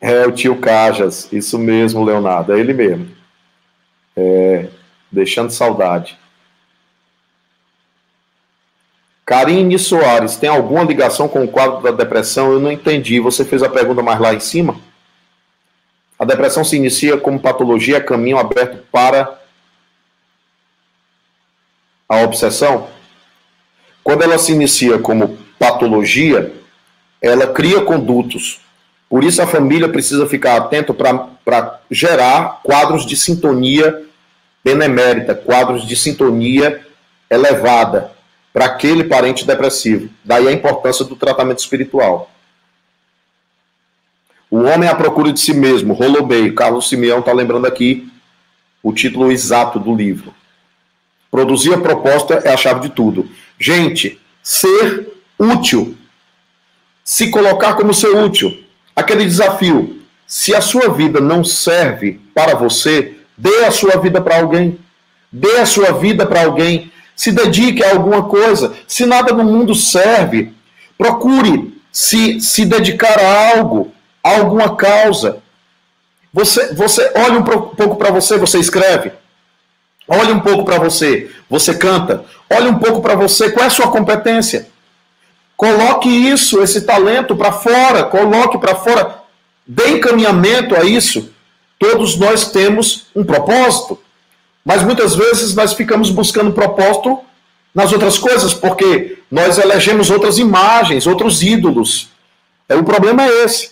[0.00, 3.08] É o tio Cajas, isso mesmo, Leonardo, é ele mesmo.
[4.16, 4.68] É,
[5.12, 6.18] deixando saudade.
[9.24, 12.52] Karine Soares, tem alguma ligação com o quadro da depressão?
[12.52, 13.20] Eu não entendi.
[13.20, 14.87] Você fez a pergunta mais lá em cima?
[16.18, 19.38] A depressão se inicia como patologia, caminho aberto para
[22.08, 22.88] a obsessão?
[24.02, 26.52] Quando ela se inicia como patologia,
[27.22, 28.60] ela cria condutos.
[29.08, 34.02] Por isso a família precisa ficar atento para gerar quadros de sintonia
[34.64, 36.84] benemérita, quadros de sintonia
[37.30, 38.12] elevada
[38.52, 40.10] para aquele parente depressivo.
[40.24, 42.30] Daí a importância do tratamento espiritual.
[44.50, 48.10] O homem à procura de si mesmo, Rolobei, Carlos Simeão está lembrando aqui
[48.82, 50.34] o título exato do livro.
[51.30, 53.28] Produzir a proposta é a chave de tudo.
[53.58, 55.08] Gente, ser
[55.38, 55.96] útil.
[57.04, 58.64] Se colocar como ser útil.
[58.96, 60.02] Aquele desafio.
[60.26, 64.78] Se a sua vida não serve para você, dê a sua vida para alguém.
[65.30, 68.74] Dê a sua vida para alguém se dedique a alguma coisa.
[68.86, 70.52] Se nada no mundo serve,
[70.96, 73.92] procure se, se dedicar a algo,
[74.22, 75.38] alguma causa.
[76.32, 79.12] Você, você olha um pouco para você, você escreve.
[80.06, 82.24] Olha um pouco para você, você canta.
[82.50, 84.68] Olha um pouco para você, qual é a sua competência?
[85.56, 89.22] Coloque isso, esse talento para fora, coloque para fora.
[89.66, 91.30] Dê encaminhamento a isso.
[91.78, 93.98] Todos nós temos um propósito.
[94.64, 97.20] Mas muitas vezes nós ficamos buscando propósito
[97.74, 102.08] nas outras coisas, porque nós elegemos outras imagens, outros ídolos.
[102.68, 103.70] É, o problema é esse.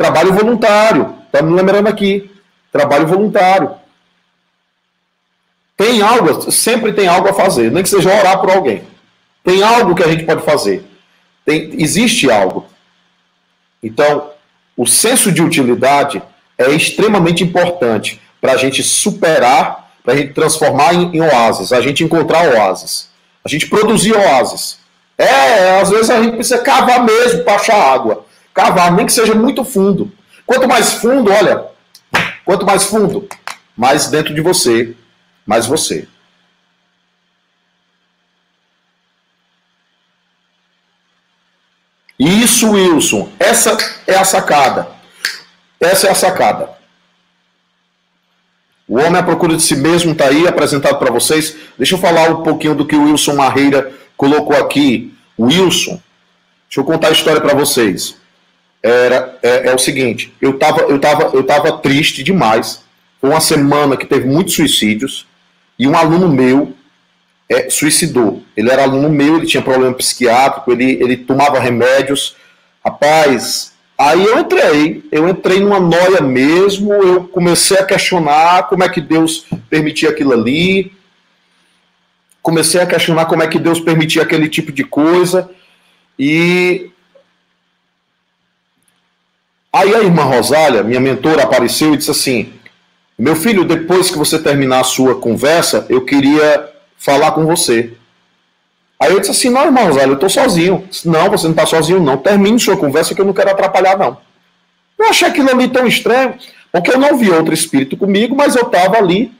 [0.00, 1.14] Trabalho voluntário.
[1.26, 2.30] Está me lembrando aqui.
[2.72, 3.74] Trabalho voluntário.
[5.76, 8.82] Tem algo, sempre tem algo a fazer, nem que seja orar por alguém.
[9.44, 10.82] Tem algo que a gente pode fazer.
[11.44, 12.64] Tem, existe algo.
[13.82, 14.30] Então,
[14.74, 16.22] o senso de utilidade
[16.56, 21.80] é extremamente importante para a gente superar, para a gente transformar em, em oásis, a
[21.82, 23.10] gente encontrar oásis,
[23.44, 24.78] a gente produzir oásis.
[25.18, 28.29] É, às vezes a gente precisa cavar mesmo para achar água.
[28.54, 30.12] Cavar, nem que seja muito fundo.
[30.46, 31.66] Quanto mais fundo, olha,
[32.44, 33.28] quanto mais fundo,
[33.76, 34.94] mais dentro de você,
[35.46, 36.08] mais você.
[42.18, 44.88] Isso, Wilson, essa é a sacada.
[45.80, 46.68] Essa é a sacada.
[48.86, 51.56] O Homem à Procura de Si Mesmo está aí apresentado para vocês.
[51.78, 55.16] Deixa eu falar um pouquinho do que o Wilson Marreira colocou aqui.
[55.38, 56.02] Wilson,
[56.68, 58.19] deixa eu contar a história para vocês.
[58.82, 62.82] Era, é, é, o seguinte, eu estava eu tava, eu tava triste demais.
[63.20, 65.26] Foi uma semana que teve muitos suicídios
[65.78, 66.72] e um aluno meu
[67.48, 68.42] é, suicidou.
[68.56, 72.36] Ele era aluno meu, ele tinha problema psiquiátrico, ele, ele tomava remédios.
[72.82, 73.70] Rapaz,
[74.00, 78.98] Aí eu entrei, eu entrei numa noia mesmo, eu comecei a questionar como é que
[78.98, 80.90] Deus permitia aquilo ali,
[82.40, 85.50] comecei a questionar como é que Deus permitia aquele tipo de coisa,
[86.18, 86.90] e
[89.72, 92.52] aí a irmã Rosália, minha mentora, apareceu e disse assim:
[93.18, 97.92] Meu filho, depois que você terminar a sua conversa, eu queria falar com você.
[99.00, 100.86] Aí eu disse assim, não, irmão, Zé, eu estou sozinho.
[100.90, 102.18] Disse, não, você não está sozinho, não.
[102.18, 104.18] Termine sua conversa que eu não quero atrapalhar, não.
[104.98, 106.34] Eu achei aquilo ali tão estranho,
[106.70, 109.32] porque eu não vi outro espírito comigo, mas eu estava ali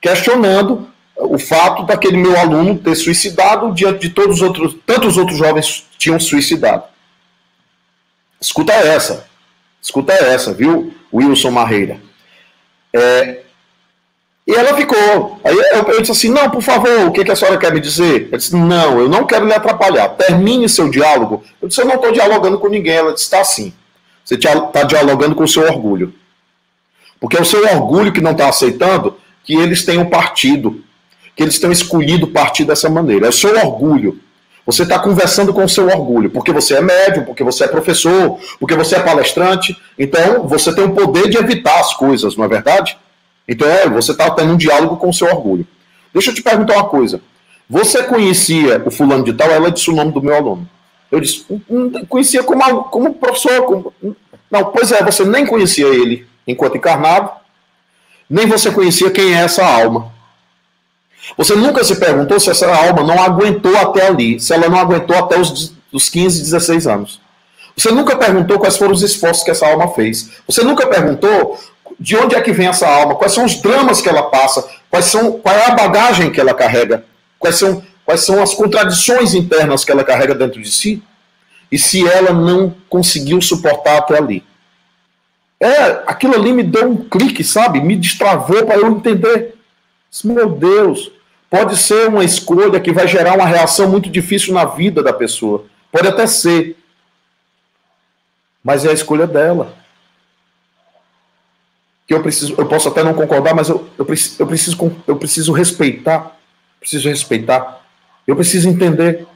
[0.00, 5.38] questionando o fato daquele meu aluno ter suicidado diante de todos os outros, tantos outros
[5.38, 6.82] jovens tinham suicidado.
[8.40, 9.28] Escuta essa,
[9.80, 12.00] escuta essa, viu, Wilson Marreira.
[12.92, 13.40] É,
[14.50, 15.40] e ela ficou.
[15.44, 17.80] Aí eu, eu, disse assim: não, por favor, o que, que a senhora quer me
[17.80, 18.26] dizer?
[18.28, 20.08] Ela disse: não, eu não quero lhe atrapalhar.
[20.10, 21.44] Termine seu diálogo.
[21.62, 22.94] Eu disse: eu não estou dialogando com ninguém.
[22.96, 23.72] Ela disse: está sim.
[24.24, 26.12] Você está dialogando com o seu orgulho.
[27.20, 30.82] Porque é o seu orgulho que não está aceitando que eles tenham partido,
[31.36, 33.26] que eles tenham escolhido partir dessa maneira.
[33.26, 34.18] É o seu orgulho.
[34.66, 38.38] Você está conversando com o seu orgulho, porque você é médium, porque você é professor,
[38.58, 39.76] porque você é palestrante.
[39.98, 42.96] Então, você tem o poder de evitar as coisas, não é verdade?
[43.48, 45.66] Então, é, você está tendo um diálogo com o seu orgulho.
[46.12, 47.20] Deixa eu te perguntar uma coisa.
[47.68, 49.50] Você conhecia o fulano de tal?
[49.50, 50.68] Ela disse o nome do meu aluno.
[51.10, 51.44] Eu disse,
[52.08, 53.62] conhecia como, como professor.
[53.62, 53.94] Como...
[54.50, 57.30] Não, pois é, você nem conhecia ele enquanto encarnado,
[58.28, 60.12] nem você conhecia quem é essa alma.
[61.36, 65.16] Você nunca se perguntou se essa alma não aguentou até ali, se ela não aguentou
[65.16, 67.20] até os, os 15, 16 anos.
[67.76, 70.30] Você nunca perguntou quais foram os esforços que essa alma fez.
[70.46, 71.58] Você nunca perguntou
[71.98, 75.06] de onde é que vem essa alma, quais são os dramas que ela passa, quais
[75.06, 77.04] são, qual é a bagagem que ela carrega,
[77.38, 81.02] quais são, quais são as contradições internas que ela carrega dentro de si,
[81.70, 84.42] e se ela não conseguiu suportar até ali.
[85.60, 87.80] É, aquilo ali me deu um clique, sabe?
[87.80, 89.54] Me destravou para eu entender.
[90.24, 91.12] Meu Deus,
[91.50, 95.66] pode ser uma escolha que vai gerar uma reação muito difícil na vida da pessoa.
[95.90, 96.76] Pode até ser.
[98.62, 99.74] Mas é a escolha dela.
[102.06, 105.16] Que eu preciso, eu posso até não concordar, mas eu, eu, preciso, eu, preciso, eu
[105.16, 106.36] preciso respeitar.
[106.78, 107.84] Preciso respeitar.
[108.26, 109.26] Eu preciso entender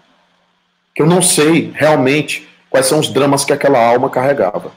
[0.95, 4.73] que eu não sei realmente quais são os dramas que aquela alma carregava.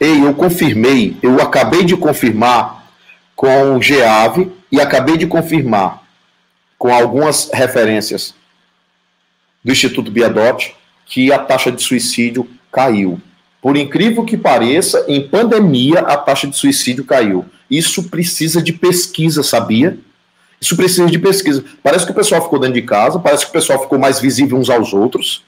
[0.00, 2.84] Ei, eu confirmei, eu acabei de confirmar
[3.34, 6.02] com o GEAV e acabei de confirmar
[6.78, 8.34] com algumas referências
[9.62, 10.74] do Instituto Biadotti
[11.06, 13.20] que a taxa de suicídio caiu.
[13.62, 17.46] Por incrível que pareça, em pandemia a taxa de suicídio caiu.
[17.70, 19.96] Isso precisa de pesquisa, sabia?
[20.60, 21.64] Isso precisa de pesquisa.
[21.82, 24.58] Parece que o pessoal ficou dentro de casa, parece que o pessoal ficou mais visível
[24.58, 25.42] uns aos outros.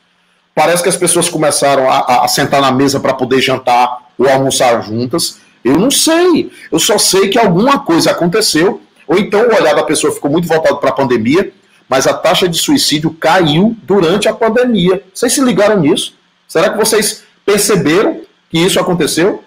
[0.55, 4.83] Parece que as pessoas começaram a, a sentar na mesa para poder jantar ou almoçar
[4.83, 5.39] juntas.
[5.65, 6.51] Eu não sei.
[6.71, 10.49] Eu só sei que alguma coisa aconteceu, ou então o olhar da pessoa ficou muito
[10.49, 11.53] voltado para a pandemia,
[11.89, 15.03] mas a taxa de suicídio caiu durante a pandemia.
[15.13, 16.15] Vocês se ligaram nisso?
[16.49, 19.45] Será que vocês perceberam que isso aconteceu?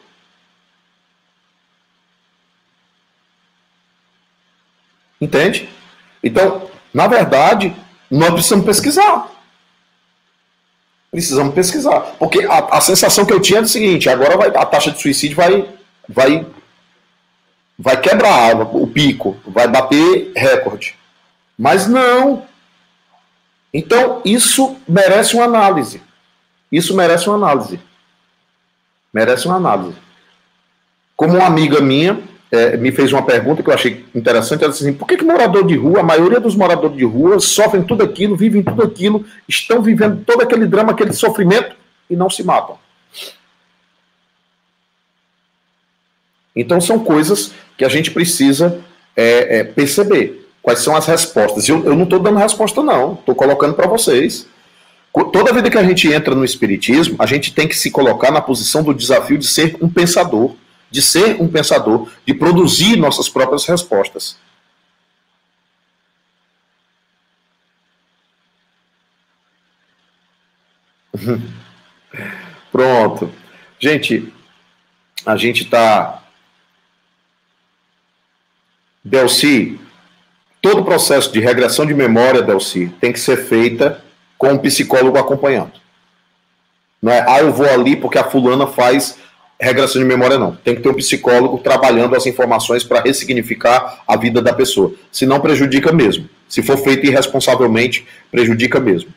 [5.20, 5.70] Entende?
[6.24, 7.76] Então, na verdade,
[8.10, 9.30] nós precisamos pesquisar.
[11.12, 12.00] Precisamos pesquisar.
[12.20, 15.02] Porque a, a sensação que eu tinha é o seguinte: agora vai, a taxa de
[15.02, 15.68] suicídio vai,
[16.08, 16.46] vai,
[17.78, 20.96] vai quebrar o pico, vai bater recorde.
[21.58, 22.46] Mas não.
[23.74, 26.02] Então, isso merece uma análise.
[26.72, 27.80] Isso merece uma análise.
[29.14, 29.98] Merece uma análise.
[31.16, 34.64] Como uma amiga minha é, me fez uma pergunta que eu achei interessante.
[34.64, 37.40] Ela disse assim: por que, que morador de rua, a maioria dos moradores de rua,
[37.40, 41.76] sofrem tudo aquilo, vivem tudo aquilo, estão vivendo todo aquele drama, aquele sofrimento
[42.10, 42.78] e não se matam?
[46.56, 48.82] Então, são coisas que a gente precisa
[49.16, 50.48] é, é, perceber.
[50.62, 51.70] Quais são as respostas?
[51.70, 53.14] Eu, eu não estou dando resposta, não.
[53.14, 54.46] Estou colocando para vocês.
[55.32, 58.42] Toda vida que a gente entra no Espiritismo, a gente tem que se colocar na
[58.42, 60.54] posição do desafio de ser um pensador
[60.92, 64.38] de ser um pensador, de produzir nossas próprias respostas.
[72.72, 73.32] Pronto.
[73.80, 74.34] Gente,
[75.26, 76.24] a gente está.
[79.04, 79.80] Delci,
[80.62, 84.04] todo o processo de regressão de memória, Delci, tem que ser feita
[84.38, 85.74] com um psicólogo acompanhando.
[87.02, 89.18] Não é, ah, eu vou ali porque a fulana faz
[89.66, 90.56] regressão de memória não.
[90.56, 94.94] Tem que ter um psicólogo trabalhando as informações para ressignificar a vida da pessoa.
[95.12, 96.30] Se não prejudica mesmo.
[96.48, 99.14] Se for feito irresponsavelmente, prejudica mesmo.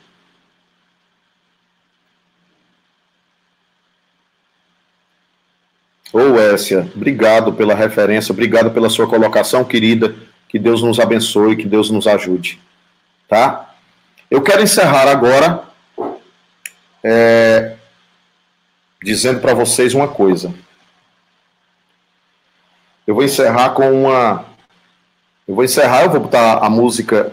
[6.13, 10.15] Ô, Essia, obrigado pela referência, obrigado pela sua colocação, querida.
[10.47, 12.61] Que Deus nos abençoe, que Deus nos ajude.
[13.27, 13.75] Tá?
[14.31, 15.63] Eu quero encerrar agora
[17.03, 17.77] é,
[19.03, 20.55] dizendo para vocês uma coisa.
[23.07, 24.47] Eu vou encerrar com uma.
[25.47, 27.33] Eu vou encerrar, eu vou botar a música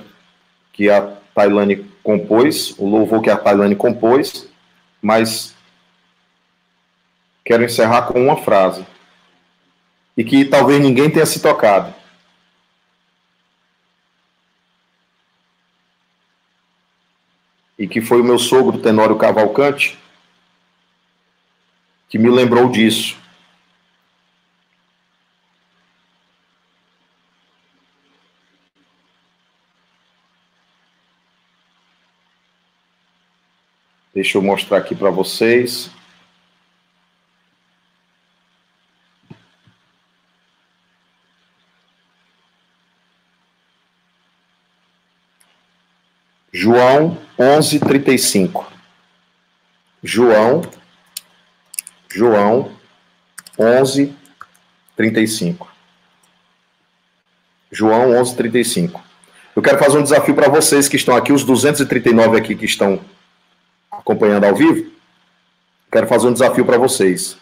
[0.74, 1.02] que a
[1.36, 4.48] Tailane compôs, o louvor que a Tailane compôs,
[5.02, 5.56] mas
[7.46, 8.86] quero encerrar com uma frase.
[10.18, 11.94] E que talvez ninguém tenha se tocado.
[17.78, 19.98] E que foi o meu sogro, Tenório Cavalcante,
[22.10, 23.16] que me lembrou disso.
[34.14, 35.92] Deixa eu mostrar aqui para vocês.
[46.52, 48.68] João 11:35.
[50.04, 50.62] João
[52.12, 52.72] João
[53.58, 54.16] 11,
[54.96, 55.68] 35.
[57.72, 59.04] João 11, 35.
[59.56, 63.00] Eu quero fazer um desafio para vocês que estão aqui, os 239 aqui que estão
[63.92, 64.92] acompanhando ao vivo.
[65.92, 67.38] Quero fazer um desafio para vocês.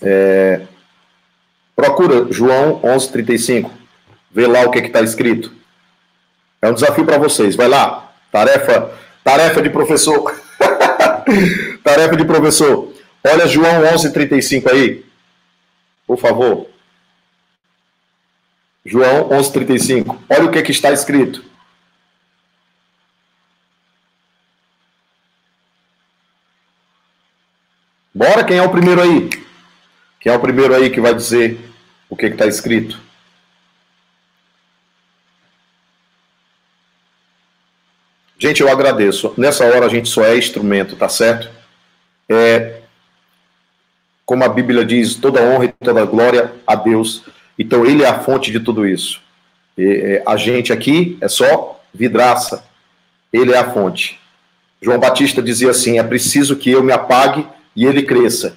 [0.00, 0.62] É,
[1.74, 3.70] procura João 11, 35.
[4.30, 5.52] Vê lá o que está escrito.
[6.60, 7.54] É um desafio para vocês.
[7.54, 8.12] Vai lá.
[8.32, 8.92] Tarefa,
[9.22, 10.47] tarefa de professor.
[11.82, 12.92] tarefa de professor.
[13.24, 15.04] Olha João 11, 35 aí.
[16.06, 16.68] Por favor.
[18.84, 20.22] João 11, 35.
[20.30, 21.44] Olha o que, que está escrito.
[28.14, 29.28] Bora, quem é o primeiro aí?
[30.18, 31.58] Quem é o primeiro aí que vai dizer
[32.08, 33.07] o que está escrito?
[38.38, 39.34] Gente, eu agradeço.
[39.36, 41.50] Nessa hora a gente só é instrumento, tá certo?
[42.28, 42.76] É,
[44.24, 47.24] como a Bíblia diz, toda honra e toda glória a Deus.
[47.58, 49.20] Então ele é a fonte de tudo isso.
[49.76, 52.64] E, é, a gente aqui é só vidraça.
[53.32, 54.20] Ele é a fonte.
[54.80, 57.44] João Batista dizia assim: é preciso que eu me apague
[57.74, 58.56] e ele cresça.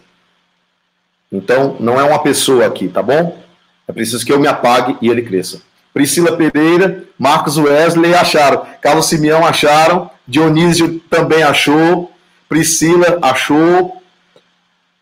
[1.31, 3.41] Então, não é uma pessoa aqui, tá bom?
[3.87, 5.61] É preciso que eu me apague e ele cresça.
[5.93, 8.65] Priscila Pereira, Marcos Wesley acharam.
[8.81, 10.09] Carlos Simeão acharam.
[10.27, 12.11] Dionísio também achou.
[12.47, 14.01] Priscila achou.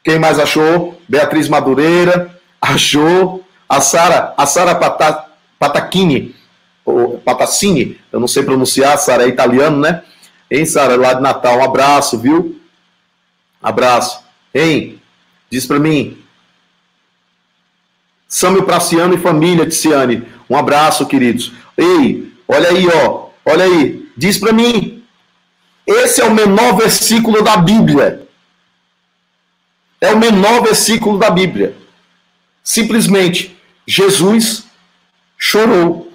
[0.03, 0.99] Quem mais achou?
[1.07, 2.29] Beatriz Madureira
[2.61, 3.43] achou.
[3.67, 5.25] A Sara, a Sara Pata,
[5.59, 6.35] Patacchini,
[6.83, 10.01] ou Patacini, eu não sei pronunciar, Sara é italiano, né?
[10.49, 12.59] Hein, Sara, lá de Natal, um abraço, viu?
[13.61, 14.23] Abraço.
[14.55, 14.99] Hein?
[15.51, 16.17] Diz para mim.
[18.27, 20.27] Sâmio Praciano e família, Ticiane.
[20.49, 21.51] Um abraço, queridos.
[21.77, 23.29] Ei, olha aí, ó.
[23.45, 24.09] Olha aí.
[24.17, 25.03] Diz para mim.
[25.85, 28.27] Esse é o menor versículo da Bíblia.
[30.01, 31.75] É o menor versículo da Bíblia.
[32.63, 34.65] Simplesmente, Jesus
[35.37, 36.11] chorou.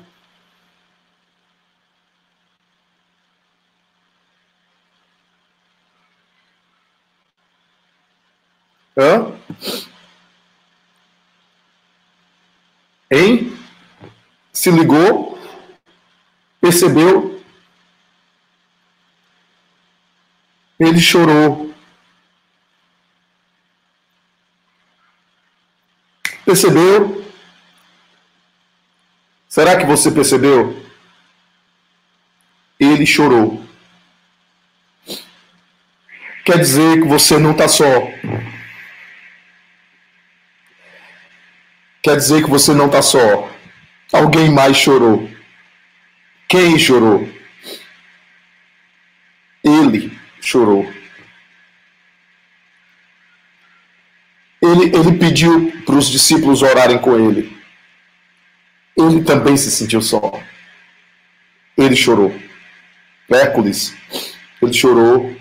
[8.96, 9.32] Hã?
[13.10, 13.53] Hein?
[14.54, 15.36] Se ligou,
[16.60, 17.42] percebeu,
[20.78, 21.74] ele chorou.
[26.44, 27.24] Percebeu?
[29.48, 30.80] Será que você percebeu?
[32.78, 33.64] Ele chorou.
[36.44, 37.84] Quer dizer que você não está só.
[42.02, 43.53] Quer dizer que você não está só.
[44.12, 45.28] Alguém mais chorou.
[46.48, 47.28] Quem chorou?
[49.62, 50.92] Ele chorou.
[54.62, 57.54] Ele, ele pediu para os discípulos orarem com ele.
[58.96, 60.40] Ele também se sentiu só.
[61.76, 62.34] Ele chorou.
[63.30, 63.96] Hércules,
[64.62, 65.34] ele chorou.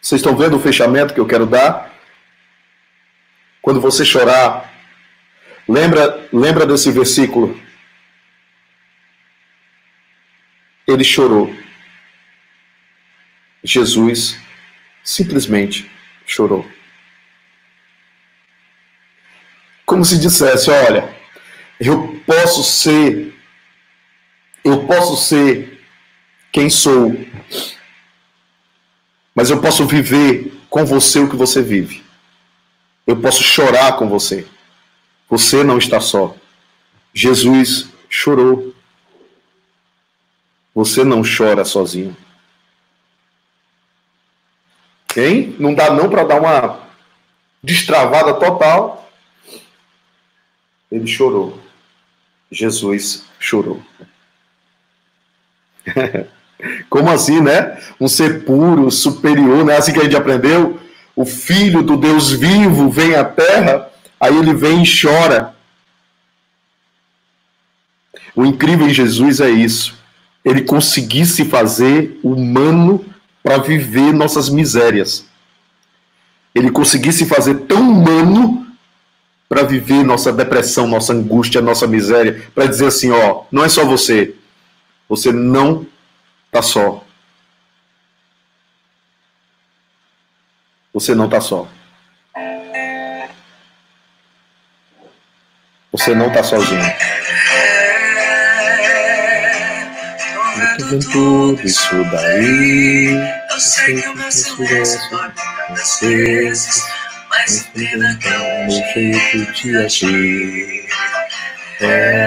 [0.00, 1.92] Vocês estão vendo o fechamento que eu quero dar?
[3.60, 4.71] Quando você chorar,
[5.68, 7.60] Lembra, lembra desse versículo?
[10.86, 11.54] Ele chorou.
[13.62, 14.36] Jesus
[15.04, 15.90] simplesmente
[16.26, 16.68] chorou.
[19.86, 21.14] Como se dissesse: Olha,
[21.78, 23.34] eu posso ser,
[24.64, 25.80] eu posso ser
[26.50, 27.14] quem sou,
[29.34, 32.02] mas eu posso viver com você o que você vive.
[33.06, 34.46] Eu posso chorar com você.
[35.32, 36.36] Você não está só.
[37.14, 38.74] Jesus chorou.
[40.74, 42.14] Você não chora sozinho.
[45.16, 45.56] Hein?
[45.58, 46.80] Não dá não para dar uma
[47.62, 49.10] destravada total.
[50.90, 51.58] Ele chorou.
[52.50, 53.82] Jesus chorou.
[56.90, 57.82] Como assim, né?
[57.98, 60.78] Um ser puro, superior, não é assim que a gente aprendeu?
[61.16, 63.91] O Filho do Deus vivo vem à terra
[64.22, 65.52] Aí ele vem e chora.
[68.36, 69.98] O incrível em Jesus é isso.
[70.44, 73.04] Ele conseguisse fazer humano
[73.42, 75.26] para viver nossas misérias.
[76.54, 78.64] Ele conseguisse fazer tão humano
[79.48, 83.84] para viver nossa depressão, nossa angústia, nossa miséria, para dizer assim, ó, não é só
[83.84, 84.36] você.
[85.08, 85.84] Você não
[86.52, 87.04] tá só.
[90.94, 91.66] Você não tá só.
[95.92, 96.82] Você não está sozinho.
[100.56, 103.14] Eu tô vendo tudo isso daí.
[103.50, 106.82] Eu sei que o meu silêncio tantas vezes,
[107.28, 110.88] mas pena que é um jeito de agir.
[111.82, 112.22] É,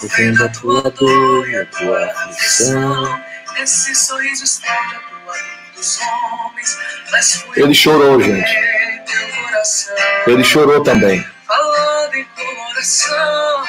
[0.00, 3.20] tô vendo a tua dor e a tua aflição,
[3.60, 5.36] esse sorriso esconde a tua dor
[5.74, 6.78] dos homens,
[7.10, 8.56] mas fui Ele chorou, gente.
[10.28, 11.24] Ele chorou também.
[12.80, 13.62] Coração,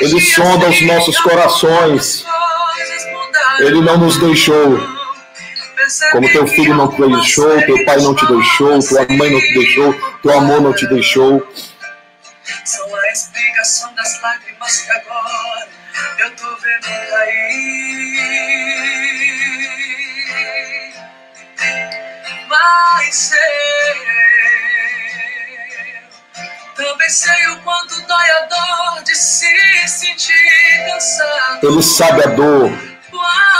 [0.00, 2.26] Ele sonda os nossos corações.
[3.60, 4.76] Ele não nos deixou.
[6.10, 9.54] Como teu filho não te deixou, teu pai não te deixou, tua mãe não te
[9.54, 11.48] deixou, teu amor não te deixou.
[12.64, 15.68] São a explicação das lágrimas que agora
[16.18, 18.00] eu tô vendo cair.
[22.48, 24.09] Mas eu
[26.82, 29.46] o quanto dói a dor de se
[29.88, 30.32] sentir
[30.86, 31.66] cansado.
[31.66, 32.72] Ele sabe a dor,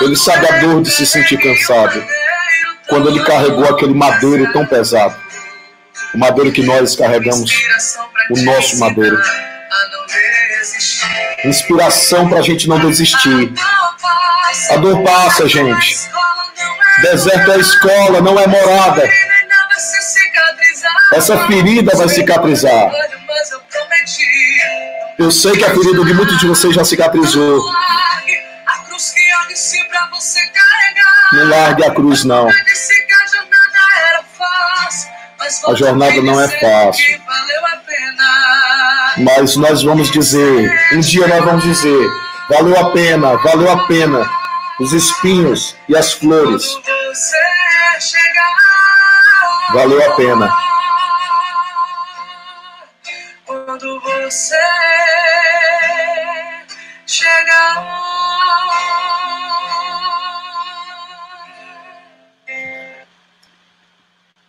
[0.01, 2.05] ele sabe a dor de se sentir cansado.
[2.89, 5.15] Quando ele carregou aquele madeiro tão pesado,
[6.15, 7.53] o madeiro que nós carregamos,
[8.31, 9.21] o nosso madeiro.
[11.45, 13.53] Inspiração para a gente não desistir.
[14.71, 16.09] A dor passa, gente.
[17.03, 19.09] Deserto é escola, não é morada.
[21.13, 22.91] Essa ferida vai cicatrizar.
[25.19, 27.63] Eu sei que a ferida de muitos de vocês já cicatrizou.
[31.33, 32.49] Não largue a cruz, não.
[35.67, 37.21] A jornada não é fácil.
[39.19, 42.11] Mas nós vamos dizer, um dia nós vamos dizer,
[42.49, 44.31] valeu a pena, valeu a pena.
[44.79, 46.65] Os espinhos e as flores,
[49.75, 50.70] valeu a pena.
[54.31, 54.55] Você
[57.05, 58.01] chegar.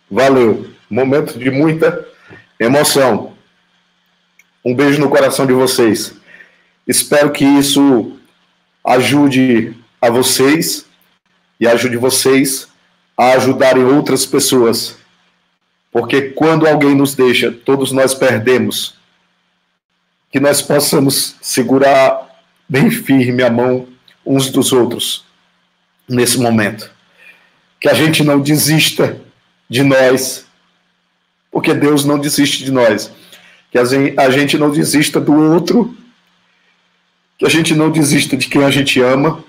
[0.08, 0.70] Valeu.
[0.88, 2.06] Momento de muita
[2.60, 3.34] emoção.
[4.64, 6.14] Um beijo no coração de vocês.
[6.86, 8.16] Espero que isso
[8.84, 10.86] ajude a vocês
[11.58, 12.68] e ajude vocês
[13.16, 14.96] a ajudarem outras pessoas.
[15.90, 19.01] Porque quando alguém nos deixa, todos nós perdemos.
[20.32, 23.86] Que nós possamos segurar bem firme a mão
[24.24, 25.24] uns dos outros
[26.08, 26.90] nesse momento.
[27.78, 29.20] Que a gente não desista
[29.68, 30.46] de nós,
[31.50, 33.12] porque Deus não desiste de nós.
[33.70, 35.96] Que a gente não desista do outro,
[37.38, 39.44] que a gente não desista de quem a gente ama,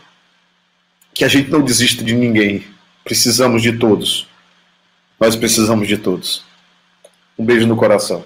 [1.13, 2.65] que a gente não desista de ninguém.
[3.03, 4.27] Precisamos de todos.
[5.19, 6.43] Nós precisamos de todos.
[7.37, 8.25] Um beijo no coração.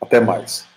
[0.00, 0.69] Até mais.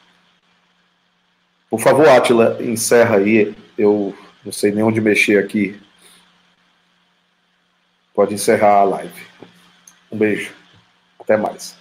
[1.74, 3.56] Por favor, Atila, encerra aí.
[3.76, 5.82] Eu não sei nem onde mexer aqui.
[8.14, 9.26] Pode encerrar a live.
[10.12, 10.54] Um beijo.
[11.20, 11.76] Até mais.